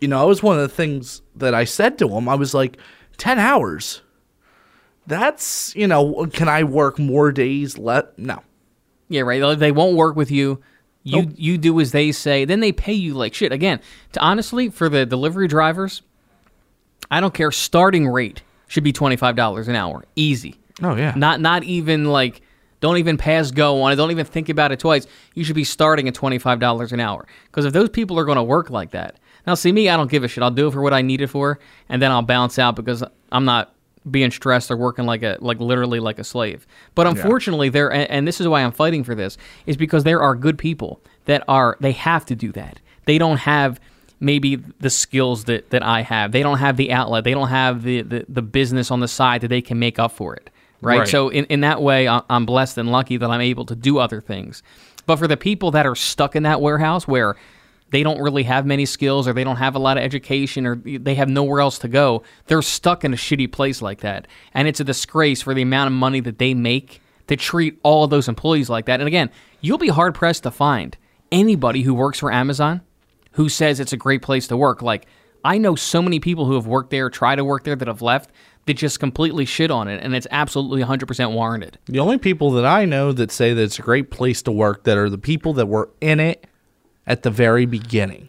you 0.00 0.08
know, 0.08 0.24
it 0.24 0.28
was 0.28 0.42
one 0.42 0.56
of 0.56 0.62
the 0.62 0.74
things 0.74 1.22
that 1.36 1.54
I 1.54 1.64
said 1.64 1.98
to 1.98 2.08
him. 2.08 2.28
I 2.28 2.34
was 2.34 2.54
like, 2.54 2.76
10 3.18 3.38
hours. 3.38 4.02
That's, 5.06 5.74
you 5.74 5.86
know, 5.86 6.26
can 6.32 6.48
I 6.48 6.62
work 6.64 6.98
more 6.98 7.32
days? 7.32 7.76
Let 7.78 8.18
No. 8.18 8.42
Yeah, 9.08 9.22
right. 9.22 9.58
They 9.58 9.72
won't 9.72 9.96
work 9.96 10.16
with 10.16 10.30
you. 10.30 10.62
You 11.02 11.22
Nope. 11.22 11.30
you 11.36 11.58
do 11.58 11.80
as 11.80 11.90
they 11.92 12.12
say. 12.12 12.44
Then 12.44 12.60
they 12.60 12.70
pay 12.72 12.92
you 12.92 13.14
like 13.14 13.34
shit. 13.34 13.50
Again, 13.52 13.80
to 14.12 14.20
honestly, 14.20 14.68
for 14.68 14.88
the 14.88 15.04
delivery 15.04 15.48
drivers, 15.48 16.02
I 17.10 17.20
don't 17.20 17.34
care. 17.34 17.50
Starting 17.50 18.06
rate 18.08 18.42
should 18.68 18.84
be 18.84 18.92
twenty 18.92 19.16
five 19.16 19.34
dollars 19.34 19.66
an 19.66 19.74
hour, 19.74 20.04
easy. 20.14 20.54
Oh, 20.80 20.94
yeah. 20.94 21.12
Not 21.16 21.40
not 21.40 21.64
even 21.64 22.04
like 22.04 22.41
don't 22.82 22.98
even 22.98 23.16
pass 23.16 23.50
go 23.50 23.80
on 23.80 23.92
it. 23.92 23.96
Don't 23.96 24.10
even 24.10 24.26
think 24.26 24.50
about 24.50 24.72
it 24.72 24.80
twice. 24.80 25.06
You 25.34 25.44
should 25.44 25.54
be 25.54 25.64
starting 25.64 26.08
at 26.08 26.14
twenty 26.14 26.38
five 26.38 26.60
dollars 26.60 26.92
an 26.92 27.00
hour. 27.00 27.26
Because 27.46 27.64
if 27.64 27.72
those 27.72 27.88
people 27.88 28.18
are 28.18 28.24
going 28.26 28.36
to 28.36 28.42
work 28.42 28.68
like 28.68 28.90
that, 28.90 29.16
now 29.46 29.54
see 29.54 29.72
me, 29.72 29.88
I 29.88 29.96
don't 29.96 30.10
give 30.10 30.24
a 30.24 30.28
shit. 30.28 30.42
I'll 30.42 30.50
do 30.50 30.68
it 30.68 30.72
for 30.72 30.82
what 30.82 30.92
I 30.92 31.00
need 31.00 31.22
it 31.22 31.28
for, 31.28 31.58
and 31.88 32.02
then 32.02 32.10
I'll 32.10 32.22
bounce 32.22 32.58
out 32.58 32.76
because 32.76 33.02
I'm 33.30 33.46
not 33.46 33.74
being 34.10 34.32
stressed 34.32 34.68
or 34.68 34.76
working 34.76 35.06
like 35.06 35.22
a 35.22 35.38
like 35.40 35.60
literally 35.60 36.00
like 36.00 36.18
a 36.18 36.24
slave. 36.24 36.66
But 36.96 37.06
unfortunately, 37.06 37.68
there 37.68 37.90
and, 37.90 38.10
and 38.10 38.28
this 38.28 38.40
is 38.40 38.48
why 38.48 38.62
I'm 38.62 38.72
fighting 38.72 39.04
for 39.04 39.14
this 39.14 39.38
is 39.64 39.76
because 39.76 40.04
there 40.04 40.20
are 40.20 40.34
good 40.34 40.58
people 40.58 41.00
that 41.24 41.44
are 41.48 41.78
they 41.80 41.92
have 41.92 42.26
to 42.26 42.34
do 42.34 42.52
that. 42.52 42.80
They 43.06 43.16
don't 43.16 43.38
have 43.38 43.80
maybe 44.18 44.56
the 44.56 44.90
skills 44.90 45.44
that, 45.44 45.70
that 45.70 45.82
I 45.82 46.02
have. 46.02 46.30
They 46.30 46.42
don't 46.42 46.58
have 46.58 46.76
the 46.76 46.92
outlet. 46.92 47.24
They 47.24 47.32
don't 47.32 47.48
have 47.48 47.82
the, 47.82 48.02
the, 48.02 48.24
the 48.28 48.42
business 48.42 48.92
on 48.92 49.00
the 49.00 49.08
side 49.08 49.40
that 49.40 49.48
they 49.48 49.60
can 49.60 49.80
make 49.80 49.98
up 49.98 50.12
for 50.12 50.36
it. 50.36 50.48
Right. 50.82 50.98
Right. 51.00 51.08
So 51.08 51.28
in, 51.28 51.46
in 51.46 51.60
that 51.60 51.80
way, 51.80 52.08
I'm 52.08 52.44
blessed 52.44 52.76
and 52.76 52.90
lucky 52.92 53.16
that 53.16 53.30
I'm 53.30 53.40
able 53.40 53.64
to 53.66 53.74
do 53.74 53.98
other 53.98 54.20
things. 54.20 54.62
But 55.06 55.16
for 55.16 55.26
the 55.26 55.36
people 55.36 55.70
that 55.70 55.86
are 55.86 55.94
stuck 55.94 56.36
in 56.36 56.42
that 56.42 56.60
warehouse 56.60 57.08
where 57.08 57.36
they 57.90 58.02
don't 58.02 58.20
really 58.20 58.42
have 58.44 58.66
many 58.66 58.86
skills 58.86 59.28
or 59.28 59.32
they 59.32 59.44
don't 59.44 59.56
have 59.56 59.74
a 59.74 59.78
lot 59.78 59.96
of 59.96 60.02
education 60.02 60.66
or 60.66 60.76
they 60.76 61.14
have 61.14 61.28
nowhere 61.28 61.60
else 61.60 61.78
to 61.80 61.88
go, 61.88 62.22
they're 62.46 62.62
stuck 62.62 63.04
in 63.04 63.12
a 63.12 63.16
shitty 63.16 63.50
place 63.50 63.80
like 63.80 64.00
that. 64.00 64.26
And 64.54 64.66
it's 64.66 64.80
a 64.80 64.84
disgrace 64.84 65.42
for 65.42 65.54
the 65.54 65.62
amount 65.62 65.88
of 65.88 65.92
money 65.92 66.20
that 66.20 66.38
they 66.38 66.54
make 66.54 67.00
to 67.28 67.36
treat 67.36 67.78
all 67.82 68.04
of 68.04 68.10
those 68.10 68.28
employees 68.28 68.68
like 68.68 68.86
that. 68.86 69.00
And 69.00 69.06
again, 69.06 69.30
you'll 69.60 69.78
be 69.78 69.88
hard 69.88 70.14
pressed 70.14 70.42
to 70.42 70.50
find 70.50 70.96
anybody 71.30 71.82
who 71.82 71.94
works 71.94 72.18
for 72.18 72.32
Amazon 72.32 72.80
who 73.32 73.48
says 73.48 73.80
it's 73.80 73.92
a 73.92 73.96
great 73.96 74.22
place 74.22 74.46
to 74.48 74.56
work. 74.56 74.82
Like, 74.82 75.06
I 75.44 75.58
know 75.58 75.74
so 75.74 76.00
many 76.00 76.20
people 76.20 76.46
who 76.46 76.54
have 76.54 76.66
worked 76.66 76.90
there, 76.90 77.10
try 77.10 77.34
to 77.34 77.44
work 77.44 77.64
there, 77.64 77.74
that 77.74 77.88
have 77.88 78.02
left, 78.02 78.30
that 78.66 78.74
just 78.74 79.00
completely 79.00 79.44
shit 79.44 79.70
on 79.70 79.88
it, 79.88 80.02
and 80.02 80.14
it's 80.14 80.26
absolutely 80.30 80.82
100% 80.84 81.32
warranted. 81.32 81.78
The 81.86 81.98
only 81.98 82.18
people 82.18 82.50
that 82.52 82.64
I 82.64 82.84
know 82.84 83.12
that 83.12 83.30
say 83.30 83.52
that 83.54 83.62
it's 83.62 83.78
a 83.78 83.82
great 83.82 84.10
place 84.10 84.42
to 84.42 84.52
work 84.52 84.84
that 84.84 84.96
are 84.96 85.10
the 85.10 85.18
people 85.18 85.52
that 85.54 85.66
were 85.66 85.90
in 86.00 86.20
it 86.20 86.46
at 87.06 87.22
the 87.22 87.30
very 87.30 87.66
beginning. 87.66 88.28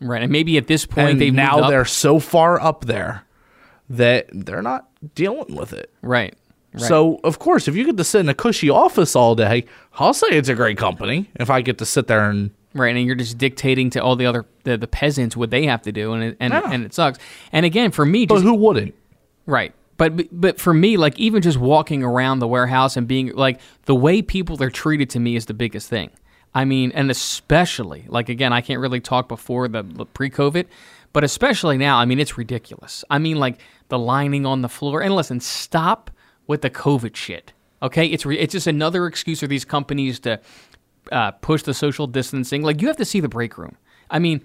Right. 0.00 0.22
And 0.22 0.32
maybe 0.32 0.58
at 0.58 0.66
this 0.66 0.84
point 0.84 1.18
they've 1.18 1.32
now 1.32 1.68
they're 1.70 1.84
so 1.84 2.18
far 2.18 2.60
up 2.60 2.84
there 2.86 3.24
that 3.88 4.28
they're 4.32 4.62
not 4.62 4.88
dealing 5.14 5.54
with 5.54 5.72
it. 5.72 5.90
Right. 6.02 6.34
Right. 6.74 6.82
So, 6.82 7.20
of 7.22 7.38
course, 7.38 7.68
if 7.68 7.76
you 7.76 7.84
get 7.84 7.98
to 7.98 8.04
sit 8.04 8.20
in 8.20 8.28
a 8.30 8.34
cushy 8.34 8.70
office 8.70 9.14
all 9.14 9.34
day, 9.34 9.66
I'll 9.98 10.14
say 10.14 10.28
it's 10.30 10.48
a 10.48 10.54
great 10.54 10.78
company 10.78 11.30
if 11.36 11.50
I 11.50 11.60
get 11.60 11.78
to 11.78 11.86
sit 11.86 12.06
there 12.06 12.30
and 12.30 12.50
Right, 12.74 12.96
and 12.96 13.04
you're 13.04 13.14
just 13.16 13.36
dictating 13.36 13.90
to 13.90 14.02
all 14.02 14.16
the 14.16 14.24
other 14.24 14.46
the, 14.64 14.78
the 14.78 14.86
peasants 14.86 15.36
what 15.36 15.50
they 15.50 15.66
have 15.66 15.82
to 15.82 15.92
do, 15.92 16.14
and 16.14 16.24
it, 16.24 16.36
and 16.40 16.54
Yeah. 16.54 16.70
and 16.72 16.84
it 16.86 16.94
sucks. 16.94 17.18
And 17.52 17.66
again, 17.66 17.90
for 17.90 18.06
me, 18.06 18.24
but 18.24 18.36
just 18.36 18.44
who 18.44 18.54
wouldn't? 18.54 18.94
Right, 19.46 19.74
but 19.96 20.28
but 20.32 20.60
for 20.60 20.74
me, 20.74 20.96
like 20.96 21.18
even 21.18 21.42
just 21.42 21.58
walking 21.58 22.02
around 22.02 22.38
the 22.38 22.48
warehouse 22.48 22.96
and 22.96 23.06
being 23.06 23.34
like 23.34 23.60
the 23.84 23.94
way 23.94 24.22
people 24.22 24.62
are 24.62 24.70
treated 24.70 25.10
to 25.10 25.20
me 25.20 25.36
is 25.36 25.46
the 25.46 25.54
biggest 25.54 25.88
thing. 25.88 26.10
I 26.54 26.64
mean, 26.64 26.92
and 26.92 27.10
especially 27.10 28.04
like 28.08 28.28
again, 28.28 28.52
I 28.52 28.60
can't 28.60 28.80
really 28.80 29.00
talk 29.00 29.28
before 29.28 29.68
the, 29.68 29.82
pre-COVID, 29.82 30.66
but 31.12 31.24
especially 31.24 31.78
now, 31.78 31.98
I 31.98 32.04
mean, 32.04 32.18
it's 32.18 32.36
ridiculous. 32.36 33.04
I 33.08 33.18
mean, 33.18 33.38
like 33.38 33.58
the 33.88 33.98
lining 33.98 34.46
on 34.46 34.62
the 34.62 34.68
floor. 34.68 35.02
And 35.02 35.14
listen, 35.14 35.40
stop 35.40 36.10
with 36.46 36.62
the 36.62 36.70
COVID 36.70 37.16
shit. 37.16 37.52
Okay, 37.82 38.06
it's 38.06 38.24
re- 38.24 38.38
it's 38.38 38.52
just 38.52 38.66
another 38.66 39.06
excuse 39.06 39.40
for 39.40 39.46
these 39.46 39.64
companies 39.64 40.20
to 40.20 40.40
uh, 41.10 41.32
push 41.32 41.62
the 41.62 41.74
social 41.74 42.06
distancing. 42.06 42.62
Like 42.62 42.80
you 42.80 42.88
have 42.88 42.96
to 42.98 43.04
see 43.04 43.20
the 43.20 43.28
break 43.28 43.58
room. 43.58 43.76
I 44.10 44.18
mean, 44.18 44.42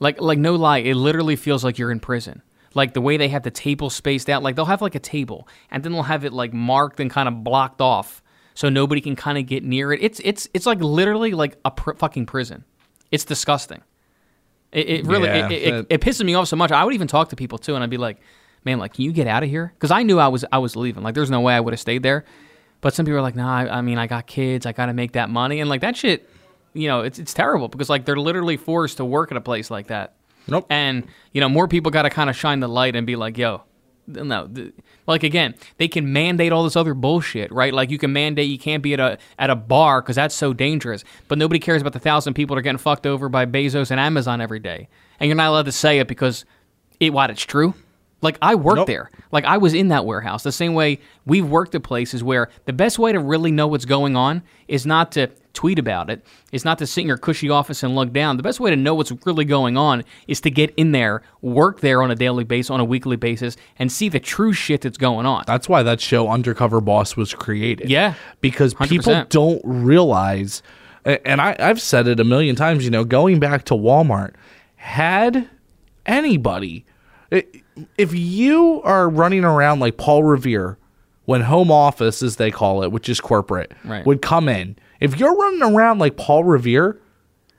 like 0.00 0.20
like 0.20 0.38
no 0.38 0.56
lie, 0.56 0.78
it 0.78 0.94
literally 0.94 1.36
feels 1.36 1.64
like 1.64 1.78
you're 1.78 1.92
in 1.92 2.00
prison. 2.00 2.42
Like 2.74 2.94
the 2.94 3.00
way 3.00 3.16
they 3.16 3.28
have 3.28 3.42
the 3.42 3.50
table 3.50 3.90
spaced 3.90 4.30
out, 4.30 4.42
like 4.42 4.56
they'll 4.56 4.64
have 4.64 4.82
like 4.82 4.94
a 4.94 5.00
table 5.00 5.48
and 5.70 5.82
then 5.82 5.92
they'll 5.92 6.02
have 6.02 6.24
it 6.24 6.32
like 6.32 6.52
marked 6.52 7.00
and 7.00 7.10
kind 7.10 7.28
of 7.28 7.44
blocked 7.44 7.80
off 7.80 8.22
so 8.54 8.68
nobody 8.68 9.00
can 9.00 9.16
kind 9.16 9.38
of 9.38 9.46
get 9.46 9.64
near 9.64 9.92
it. 9.92 10.02
It's 10.02 10.20
it's 10.24 10.48
it's 10.54 10.66
like 10.66 10.80
literally 10.80 11.32
like 11.32 11.58
a 11.64 11.70
pr- 11.70 11.94
fucking 11.94 12.26
prison. 12.26 12.64
It's 13.10 13.24
disgusting. 13.24 13.82
It, 14.72 14.88
it 14.88 15.06
really 15.06 15.28
Yeah, 15.28 15.48
it, 15.50 15.62
it, 15.74 15.86
it 15.90 16.00
pisses 16.00 16.24
me 16.24 16.34
off 16.34 16.48
so 16.48 16.56
much. 16.56 16.72
I 16.72 16.84
would 16.84 16.94
even 16.94 17.08
talk 17.08 17.28
to 17.30 17.36
people 17.36 17.58
too, 17.58 17.74
and 17.74 17.84
I'd 17.84 17.90
be 17.90 17.98
like, 17.98 18.18
"Man, 18.64 18.78
like, 18.78 18.94
can 18.94 19.04
you 19.04 19.12
get 19.12 19.26
out 19.26 19.42
of 19.42 19.50
here?" 19.50 19.72
Because 19.74 19.90
I 19.90 20.02
knew 20.02 20.18
I 20.18 20.28
was 20.28 20.44
I 20.50 20.58
was 20.58 20.76
leaving. 20.76 21.02
Like, 21.02 21.14
there's 21.14 21.30
no 21.30 21.40
way 21.40 21.54
I 21.54 21.60
would 21.60 21.74
have 21.74 21.80
stayed 21.80 22.02
there. 22.02 22.24
But 22.80 22.94
some 22.94 23.04
people 23.04 23.18
are 23.18 23.22
like, 23.22 23.36
"Nah, 23.36 23.58
I, 23.58 23.78
I 23.78 23.80
mean, 23.82 23.98
I 23.98 24.06
got 24.06 24.26
kids. 24.26 24.64
I 24.64 24.72
got 24.72 24.86
to 24.86 24.94
make 24.94 25.12
that 25.12 25.28
money." 25.28 25.60
And 25.60 25.68
like 25.68 25.82
that 25.82 25.96
shit, 25.96 26.28
you 26.72 26.88
know, 26.88 27.02
it's 27.02 27.18
it's 27.18 27.34
terrible 27.34 27.68
because 27.68 27.90
like 27.90 28.06
they're 28.06 28.16
literally 28.16 28.56
forced 28.56 28.96
to 28.96 29.04
work 29.04 29.30
at 29.30 29.36
a 29.36 29.42
place 29.42 29.70
like 29.70 29.88
that. 29.88 30.14
Nope. 30.48 30.66
And 30.70 31.06
you 31.32 31.40
know, 31.40 31.48
more 31.48 31.68
people 31.68 31.90
got 31.90 32.02
to 32.02 32.10
kind 32.10 32.30
of 32.30 32.36
shine 32.36 32.60
the 32.60 32.68
light 32.68 32.96
and 32.96 33.06
be 33.06 33.16
like, 33.16 33.38
"Yo, 33.38 33.62
no." 34.06 34.48
Like 35.06 35.22
again, 35.22 35.54
they 35.78 35.88
can 35.88 36.12
mandate 36.12 36.52
all 36.52 36.64
this 36.64 36.76
other 36.76 36.94
bullshit, 36.94 37.50
right? 37.50 37.72
Like 37.72 37.90
you 37.90 37.98
can 37.98 38.12
mandate 38.12 38.48
you 38.48 38.58
can't 38.58 38.82
be 38.82 38.94
at 38.94 39.00
a 39.00 39.18
at 39.38 39.50
a 39.50 39.56
bar 39.56 40.00
because 40.00 40.16
that's 40.16 40.34
so 40.34 40.52
dangerous. 40.52 41.04
But 41.28 41.38
nobody 41.38 41.58
cares 41.58 41.80
about 41.80 41.92
the 41.92 41.98
thousand 41.98 42.34
people 42.34 42.54
that 42.54 42.60
are 42.60 42.62
getting 42.62 42.78
fucked 42.78 43.06
over 43.06 43.28
by 43.28 43.46
Bezos 43.46 43.90
and 43.90 43.98
Amazon 43.98 44.40
every 44.40 44.60
day, 44.60 44.88
and 45.18 45.28
you're 45.28 45.36
not 45.36 45.48
allowed 45.48 45.66
to 45.66 45.72
say 45.72 45.98
it 45.98 46.08
because 46.08 46.44
it 47.00 47.12
what 47.12 47.30
it's 47.30 47.44
true. 47.44 47.74
Like 48.22 48.38
I 48.40 48.54
worked 48.54 48.76
Nope. 48.76 48.86
there. 48.86 49.10
Like 49.32 49.44
I 49.44 49.58
was 49.58 49.74
in 49.74 49.88
that 49.88 50.06
warehouse. 50.06 50.42
The 50.44 50.52
same 50.52 50.74
way 50.74 51.00
we've 51.26 51.46
worked 51.46 51.74
at 51.74 51.82
places 51.82 52.22
where 52.24 52.48
the 52.64 52.72
best 52.72 52.98
way 52.98 53.12
to 53.12 53.18
really 53.18 53.50
know 53.50 53.66
what's 53.66 53.84
going 53.84 54.16
on 54.16 54.42
is 54.68 54.86
not 54.86 55.12
to 55.12 55.28
tweet 55.54 55.78
about 55.78 56.08
it. 56.08 56.24
It's 56.50 56.64
not 56.64 56.78
to 56.78 56.86
sit 56.86 57.02
in 57.02 57.08
your 57.08 57.18
cushy 57.18 57.50
office 57.50 57.82
and 57.82 57.94
look 57.94 58.12
down. 58.12 58.38
The 58.38 58.42
best 58.42 58.58
way 58.60 58.70
to 58.70 58.76
know 58.76 58.94
what's 58.94 59.12
really 59.26 59.44
going 59.44 59.76
on 59.76 60.02
is 60.26 60.40
to 60.42 60.50
get 60.50 60.72
in 60.76 60.92
there, 60.92 61.22
work 61.42 61.80
there 61.80 62.00
on 62.02 62.10
a 62.10 62.14
daily 62.14 62.44
basis, 62.44 62.70
on 62.70 62.80
a 62.80 62.84
weekly 62.84 63.16
basis, 63.16 63.56
and 63.78 63.92
see 63.92 64.08
the 64.08 64.20
true 64.20 64.52
shit 64.54 64.80
that's 64.80 64.96
going 64.96 65.26
on. 65.26 65.44
That's 65.46 65.68
why 65.68 65.82
that 65.82 66.00
show 66.00 66.28
Undercover 66.30 66.80
Boss 66.80 67.16
was 67.18 67.34
created. 67.34 67.90
Yeah. 67.90 68.14
Because 68.40 68.72
people 68.72 69.12
100%. 69.12 69.28
don't 69.28 69.60
realize, 69.64 70.62
and 71.04 71.40
I, 71.42 71.54
I've 71.58 71.82
said 71.82 72.08
it 72.08 72.18
a 72.18 72.24
million 72.24 72.56
times, 72.56 72.84
you 72.84 72.90
know, 72.90 73.04
going 73.04 73.38
back 73.38 73.64
to 73.66 73.74
Walmart, 73.74 74.32
had 74.76 75.50
anybody, 76.06 76.84
i- 77.30 77.44
if 77.98 78.14
you 78.14 78.80
are 78.82 79.08
running 79.08 79.44
around 79.44 79.80
like 79.80 79.96
Paul 79.96 80.24
Revere, 80.24 80.78
when 81.24 81.42
home 81.42 81.70
office, 81.70 82.22
as 82.22 82.36
they 82.36 82.50
call 82.50 82.82
it, 82.82 82.90
which 82.92 83.08
is 83.08 83.20
corporate, 83.20 83.72
Right. 83.84 84.04
would 84.04 84.20
come 84.22 84.48
in, 84.48 84.76
if 85.00 85.18
you're 85.18 85.36
running 85.36 85.62
around 85.62 85.98
like 85.98 86.16
Paul 86.16 86.44
Revere, 86.44 86.98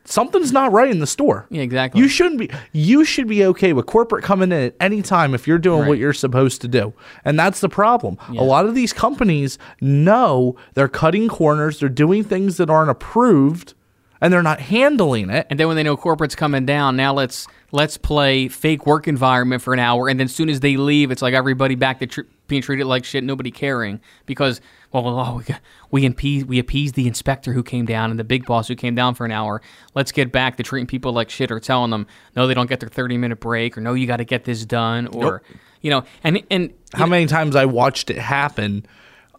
something's 0.05 0.51
not 0.51 0.71
right 0.73 0.89
in 0.91 0.99
the 0.99 1.07
store. 1.07 1.45
Yeah, 1.49 1.61
exactly. 1.61 2.01
You 2.01 2.07
shouldn't 2.09 2.39
be. 2.39 2.49
You 2.73 3.05
should 3.05 3.27
be 3.27 3.45
okay 3.45 3.71
with 3.73 3.85
corporate 3.85 4.23
coming 4.23 4.51
in 4.51 4.57
at 4.65 4.75
any 4.81 5.01
time 5.01 5.33
if 5.33 5.47
you're 5.47 5.57
doing 5.57 5.87
what 5.87 5.97
you're 5.97 6.13
supposed 6.13 6.61
to 6.61 6.67
do, 6.67 6.93
and 7.23 7.39
that's 7.39 7.61
the 7.61 7.69
problem. 7.69 8.17
A 8.37 8.43
lot 8.43 8.65
of 8.65 8.75
these 8.75 8.91
companies 8.93 9.57
know 9.81 10.55
they're 10.73 10.87
cutting 10.89 11.27
corners, 11.29 11.79
they're 11.79 11.89
doing 11.89 12.23
things 12.23 12.57
that 12.57 12.69
aren't 12.69 12.89
approved, 12.89 13.73
and 14.21 14.31
they're 14.33 14.43
not 14.43 14.59
handling 14.59 15.29
it. 15.29 15.47
And 15.49 15.57
then 15.59 15.67
when 15.67 15.77
they 15.77 15.83
know 15.83 15.95
corporate's 15.97 16.35
coming 16.35 16.65
down, 16.65 16.95
now 16.97 17.13
let's 17.13 17.47
let's 17.73 17.97
play 17.97 18.47
fake 18.47 18.85
work 18.85 19.07
environment 19.07 19.59
for 19.59 19.73
an 19.73 19.79
hour, 19.79 20.07
and 20.07 20.19
then 20.19 20.25
as 20.25 20.35
soon 20.35 20.47
as 20.47 20.59
they 20.59 20.77
leave, 20.77 21.09
it's 21.09 21.23
like 21.23 21.33
everybody 21.33 21.73
back 21.73 21.99
to 21.99 22.07
tr- 22.07 22.21
being 22.47 22.61
treated 22.61 22.85
like 22.85 23.03
shit, 23.03 23.23
nobody 23.23 23.49
caring 23.49 23.99
because 24.27 24.61
well, 24.91 25.07
oh, 25.19 25.37
we 25.37 25.43
got, 25.43 25.59
we 25.89 26.05
appeased 26.05 26.45
we 26.45 26.59
appeased 26.59 26.93
the 26.93 27.07
inspector 27.07 27.51
who 27.51 27.63
came 27.63 27.85
down 27.85 28.11
and 28.11 28.19
the 28.19 28.23
big 28.23 28.45
boss 28.45 28.67
who 28.67 28.75
came 28.75 28.93
down 28.93 29.15
for 29.15 29.25
an 29.25 29.31
hour. 29.31 29.61
Let's 29.95 30.11
get 30.11 30.31
back 30.31 30.57
to 30.57 30.63
treating 30.63 30.85
people 30.85 31.13
like 31.13 31.31
shit 31.31 31.51
or 31.51 31.59
telling 31.59 31.89
them 31.89 32.05
no, 32.35 32.45
they 32.45 32.53
don't 32.53 32.69
get 32.69 32.79
their 32.79 32.89
thirty 32.89 33.17
minute 33.17 33.39
break 33.39 33.75
or 33.75 33.81
no, 33.81 33.95
you 33.95 34.05
got 34.05 34.17
to 34.17 34.25
get 34.25 34.45
this 34.45 34.65
done 34.65 35.07
or 35.07 35.41
you 35.81 35.89
know 35.89 36.03
and 36.23 36.43
and 36.51 36.73
How 36.93 37.07
many 37.07 37.25
times 37.25 37.55
I 37.55 37.65
watched 37.65 38.11
it 38.11 38.19
happen, 38.19 38.85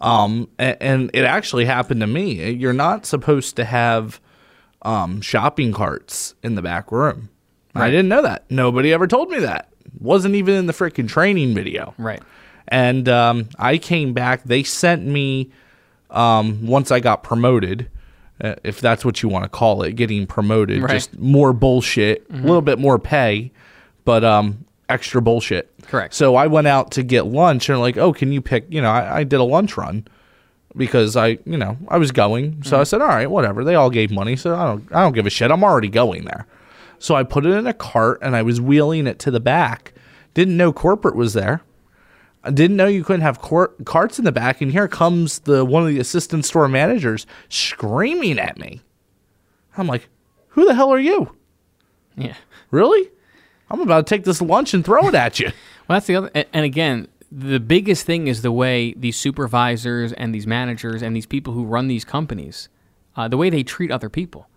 um, 0.01 0.49
and, 0.59 0.77
and 0.81 1.11
it 1.15 1.23
actually 1.23 1.67
happened 1.67 2.01
to 2.01 2.09
me. 2.09 2.51
You're 2.51 2.73
not 2.73 3.07
supposed 3.07 3.55
to 3.57 3.65
have 3.65 4.21
um, 4.83 5.21
shopping 5.21 5.73
carts 5.73 6.35
in 6.43 6.57
the 6.57 6.63
back 6.63 6.91
room. 6.91 7.31
I 7.75 7.91
didn't 7.91 8.09
know 8.09 8.23
that. 8.23 8.45
Nobody 8.51 8.93
ever 8.93 9.07
told 9.07 9.31
me 9.31 9.41
that. 9.41 9.69
Wasn't 10.01 10.35
even 10.35 10.55
in 10.55 10.67
the 10.67 10.73
freaking 10.73 11.09
training 11.09 11.55
video. 11.55 11.95
right. 11.99 12.23
And 12.67 13.09
um, 13.11 13.51
I 13.59 13.77
came 13.77 14.15
back. 14.15 14.45
They 14.45 14.63
sent 14.63 15.05
me 15.05 15.51
um, 16.11 16.67
once 16.67 16.91
I 16.91 16.99
got 16.99 17.23
promoted, 17.23 17.91
uh, 18.41 18.55
if 18.65 18.81
that's 18.81 19.05
what 19.05 19.23
you 19.23 19.29
want 19.29 19.45
to 19.45 19.51
call 19.51 19.83
it, 19.83 19.93
getting 19.97 20.27
promoted. 20.27 20.83
Right. 20.83 20.93
Just 20.93 21.19
more 21.19 21.53
bullshit, 21.53 22.25
a 22.31 22.37
little 22.37 22.63
bit 22.63 22.79
more 22.79 22.99
pay, 22.99 23.53
but 24.07 24.25
um, 24.25 24.65
extra 24.89 25.21
bullshit. 25.21 25.71
Correct. 25.83 26.15
So 26.15 26.37
I 26.37 26.47
went 26.47 26.67
out 26.67 26.91
to 26.93 27.03
get 27.03 27.27
lunch, 27.27 27.69
and 27.69 27.79
like, 27.81 27.99
oh, 27.99 28.13
can 28.15 28.33
you 28.33 28.41
pick? 28.41 28.65
You 28.71 28.81
know, 28.81 28.91
I, 28.91 29.19
I 29.19 29.25
did 29.25 29.41
a 29.41 29.45
lunch 29.45 29.77
run 29.77 30.07
because 30.77 31.17
I, 31.17 31.39
you 31.45 31.59
know, 31.59 31.77
I 31.89 31.99
was 31.99 32.13
going. 32.13 32.63
So 32.63 32.81
I 32.81 32.85
said, 32.85 33.03
all 33.03 33.09
right, 33.09 33.31
whatever. 33.31 33.63
They 33.63 33.75
all 33.75 33.91
gave 33.91 34.11
money, 34.11 34.37
so 34.37 34.57
I 34.57 34.65
don't, 34.65 34.89
I 34.91 35.03
don't 35.03 35.13
give 35.13 35.27
a 35.27 35.31
shit. 35.31 35.51
I'm 35.51 35.63
already 35.63 35.89
going 35.89 36.25
there. 36.25 36.47
So 36.99 37.15
I 37.15 37.23
put 37.23 37.47
it 37.47 37.51
in 37.51 37.67
a 37.67 37.75
cart 37.75 38.19
and 38.23 38.35
I 38.35 38.43
was 38.43 38.61
wheeling 38.61 39.07
it 39.07 39.19
to 39.21 39.31
the 39.31 39.41
back. 39.41 39.93
Didn't 40.35 40.57
know 40.57 40.73
corporate 40.73 41.17
was 41.17 41.33
there. 41.33 41.63
I 42.43 42.51
didn't 42.51 42.77
know 42.77 42.87
you 42.87 43.05
couldn't 43.05 43.23
have 43.23 43.41
cor- 43.41 43.75
carts 43.85 44.19
in 44.19 44.25
the 44.25 44.33
back. 44.33 44.61
And 44.61 44.71
here 44.73 44.89
comes 44.89 45.41
the 45.41 45.65
one 45.65 45.83
of 45.83 45.89
the 45.89 45.99
assistant 45.99 46.45
store 46.45 46.69
managers 46.69 47.27
screaming 47.49 48.39
at 48.39 48.59
me. 48.59 48.83
I'm 49.77 49.87
like, 49.87 50.09
who 50.49 50.67
the 50.67 50.75
hell 50.75 50.93
are 50.93 51.01
you? 51.01 51.37
Yeah. 52.17 52.37
Really? 52.71 53.11
I'm 53.71 53.81
about 53.81 54.07
to 54.07 54.15
take 54.15 54.25
this 54.25 54.43
lunch 54.43 54.75
and 54.75 54.85
throw 54.85 55.09
it 55.09 55.15
at 55.15 55.41
you. 55.41 55.51
Well, 55.87 55.97
that's 55.97 56.07
the 56.07 56.17
other. 56.17 56.31
And 56.55 56.65
again, 56.65 57.09
the 57.31 57.61
biggest 57.61 58.07
thing 58.07 58.27
is 58.27 58.41
the 58.41 58.51
way 58.51 58.95
these 58.95 59.19
supervisors 59.19 60.15
and 60.15 60.35
these 60.35 60.47
managers 60.47 61.03
and 61.03 61.15
these 61.15 61.27
people 61.27 61.53
who 61.53 61.67
run 61.67 61.89
these 61.89 62.07
companies, 62.07 62.71
uh, 63.17 63.29
the 63.29 63.37
way 63.37 63.51
they 63.51 63.63
treat 63.63 63.91
other 63.91 64.09
people. 64.09 64.49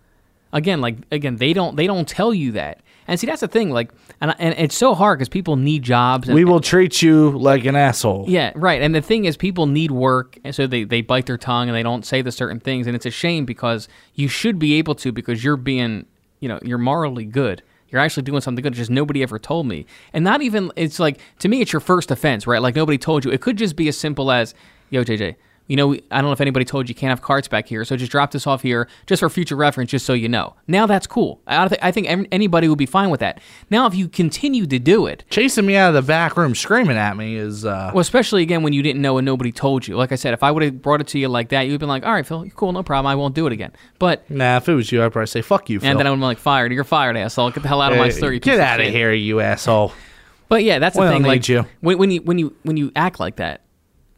Again, 0.52 0.80
like 0.80 0.96
again, 1.10 1.36
they 1.36 1.52
don't 1.52 1.76
they 1.76 1.86
don't 1.86 2.08
tell 2.08 2.32
you 2.32 2.52
that. 2.52 2.80
And 3.06 3.18
see, 3.18 3.26
that's 3.26 3.40
the 3.40 3.48
thing. 3.48 3.70
Like, 3.70 3.90
and 4.20 4.34
and 4.38 4.54
it's 4.58 4.76
so 4.76 4.94
hard 4.94 5.18
because 5.18 5.30
people 5.30 5.56
need 5.56 5.82
jobs. 5.82 6.28
And, 6.28 6.34
we 6.34 6.44
will 6.44 6.60
treat 6.60 7.00
you 7.00 7.30
like 7.30 7.64
an 7.64 7.74
asshole. 7.74 8.26
yeah, 8.28 8.52
right. 8.54 8.82
And 8.82 8.94
the 8.94 9.00
thing 9.00 9.24
is, 9.24 9.36
people 9.36 9.66
need 9.66 9.90
work, 9.90 10.38
and 10.44 10.54
so 10.54 10.66
they, 10.66 10.84
they 10.84 11.00
bite 11.00 11.26
their 11.26 11.38
tongue 11.38 11.68
and 11.68 11.76
they 11.76 11.82
don't 11.82 12.04
say 12.04 12.20
the 12.20 12.32
certain 12.32 12.60
things. 12.60 12.86
And 12.86 12.94
it's 12.94 13.06
a 13.06 13.10
shame 13.10 13.46
because 13.46 13.88
you 14.14 14.28
should 14.28 14.58
be 14.58 14.74
able 14.74 14.94
to 14.96 15.10
because 15.10 15.42
you're 15.42 15.56
being, 15.56 16.04
you 16.40 16.48
know, 16.48 16.58
you're 16.62 16.78
morally 16.78 17.24
good. 17.24 17.62
You're 17.88 18.00
actually 18.00 18.24
doing 18.24 18.42
something 18.42 18.62
good. 18.62 18.74
Just 18.74 18.90
nobody 18.90 19.22
ever 19.22 19.38
told 19.38 19.66
me. 19.66 19.86
And 20.12 20.22
not 20.22 20.42
even, 20.42 20.70
it's 20.76 21.00
like, 21.00 21.18
to 21.38 21.48
me, 21.48 21.62
it's 21.62 21.72
your 21.72 21.80
first 21.80 22.10
offense, 22.10 22.46
right? 22.46 22.60
Like 22.60 22.76
nobody 22.76 22.98
told 22.98 23.24
you. 23.24 23.30
It 23.30 23.40
could 23.40 23.56
just 23.56 23.76
be 23.76 23.88
as 23.88 23.96
simple 23.96 24.30
as, 24.30 24.54
yo, 24.90 25.04
JJ, 25.04 25.36
you 25.68 25.76
know, 25.76 25.92
I 25.92 26.16
don't 26.16 26.24
know 26.24 26.32
if 26.32 26.40
anybody 26.40 26.64
told 26.64 26.88
you 26.88 26.92
you 26.92 26.94
can't 26.96 27.10
have 27.10 27.22
carts 27.22 27.46
back 27.46 27.68
here, 27.68 27.84
so 27.84 27.96
just 27.96 28.10
drop 28.10 28.30
this 28.32 28.46
off 28.46 28.62
here 28.62 28.88
just 29.06 29.20
for 29.20 29.28
future 29.30 29.54
reference, 29.54 29.90
just 29.90 30.04
so 30.06 30.14
you 30.14 30.28
know. 30.28 30.54
Now 30.66 30.86
that's 30.86 31.06
cool. 31.06 31.40
I, 31.46 31.68
don't 31.68 31.78
I 31.82 31.92
think 31.92 32.06
anybody 32.32 32.68
would 32.68 32.78
be 32.78 32.86
fine 32.86 33.10
with 33.10 33.20
that. 33.20 33.40
Now, 33.70 33.86
if 33.86 33.94
you 33.94 34.08
continue 34.08 34.66
to 34.66 34.78
do 34.78 35.06
it, 35.06 35.24
Chasing 35.30 35.66
me 35.66 35.76
out 35.76 35.90
of 35.90 35.94
the 35.94 36.02
back 36.02 36.36
room 36.36 36.54
screaming 36.54 36.96
at 36.96 37.16
me 37.16 37.36
is 37.36 37.64
uh 37.64 37.90
well, 37.94 38.00
especially 38.00 38.42
again 38.42 38.62
when 38.62 38.72
you 38.72 38.82
didn't 38.82 39.02
know 39.02 39.18
and 39.18 39.24
nobody 39.26 39.52
told 39.52 39.86
you. 39.86 39.96
Like 39.96 40.10
I 40.10 40.16
said, 40.16 40.34
if 40.34 40.42
I 40.42 40.50
would 40.50 40.62
have 40.62 40.82
brought 40.82 41.00
it 41.00 41.06
to 41.08 41.18
you 41.18 41.28
like 41.28 41.50
that, 41.50 41.62
you'd 41.68 41.78
been 41.80 41.88
like, 41.88 42.04
"All 42.04 42.12
right, 42.12 42.26
Phil, 42.26 42.44
you're 42.46 42.54
cool, 42.54 42.72
no 42.72 42.82
problem. 42.82 43.06
I 43.10 43.14
won't 43.14 43.34
do 43.34 43.46
it 43.46 43.52
again." 43.52 43.72
But 43.98 44.28
nah, 44.30 44.56
if 44.56 44.68
it 44.68 44.74
was 44.74 44.90
you, 44.90 45.04
I'd 45.04 45.12
probably 45.12 45.26
say 45.26 45.42
fuck 45.42 45.68
you, 45.70 45.80
Phil. 45.80 45.90
and 45.90 45.98
then 45.98 46.06
I 46.06 46.10
would 46.10 46.16
be 46.16 46.22
like, 46.22 46.38
"Fired. 46.38 46.72
You're 46.72 46.84
fired, 46.84 47.16
asshole. 47.16 47.50
Get 47.50 47.62
the 47.62 47.68
hell 47.68 47.82
out 47.82 47.92
of 47.92 47.98
my 47.98 48.06
Hey, 48.06 48.10
store. 48.12 48.32
You 48.32 48.40
piece 48.40 48.52
Get 48.54 48.60
out 48.60 48.80
of 48.80 48.86
shit." 48.86 48.94
here, 48.94 49.12
you 49.12 49.40
asshole. 49.40 49.92
But 50.48 50.64
yeah, 50.64 50.78
that's 50.78 50.96
the 50.96 51.02
We 51.02 51.08
don't 51.08 51.22
thing. 51.22 51.28
Like 51.28 51.46
you. 51.48 51.66
When, 51.80 51.98
when 51.98 52.10
you 52.10 52.22
when 52.22 52.38
you 52.38 52.56
when 52.62 52.76
you 52.78 52.90
act 52.96 53.20
like 53.20 53.36
that, 53.36 53.60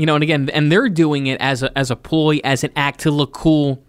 you 0.00 0.06
know, 0.06 0.14
and 0.14 0.22
again, 0.24 0.48
and 0.50 0.72
they're 0.72 0.88
doing 0.88 1.26
it 1.26 1.38
as 1.40 1.62
a 1.62 1.76
as 1.78 1.90
a 1.90 1.96
ploy, 1.96 2.40
as 2.42 2.64
an 2.64 2.72
act 2.74 3.00
to 3.00 3.10
look 3.10 3.32
cool. 3.32 3.82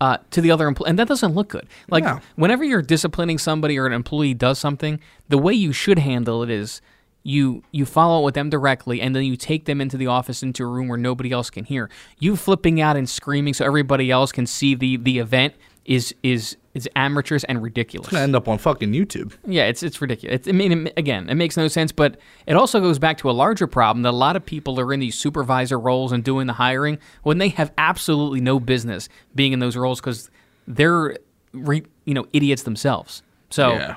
Uh, 0.00 0.16
to 0.30 0.40
the 0.40 0.50
other 0.50 0.66
employee, 0.66 0.88
and 0.88 0.98
that 0.98 1.08
doesn't 1.08 1.34
look 1.34 1.48
good. 1.50 1.66
Like 1.90 2.04
No. 2.04 2.20
whenever 2.36 2.64
you're 2.64 2.80
disciplining 2.80 3.36
somebody 3.36 3.78
or 3.78 3.86
an 3.86 3.92
employee 3.92 4.32
does 4.32 4.58
something, 4.58 4.98
the 5.28 5.36
way 5.36 5.52
you 5.52 5.72
should 5.74 5.98
handle 5.98 6.42
it 6.42 6.48
is 6.48 6.80
you 7.22 7.62
you 7.70 7.84
follow 7.84 8.20
up 8.20 8.24
with 8.24 8.34
them 8.34 8.48
directly, 8.48 9.02
and 9.02 9.14
then 9.14 9.24
you 9.24 9.36
take 9.36 9.66
them 9.66 9.78
into 9.78 9.98
the 9.98 10.06
office 10.06 10.42
into 10.42 10.62
a 10.64 10.66
room 10.66 10.88
where 10.88 10.96
nobody 10.96 11.30
else 11.32 11.50
can 11.50 11.64
hear. 11.66 11.90
You 12.18 12.36
flipping 12.36 12.80
out 12.80 12.96
and 12.96 13.06
screaming 13.06 13.52
so 13.52 13.66
everybody 13.66 14.10
else 14.10 14.32
can 14.32 14.46
see 14.46 14.74
the 14.74 14.96
the 14.96 15.18
event 15.18 15.52
is 15.84 16.14
is 16.22 16.56
is 16.80 16.88
amateurish 16.96 17.44
and 17.48 17.62
ridiculous. 17.62 18.08
It's 18.08 18.12
Gonna 18.12 18.24
end 18.24 18.36
up 18.36 18.48
on 18.48 18.58
fucking 18.58 18.92
YouTube. 18.92 19.32
Yeah, 19.46 19.64
it's 19.64 19.82
it's 19.82 20.00
ridiculous. 20.00 20.34
It's, 20.36 20.48
I 20.48 20.52
mean, 20.52 20.86
it- 20.86 20.94
again, 20.96 21.28
it 21.30 21.34
makes 21.34 21.56
no 21.56 21.68
sense, 21.68 21.92
but 21.92 22.18
it 22.46 22.54
also 22.54 22.80
goes 22.80 22.98
back 22.98 23.18
to 23.18 23.30
a 23.30 23.32
larger 23.32 23.66
problem 23.66 24.02
that 24.02 24.10
a 24.10 24.16
lot 24.16 24.36
of 24.36 24.44
people 24.44 24.78
are 24.80 24.92
in 24.92 25.00
these 25.00 25.16
supervisor 25.16 25.78
roles 25.78 26.12
and 26.12 26.22
doing 26.24 26.46
the 26.46 26.52
hiring 26.54 26.98
when 27.22 27.38
they 27.38 27.48
have 27.50 27.72
absolutely 27.78 28.40
no 28.40 28.58
business 28.60 29.08
being 29.34 29.52
in 29.52 29.58
those 29.58 29.76
roles 29.76 30.00
because 30.00 30.30
they're 30.66 31.16
re, 31.52 31.82
you 32.04 32.14
know 32.14 32.26
idiots 32.32 32.62
themselves. 32.62 33.22
So 33.50 33.72
Yeah. 33.74 33.94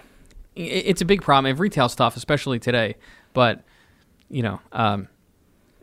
i- 0.58 0.60
it's 0.60 1.02
a 1.02 1.06
big 1.06 1.22
problem 1.22 1.50
in 1.52 1.58
retail 1.58 1.89
stuff, 1.89 2.15
especially 2.17 2.60
today. 2.60 2.96
But 3.34 3.63
you 4.30 4.41
know, 4.41 4.60
um, 4.72 5.08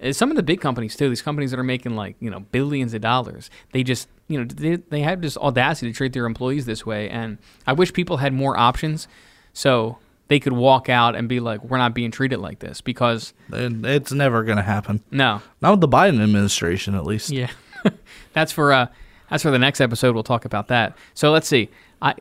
eh, 0.00 0.12
some 0.12 0.30
of 0.30 0.36
the 0.36 0.42
big 0.42 0.60
companies 0.60 0.96
too. 0.96 1.08
These 1.08 1.22
companies 1.22 1.50
that 1.52 1.60
are 1.60 1.64
making 1.64 1.94
like 1.94 2.16
you 2.20 2.30
know 2.30 2.40
billions 2.40 2.94
of 2.94 3.00
dollars, 3.00 3.50
they 3.72 3.82
just 3.84 4.08
you 4.30 4.38
know 4.38 4.44
they, 4.44 4.76
they 4.76 5.00
have 5.00 5.20
this 5.20 5.36
audacity 5.36 5.90
to 5.92 5.96
treat 5.96 6.12
their 6.14 6.24
employees 6.24 6.64
this 6.64 6.86
way. 6.86 7.10
And 7.10 7.36
I 7.66 7.72
wish 7.74 7.92
people 7.92 8.16
had 8.18 8.32
more 8.32 8.56
options, 8.56 9.08
so 9.52 9.98
they 10.28 10.38
could 10.40 10.52
walk 10.52 10.88
out 10.88 11.16
and 11.16 11.28
be 11.28 11.40
like, 11.40 11.62
"We're 11.64 11.78
not 11.78 11.92
being 11.94 12.10
treated 12.10 12.38
like 12.38 12.60
this." 12.60 12.80
Because 12.80 13.34
It's 13.52 14.12
never 14.12 14.44
gonna 14.44 14.62
happen. 14.62 15.02
no, 15.10 15.42
Not 15.60 15.72
with 15.72 15.80
the 15.80 15.88
Biden 15.88 16.22
administration, 16.22 16.94
at 16.94 17.04
least. 17.04 17.30
yeah, 17.30 17.50
that's 18.32 18.52
for 18.52 18.72
uh, 18.72 18.86
that's 19.28 19.42
for 19.42 19.50
the 19.50 19.58
next 19.58 19.80
episode. 19.80 20.14
We'll 20.14 20.22
talk 20.24 20.44
about 20.44 20.68
that. 20.68 20.96
So 21.14 21.30
let's 21.32 21.48
see. 21.48 21.68
I 22.00 22.14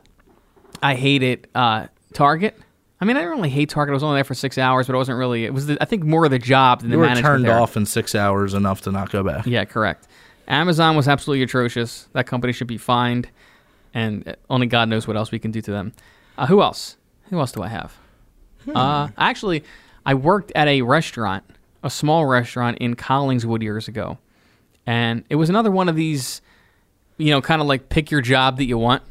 I 0.82 0.96
hated 0.96 1.48
uh, 1.56 1.88
Target. 2.14 2.58
I 3.02 3.06
mean, 3.06 3.16
I 3.16 3.22
didn't 3.22 3.38
really 3.38 3.50
hate 3.50 3.70
Target. 3.70 3.92
I 3.92 3.94
was 3.94 4.04
only 4.04 4.18
there 4.18 4.24
for 4.26 4.34
six 4.34 4.58
hours, 4.58 4.88
but 4.88 4.94
it 4.94 4.98
wasn't 4.98 5.18
really. 5.18 5.46
It 5.46 5.54
was 5.54 5.68
the, 5.68 5.78
I 5.80 5.86
think 5.86 6.04
more 6.04 6.26
of 6.26 6.32
the 6.32 6.40
job 6.40 6.82
than 6.82 6.90
You 6.90 6.96
the 6.96 6.98
were 7.00 7.06
management. 7.06 7.26
turned 7.34 7.46
there. 7.46 7.58
off 7.58 7.78
in 7.78 7.86
six 7.86 8.14
hours 8.14 8.54
enough 8.54 8.82
to 8.82 8.92
not 8.92 9.10
go 9.10 9.24
back. 9.24 9.46
Yeah, 9.46 9.64
correct. 9.64 10.09
Amazon 10.50 10.96
was 10.96 11.08
absolutely 11.08 11.44
atrocious. 11.44 12.10
That 12.14 12.26
company 12.26 12.54
should 12.54 12.68
be 12.68 12.78
fined, 12.78 13.30
and 13.94 14.36
only 14.50 14.68
God 14.68 14.90
knows 14.90 15.08
what 15.08 15.16
else 15.16 15.32
we 15.32 15.40
can 15.40 15.52
do 15.52 15.62
to 15.62 15.72
them. 15.72 15.94
Uh, 16.38 16.48
who 16.48 16.62
else? 16.62 16.98
Who 17.30 17.40
else 17.40 17.52
do 17.52 17.62
I 17.62 17.68
have? 17.68 17.96
Uh, 18.74 19.10
actually, 19.18 19.64
I 20.06 20.14
worked 20.16 20.52
at 20.56 20.68
a 20.68 20.82
restaurant, 20.82 21.44
a 21.84 21.90
small 21.90 22.26
restaurant 22.26 22.78
in 22.80 22.96
Collingswood 22.96 23.62
years 23.62 23.88
ago, 23.88 24.18
and 24.86 25.24
it 25.30 25.36
was 25.36 25.50
another 25.50 25.72
one 25.72 25.88
of 25.90 25.96
these, 25.96 26.42
you 27.18 27.30
know, 27.32 27.42
kind 27.42 27.62
of 27.62 27.68
like 27.68 27.90
pick 27.90 28.10
your 28.12 28.22
job 28.22 28.58
that 28.58 28.66
you 28.66 28.78
want, 28.78 29.04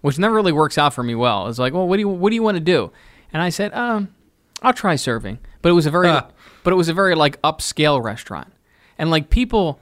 which 0.00 0.18
never 0.18 0.34
really 0.34 0.52
works 0.52 0.76
out 0.78 0.92
for 0.92 1.02
me 1.02 1.14
well. 1.14 1.48
It's 1.48 1.58
like, 1.58 1.72
well, 1.72 1.86
what 1.88 1.96
do 1.96 2.00
you 2.00 2.08
what 2.08 2.30
do 2.30 2.34
you 2.34 2.42
want 2.42 2.56
to 2.56 2.60
do? 2.60 2.90
And 3.32 3.40
I 3.42 3.48
said, 3.48 3.72
um, 3.74 4.14
I'll 4.62 4.72
try 4.72 4.96
serving, 4.96 5.38
but 5.62 5.68
it 5.70 5.72
was 5.72 5.86
a 5.86 5.90
very, 5.90 6.08
Ah. 6.08 6.28
but 6.64 6.72
it 6.72 6.76
was 6.76 6.88
a 6.88 6.94
very 6.94 7.14
like 7.14 7.40
upscale 7.42 8.02
restaurant, 8.02 8.52
and 8.98 9.10
like 9.10 9.30
people, 9.30 9.80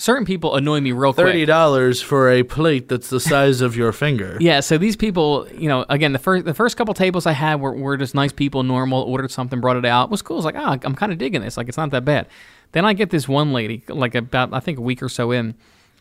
certain 0.00 0.24
people 0.24 0.56
annoy 0.56 0.80
me 0.80 0.92
real 0.92 1.12
quick. 1.12 1.26
Thirty 1.26 1.44
dollars 1.44 2.00
for 2.00 2.30
a 2.30 2.42
plate 2.42 2.88
that's 2.88 3.10
the 3.10 3.20
size 3.20 3.60
of 3.60 3.76
your 3.76 3.92
finger. 3.92 4.36
Yeah, 4.40 4.60
so 4.60 4.78
these 4.78 4.96
people, 4.96 5.46
you 5.54 5.68
know, 5.68 5.84
again, 5.88 6.12
the 6.12 6.18
first 6.18 6.44
the 6.44 6.54
first 6.54 6.76
couple 6.76 6.94
tables 6.94 7.26
I 7.26 7.32
had 7.32 7.60
were, 7.60 7.74
were 7.74 7.96
just 7.96 8.14
nice 8.14 8.32
people, 8.32 8.62
normal. 8.62 9.02
Ordered 9.02 9.30
something, 9.30 9.60
brought 9.60 9.76
it 9.76 9.84
out, 9.84 10.04
it 10.04 10.10
was 10.10 10.22
cool. 10.22 10.38
It's 10.38 10.44
like, 10.44 10.56
ah, 10.56 10.78
I'm 10.82 10.94
kind 10.94 11.12
of 11.12 11.18
digging 11.18 11.42
this. 11.42 11.56
Like, 11.56 11.68
it's 11.68 11.76
not 11.76 11.90
that 11.90 12.04
bad. 12.04 12.26
Then 12.72 12.84
I 12.84 12.92
get 12.94 13.10
this 13.10 13.28
one 13.28 13.52
lady, 13.52 13.82
like 13.88 14.14
about 14.14 14.52
I 14.54 14.60
think 14.60 14.78
a 14.78 14.82
week 14.82 15.02
or 15.02 15.08
so 15.08 15.30
in, 15.32 15.54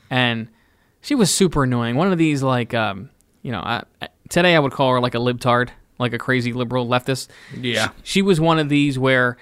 and 0.09 0.47
she 1.01 1.15
was 1.15 1.33
super 1.33 1.63
annoying. 1.63 1.95
One 1.95 2.11
of 2.11 2.17
these, 2.17 2.41
like, 2.43 2.73
um, 2.73 3.09
you 3.41 3.51
know, 3.51 3.59
I- 3.59 3.83
today 4.29 4.55
I 4.55 4.59
would 4.59 4.71
call 4.71 4.91
her 4.93 4.99
like 4.99 5.15
a 5.15 5.19
libtard, 5.19 5.69
like 5.97 6.13
a 6.13 6.17
crazy 6.17 6.53
liberal 6.53 6.87
leftist. 6.87 7.27
Yeah. 7.59 7.89
She, 8.03 8.13
she 8.13 8.21
was 8.21 8.39
one 8.39 8.59
of 8.59 8.69
these 8.69 8.97
where 8.99 9.37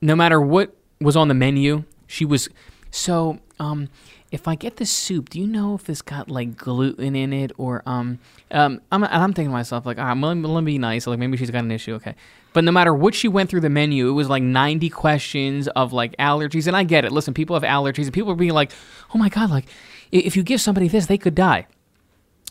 no 0.00 0.14
matter 0.14 0.40
what 0.40 0.76
was 1.00 1.16
on 1.16 1.28
the 1.28 1.34
menu, 1.34 1.84
she 2.06 2.24
was 2.24 2.48
so 2.90 3.38
um 3.62 3.88
if 4.30 4.48
I 4.48 4.54
get 4.54 4.78
this 4.78 4.90
soup, 4.90 5.28
do 5.28 5.38
you 5.38 5.46
know 5.46 5.74
if 5.74 5.90
it's 5.90 6.00
got 6.00 6.30
like 6.30 6.56
gluten 6.56 7.14
in 7.14 7.32
it 7.32 7.52
or 7.58 7.82
um 7.86 8.18
um 8.50 8.80
I'm 8.90 9.04
I'm 9.04 9.32
thinking 9.32 9.50
to 9.50 9.52
myself 9.52 9.86
like, 9.86 9.98
right, 9.98 10.16
let 10.16 10.36
let 10.36 10.64
me 10.64 10.72
be 10.72 10.78
nice. 10.78 11.06
Like 11.06 11.18
maybe 11.18 11.36
she's 11.36 11.50
got 11.50 11.64
an 11.64 11.70
issue, 11.70 11.94
okay. 11.94 12.14
But 12.52 12.64
no 12.64 12.72
matter 12.72 12.92
what 12.92 13.14
she 13.14 13.28
went 13.28 13.48
through 13.48 13.60
the 13.60 13.70
menu, 13.70 14.08
it 14.08 14.12
was 14.12 14.28
like 14.28 14.42
90 14.42 14.90
questions 14.90 15.68
of 15.68 15.92
like 15.92 16.16
allergies, 16.18 16.66
and 16.66 16.76
I 16.76 16.82
get 16.84 17.04
it. 17.04 17.12
Listen, 17.12 17.32
people 17.34 17.58
have 17.58 17.62
allergies, 17.62 18.04
and 18.04 18.12
people 18.12 18.30
are 18.32 18.36
being 18.36 18.52
like, 18.52 18.72
"Oh 19.14 19.18
my 19.18 19.28
god, 19.28 19.50
like 19.50 19.66
if 20.10 20.36
you 20.36 20.42
give 20.42 20.60
somebody 20.60 20.88
this, 20.88 21.06
they 21.06 21.18
could 21.18 21.34
die." 21.34 21.66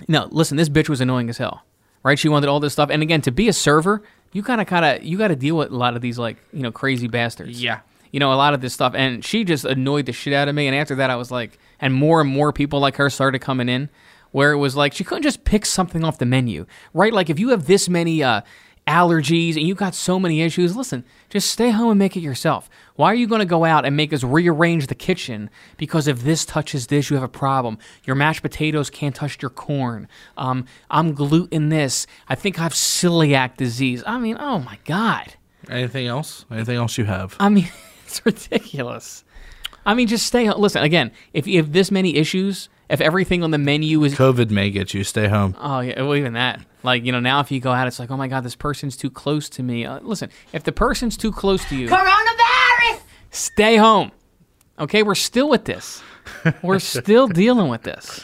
No, 0.07 0.27
listen, 0.31 0.57
this 0.57 0.69
bitch 0.69 0.89
was 0.89 1.01
annoying 1.01 1.29
as 1.29 1.37
hell, 1.37 1.63
right? 2.03 2.17
She 2.17 2.29
wanted 2.29 2.47
all 2.47 2.59
this 2.59 2.73
stuff, 2.73 2.89
and 2.89 3.03
again, 3.03 3.21
to 3.21 3.31
be 3.31 3.47
a 3.47 3.53
server, 3.53 4.01
you 4.33 4.41
kind 4.41 4.59
of, 4.61 4.65
kind 4.65 4.85
of, 4.85 5.03
you 5.03 5.17
got 5.17 5.27
to 5.27 5.35
deal 5.35 5.57
with 5.57 5.71
a 5.71 5.75
lot 5.75 5.95
of 5.95 6.01
these 6.01 6.17
like 6.17 6.37
you 6.53 6.61
know 6.63 6.71
crazy 6.71 7.07
bastards. 7.07 7.61
Yeah. 7.61 7.81
You 8.11 8.19
know, 8.19 8.33
a 8.33 8.35
lot 8.35 8.53
of 8.53 8.61
this 8.61 8.73
stuff. 8.73 8.93
And 8.95 9.23
she 9.23 9.43
just 9.43 9.65
annoyed 9.65 10.05
the 10.05 10.13
shit 10.13 10.33
out 10.33 10.47
of 10.47 10.55
me. 10.55 10.67
And 10.67 10.75
after 10.75 10.95
that, 10.95 11.09
I 11.09 11.15
was 11.15 11.31
like, 11.31 11.57
and 11.79 11.93
more 11.93 12.21
and 12.21 12.29
more 12.29 12.53
people 12.53 12.79
like 12.79 12.97
her 12.97 13.09
started 13.09 13.39
coming 13.39 13.69
in, 13.69 13.89
where 14.31 14.51
it 14.51 14.57
was 14.57 14.75
like 14.75 14.93
she 14.93 15.03
couldn't 15.03 15.23
just 15.23 15.43
pick 15.43 15.65
something 15.65 16.03
off 16.03 16.17
the 16.17 16.25
menu, 16.25 16.65
right? 16.93 17.13
Like 17.13 17.29
if 17.29 17.39
you 17.39 17.49
have 17.49 17.67
this 17.67 17.89
many 17.89 18.23
uh, 18.23 18.41
allergies 18.87 19.55
and 19.55 19.67
you 19.67 19.75
got 19.75 19.95
so 19.95 20.19
many 20.19 20.41
issues, 20.41 20.75
listen, 20.75 21.03
just 21.29 21.49
stay 21.49 21.69
home 21.69 21.91
and 21.91 21.99
make 21.99 22.17
it 22.17 22.21
yourself. 22.21 22.69
Why 22.95 23.11
are 23.11 23.15
you 23.15 23.27
going 23.27 23.39
to 23.39 23.45
go 23.45 23.63
out 23.63 23.85
and 23.85 23.95
make 23.95 24.13
us 24.13 24.23
rearrange 24.23 24.87
the 24.87 24.95
kitchen 24.95 25.49
because 25.77 26.07
if 26.07 26.23
this 26.23 26.45
touches 26.45 26.87
this, 26.87 27.09
you 27.09 27.15
have 27.15 27.23
a 27.23 27.29
problem? 27.29 27.77
Your 28.03 28.15
mashed 28.15 28.41
potatoes 28.41 28.89
can't 28.89 29.15
touch 29.15 29.41
your 29.41 29.49
corn. 29.49 30.07
Um, 30.37 30.65
I'm 30.89 31.13
gluten 31.13 31.69
this. 31.69 32.07
I 32.27 32.35
think 32.35 32.59
I 32.59 32.63
have 32.63 32.73
celiac 32.73 33.57
disease. 33.57 34.03
I 34.05 34.17
mean, 34.17 34.37
oh 34.39 34.59
my 34.59 34.77
God. 34.85 35.35
Anything 35.69 36.07
else? 36.07 36.45
Anything 36.51 36.77
else 36.77 36.97
you 36.97 37.05
have? 37.05 37.35
I 37.39 37.49
mean, 37.49 37.69
it's 38.11 38.25
ridiculous. 38.25 39.23
I 39.85 39.93
mean, 39.93 40.07
just 40.07 40.27
stay 40.27 40.45
home. 40.45 40.59
Listen, 40.61 40.83
again, 40.83 41.11
if 41.33 41.47
you 41.47 41.57
have 41.57 41.73
this 41.73 41.89
many 41.91 42.15
issues, 42.15 42.69
if 42.89 43.01
everything 43.01 43.43
on 43.43 43.51
the 43.51 43.57
menu 43.57 44.03
is 44.03 44.13
COVID 44.15 44.51
may 44.51 44.69
get 44.69 44.93
you. 44.93 45.03
Stay 45.03 45.27
home. 45.27 45.55
Oh 45.59 45.79
yeah, 45.79 46.01
well 46.01 46.15
even 46.15 46.33
that. 46.33 46.61
Like 46.83 47.05
you 47.05 47.11
know, 47.11 47.19
now 47.19 47.39
if 47.39 47.51
you 47.51 47.59
go 47.59 47.71
out, 47.71 47.87
it's 47.87 47.99
like, 47.99 48.11
oh 48.11 48.17
my 48.17 48.27
god, 48.27 48.43
this 48.43 48.55
person's 48.55 48.97
too 48.97 49.09
close 49.09 49.49
to 49.49 49.63
me. 49.63 49.85
Uh, 49.85 49.99
listen, 50.01 50.29
if 50.53 50.63
the 50.63 50.71
person's 50.71 51.17
too 51.17 51.31
close 51.31 51.63
to 51.69 51.75
you, 51.75 51.87
Coronavirus! 51.87 53.01
stay 53.31 53.77
home. 53.77 54.11
Okay, 54.77 55.03
we're 55.03 55.15
still 55.15 55.49
with 55.49 55.65
this. 55.65 56.03
We're 56.61 56.79
still 56.79 57.27
dealing 57.29 57.69
with 57.69 57.83
this. 57.83 58.21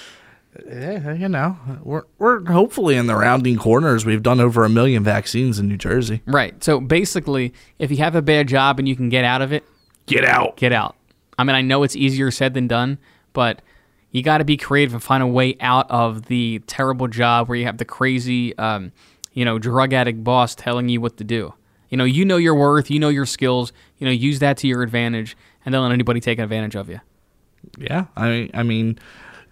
Yeah, 0.68 1.14
you 1.14 1.30
know, 1.30 1.58
we're 1.84 2.04
we're 2.18 2.44
hopefully 2.46 2.96
in 2.96 3.08
the 3.08 3.16
rounding 3.16 3.58
corners. 3.58 4.06
We've 4.06 4.24
done 4.24 4.40
over 4.40 4.66
a 4.66 4.70
million 4.70 5.04
vaccines 5.04 5.60
in 5.60 5.68
New 5.68 5.78
Jersey. 5.78 6.22
Right. 6.26 6.62
So 6.64 6.80
basically, 6.80 7.54
if 7.80 7.92
you 7.92 7.98
have 7.98 8.16
a 8.16 8.22
bad 8.22 8.48
job 8.48 8.80
and 8.80 8.88
you 8.88 8.96
can 8.96 9.10
get 9.10 9.24
out 9.24 9.42
of 9.42 9.54
it, 9.54 9.64
Get 10.08 10.26
out. 10.26 10.58
get 10.58 10.72
out. 10.74 10.96
I 11.38 11.44
mean, 11.44 11.56
I 11.56 11.62
know 11.62 11.84
it's 11.84 11.96
easier 11.96 12.32
said 12.32 12.54
than 12.54 12.68
done, 12.68 12.98
but 13.34 13.62
you 14.12 14.24
got 14.24 14.40
to 14.40 14.46
be 14.46 14.58
creative 14.58 14.94
and 14.94 15.04
find 15.04 15.22
a 15.22 15.28
way 15.28 15.56
out 15.60 15.90
of 15.92 16.26
the 16.26 16.60
terrible 16.66 17.08
job 17.08 17.48
where 17.48 17.58
you 17.58 17.66
have 17.66 17.78
the 17.78 17.86
crazy, 17.86 18.58
um, 18.58 18.92
you 19.34 19.46
know, 19.46 19.60
drug 19.60 19.94
addict 19.94 20.24
boss 20.24 20.56
telling 20.56 20.90
you 20.90 21.00
what 21.00 21.18
to 21.18 21.24
do. 21.24 21.54
You 21.90 21.98
know, 21.98 22.06
you 22.06 22.26
know 22.26 22.38
your 22.38 22.56
worth, 22.56 22.90
you 22.90 23.00
know 23.00 23.10
your 23.10 23.26
skills. 23.26 23.72
You 23.98 24.06
know, 24.06 24.12
use 24.12 24.40
that 24.40 24.58
to 24.58 24.68
your 24.68 24.82
advantage, 24.82 25.38
and 25.66 25.74
don't 25.74 25.84
let 25.84 25.92
anybody 25.92 26.20
take 26.20 26.40
advantage 26.40 26.76
of 26.76 26.90
you. 26.90 27.00
Yeah, 27.78 28.06
I 28.16 28.50
I 28.54 28.64
mean, 28.64 28.98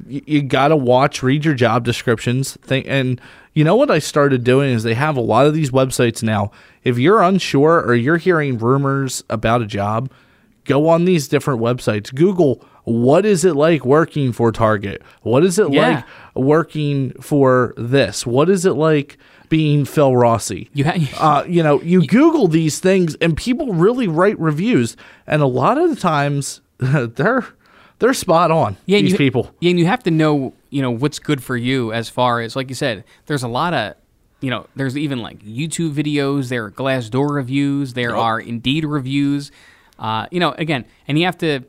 you, 0.07 0.21
you 0.25 0.41
got 0.41 0.69
to 0.69 0.75
watch, 0.75 1.23
read 1.23 1.45
your 1.45 1.53
job 1.53 1.85
descriptions. 1.85 2.57
Think, 2.61 2.87
and 2.89 3.21
you 3.53 3.63
know 3.63 3.75
what 3.75 3.89
I 3.89 3.99
started 3.99 4.43
doing 4.43 4.71
is 4.71 4.83
they 4.83 4.95
have 4.95 5.15
a 5.15 5.21
lot 5.21 5.45
of 5.45 5.53
these 5.53 5.71
websites 5.71 6.23
now. 6.23 6.51
If 6.83 6.97
you're 6.97 7.21
unsure 7.21 7.81
or 7.81 7.95
you're 7.95 8.17
hearing 8.17 8.57
rumors 8.57 9.23
about 9.29 9.61
a 9.61 9.65
job, 9.65 10.11
go 10.65 10.89
on 10.89 11.05
these 11.05 11.27
different 11.27 11.61
websites. 11.61 12.13
Google 12.13 12.63
what 12.85 13.25
is 13.25 13.43
it 13.43 13.55
like 13.55 13.83
working 13.83 14.31
for 14.31 14.51
Target? 14.51 15.01
What 15.23 15.43
is 15.43 15.57
it 15.57 15.71
Yeah. 15.71 15.95
like 15.95 16.05
working 16.35 17.13
for 17.19 17.73
this? 17.77 18.27
What 18.27 18.47
is 18.49 18.63
it 18.65 18.73
like 18.73 19.17
being 19.49 19.85
Phil 19.85 20.15
Rossi? 20.15 20.69
You 20.73 20.85
ha- 20.85 21.17
uh, 21.19 21.45
you 21.47 21.63
know, 21.63 21.81
you 21.81 22.05
Google 22.05 22.47
these 22.47 22.79
things, 22.79 23.15
and 23.15 23.35
people 23.35 23.73
really 23.73 24.07
write 24.07 24.39
reviews, 24.39 24.95
and 25.25 25.41
a 25.41 25.47
lot 25.47 25.79
of 25.79 25.89
the 25.89 25.95
times 25.95 26.61
they're 26.77 27.45
they're 27.97 28.13
spot 28.13 28.51
on. 28.51 28.77
Yeah, 28.85 28.99
these 29.01 29.13
you, 29.13 29.17
people. 29.17 29.51
Yeah, 29.61 29.71
and 29.71 29.79
you 29.79 29.87
have 29.87 30.03
to 30.03 30.11
know, 30.11 30.53
you 30.69 30.81
know, 30.83 30.91
what's 30.91 31.17
good 31.17 31.41
for 31.43 31.57
you 31.57 31.91
as 31.91 32.07
far 32.09 32.41
as, 32.41 32.55
like 32.55 32.69
you 32.69 32.75
said, 32.75 33.03
there's 33.25 33.41
a 33.41 33.47
lot 33.47 33.73
of, 33.73 33.95
you 34.41 34.49
know, 34.51 34.67
there's 34.75 34.95
even 34.97 35.21
like 35.23 35.39
YouTube 35.39 35.93
videos, 35.93 36.49
there 36.49 36.65
are 36.65 36.71
Glassdoor 36.71 37.33
reviews, 37.33 37.93
there 37.93 38.15
are 38.15 38.39
Indeed 38.39 38.83
reviews. 38.85 39.49
Uh, 39.97 40.27
you 40.31 40.39
know, 40.39 40.51
again, 40.57 40.85
and 41.07 41.17
you 41.17 41.25
have 41.25 41.37
to 41.39 41.61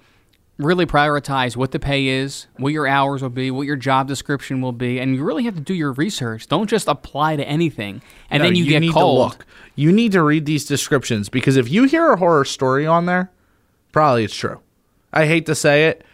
really 0.59 0.87
prioritize 0.87 1.55
what 1.57 1.71
the 1.71 1.79
pay 1.79 2.07
is, 2.07 2.47
what 2.57 2.73
your 2.73 2.87
hours 2.87 3.23
will 3.23 3.29
be, 3.29 3.51
what 3.51 3.67
your 3.67 3.77
job 3.77 4.09
description 4.09 4.61
will 4.61 4.73
be, 4.73 4.99
and 4.99 5.15
you 5.15 5.23
really 5.23 5.45
have 5.45 5.55
to 5.55 5.61
do 5.61 5.75
your 5.75 5.93
research. 5.93 6.47
Don't 6.49 6.69
just 6.69 6.89
apply 6.89 7.37
to 7.37 7.47
anything 7.47 8.01
and 8.31 8.43
No, 8.43 8.49
then 8.49 8.57
you, 8.57 8.65
get 8.67 8.81
need 8.81 8.93
cold. 8.93 9.33
To 9.33 9.37
look. 9.37 9.47
You 9.75 9.93
need 9.93 10.13
to 10.13 10.23
read 10.23 10.47
these 10.47 10.65
descriptions 10.65 11.29
because 11.29 11.57
if 11.57 11.71
you 11.71 11.85
hear 11.85 12.11
a 12.13 12.17
horror 12.17 12.45
story 12.45 12.87
on 12.87 13.07
there, 13.07 13.31
probably 13.93 14.25
it's 14.25 14.35
true. 14.35 14.61
I 15.13 15.27
hate 15.27 15.47
to 15.47 15.55
say 15.55 15.89
it, 15.89 16.05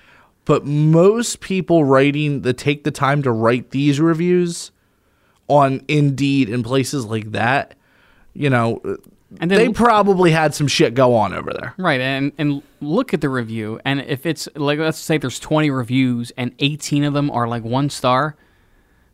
but 0.44 0.66
most 0.66 1.40
people 1.40 1.84
writing 1.84 2.42
the 2.42 2.52
take 2.52 2.84
the 2.84 2.90
time 2.90 3.22
to 3.22 3.30
write 3.30 3.70
these 3.70 4.00
reviews 4.00 4.72
on 5.46 5.82
Indeed 5.86 6.48
and 6.48 6.64
places 6.64 7.04
like 7.04 7.30
that, 7.32 7.74
you 8.34 8.50
know, 8.50 8.80
And 9.40 9.50
then 9.50 9.58
they 9.58 9.72
probably 9.72 10.30
had 10.30 10.54
some 10.54 10.66
shit 10.66 10.94
go 10.94 11.14
on 11.14 11.32
over 11.32 11.52
there. 11.52 11.74
Right, 11.78 12.00
and 12.00 12.32
and 12.38 12.62
look 12.80 13.14
at 13.14 13.20
the 13.20 13.28
review, 13.28 13.80
and 13.84 14.00
if 14.00 14.26
it's 14.26 14.48
like 14.54 14.78
let's 14.78 14.98
say 14.98 15.18
there's 15.18 15.38
20 15.38 15.70
reviews 15.70 16.32
and 16.36 16.54
18 16.58 17.04
of 17.04 17.14
them 17.14 17.30
are 17.30 17.48
like 17.48 17.64
one 17.64 17.90
star, 17.90 18.36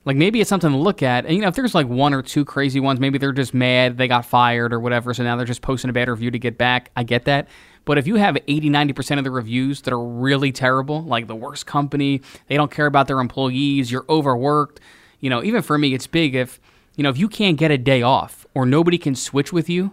like 0.05 0.17
maybe 0.17 0.41
it's 0.41 0.49
something 0.49 0.71
to 0.71 0.77
look 0.77 1.03
at. 1.03 1.27
And 1.27 1.35
you 1.35 1.43
know, 1.43 1.49
if 1.49 1.55
there's 1.55 1.75
like 1.75 1.87
one 1.87 2.15
or 2.15 2.23
two 2.23 2.45
crazy 2.45 2.81
ones, 2.81 2.99
maybe 2.99 3.19
they're 3.19 3.33
just 3.33 3.55
mad 3.55 3.99
they 3.99 4.09
got 4.09 4.25
fired 4.25 4.73
or 4.73 4.81
whatever, 4.81 5.13
so 5.15 5.23
now 5.23 5.37
they're 5.37 5.47
just 5.47 5.63
posting 5.63 5.91
a 5.91 5.93
bad 5.93 6.09
review 6.09 6.31
to 6.31 6.39
get 6.39 6.59
back. 6.59 6.91
I 6.97 7.03
get 7.03 7.25
that. 7.27 7.49
But 7.85 7.97
if 7.97 8.07
you 8.07 8.17
have 8.17 8.37
80, 8.47 8.69
90% 8.69 9.17
of 9.17 9.25
the 9.25 9.31
reviews 9.31 9.81
that 9.83 9.95
are 9.95 10.05
really 10.05 10.53
terrible, 10.53 11.03
like 11.05 11.27
the 11.27 11.35
worst 11.35 11.65
company, 11.65 12.21
they 12.47 12.57
don't 12.57 12.71
care 12.71 12.85
about 12.85 13.07
their 13.07 13.19
employees, 13.19 13.91
you're 13.91 14.05
overworked, 14.11 14.81
you 15.21 15.31
know, 15.31 15.43
even 15.43 15.63
for 15.63 15.79
me, 15.79 15.95
it's 15.95 16.07
big 16.07 16.35
if, 16.35 16.61
you 16.97 17.03
know, 17.03 17.09
if 17.09 17.17
you 17.17 17.29
can't 17.29 17.57
get 17.57 17.71
a 17.71 17.79
day 17.79 18.03
off 18.03 18.47
or 18.53 18.67
nobody 18.67 18.99
can 18.99 19.15
switch 19.15 19.55
with 19.55 19.71
you, 19.71 19.93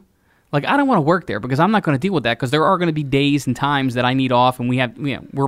like 0.52 0.66
I 0.66 0.78
don't 0.78 0.88
want 0.88 0.98
to 0.98 1.02
work 1.02 1.28
there 1.28 1.40
because 1.40 1.60
I'm 1.60 1.72
not 1.72 1.84
going 1.84 1.98
to 1.98 2.00
deal 2.00 2.14
with 2.14 2.24
that 2.24 2.38
because 2.38 2.52
there 2.52 2.66
are 2.66 2.78
going 2.78 2.88
to 2.88 2.94
be 2.94 3.04
days 3.04 3.48
and 3.48 3.56
times 3.56 3.96
that 3.96 4.06
I 4.06 4.14
need 4.14 4.32
off, 4.32 4.60
and 4.60 4.70
we 4.70 4.78
have, 4.78 4.98
you 4.98 5.16
know, 5.16 5.26
we're, 5.34 5.48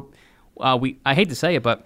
uh, 0.60 0.78
we. 0.80 0.98
I 1.06 1.14
hate 1.14 1.30
to 1.30 1.36
say 1.36 1.56
it, 1.56 1.64
but 1.64 1.86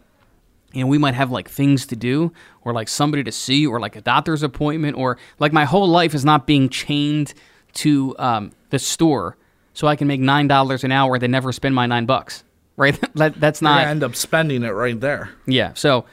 you 0.73 0.81
know, 0.81 0.87
we 0.87 0.97
might 0.97 1.13
have 1.13 1.31
like 1.31 1.49
things 1.49 1.85
to 1.87 1.95
do 1.95 2.31
or 2.63 2.73
like 2.73 2.87
somebody 2.87 3.23
to 3.23 3.31
see 3.31 3.67
or 3.67 3.79
like 3.79 3.95
a 3.95 4.01
doctor's 4.01 4.43
appointment 4.43 4.97
or 4.97 5.17
like 5.39 5.51
my 5.53 5.65
whole 5.65 5.87
life 5.87 6.13
is 6.13 6.23
not 6.23 6.47
being 6.47 6.69
chained 6.69 7.33
to 7.73 8.15
um, 8.19 8.51
the 8.69 8.79
store 8.79 9.37
so 9.73 9.87
I 9.87 9.95
can 9.95 10.07
make 10.07 10.19
nine 10.19 10.47
dollars 10.47 10.83
an 10.83 10.91
hour 10.91 11.17
then 11.19 11.31
never 11.31 11.51
spend 11.51 11.75
my 11.75 11.85
nine 11.85 12.05
bucks. 12.05 12.43
Right? 12.77 12.97
that, 13.15 13.39
that's 13.39 13.61
not. 13.61 13.79
gonna 13.79 13.91
end 13.91 14.03
up 14.03 14.15
spending 14.15 14.63
it 14.63 14.69
right 14.69 14.99
there. 14.99 15.29
Yeah. 15.45 15.73
So 15.73 16.05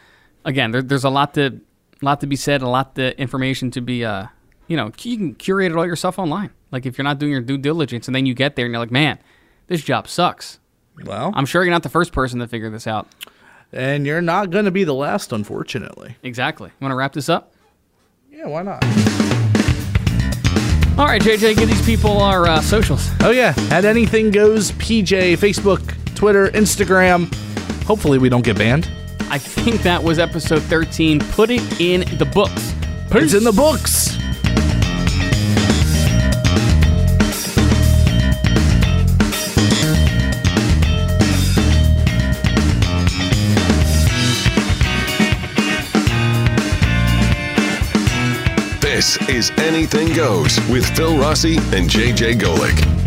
again, 0.44 0.72
there, 0.72 0.82
there's 0.82 1.04
a 1.04 1.10
lot 1.10 1.34
to 1.34 1.60
lot 2.02 2.20
to 2.20 2.26
be 2.26 2.36
said, 2.36 2.62
a 2.62 2.68
lot 2.68 2.94
to 2.96 3.18
information 3.20 3.70
to 3.72 3.80
be 3.80 4.04
uh 4.04 4.26
you 4.68 4.76
know, 4.76 4.92
you 5.02 5.16
can 5.16 5.34
curate 5.34 5.72
it 5.72 5.76
all 5.76 5.86
yourself 5.86 6.18
online. 6.18 6.50
Like 6.70 6.86
if 6.86 6.96
you're 6.98 7.04
not 7.04 7.18
doing 7.18 7.32
your 7.32 7.40
due 7.40 7.58
diligence 7.58 8.06
and 8.06 8.14
then 8.14 8.26
you 8.26 8.34
get 8.34 8.54
there 8.56 8.66
and 8.66 8.72
you're 8.72 8.80
like, 8.80 8.90
man, 8.90 9.18
this 9.66 9.82
job 9.82 10.06
sucks. 10.08 10.60
Well, 11.04 11.32
I'm 11.34 11.46
sure 11.46 11.64
you're 11.64 11.72
not 11.72 11.82
the 11.82 11.88
first 11.88 12.12
person 12.12 12.38
to 12.40 12.46
figure 12.48 12.70
this 12.70 12.86
out. 12.86 13.08
and 13.72 14.06
you're 14.06 14.20
not 14.22 14.50
going 14.50 14.64
to 14.64 14.70
be 14.70 14.84
the 14.84 14.94
last, 14.94 15.32
unfortunately. 15.32 16.16
Exactly. 16.22 16.68
You 16.68 16.84
want 16.84 16.92
to 16.92 16.96
wrap 16.96 17.12
this 17.12 17.28
up? 17.28 17.52
Yeah, 18.30 18.46
why 18.46 18.62
not? 18.62 18.82
All 20.98 21.06
right, 21.06 21.22
JJ, 21.22 21.56
give 21.56 21.68
these 21.68 21.84
people 21.86 22.20
our 22.20 22.46
uh, 22.46 22.60
socials. 22.60 23.08
Oh 23.20 23.30
yeah, 23.30 23.54
at 23.70 23.84
anything 23.84 24.32
goes 24.32 24.72
PJ, 24.72 25.34
Facebook, 25.38 25.94
Twitter, 26.16 26.48
Instagram. 26.48 27.32
Hopefully 27.84 28.18
we 28.18 28.28
don't 28.28 28.44
get 28.44 28.58
banned. 28.58 28.90
I 29.30 29.38
think 29.38 29.82
that 29.82 30.02
was 30.02 30.18
episode 30.18 30.62
13. 30.62 31.20
Put 31.20 31.50
it 31.50 31.80
in 31.80 32.00
the 32.18 32.24
books. 32.24 32.74
It's 33.12 33.32
in 33.34 33.44
the 33.44 33.52
books. 33.52 34.18
This 49.08 49.28
is 49.30 49.50
Anything 49.56 50.12
Goes 50.12 50.60
with 50.68 50.84
Phil 50.94 51.16
Rossi 51.16 51.56
and 51.56 51.88
JJ 51.88 52.34
Golick. 52.34 52.97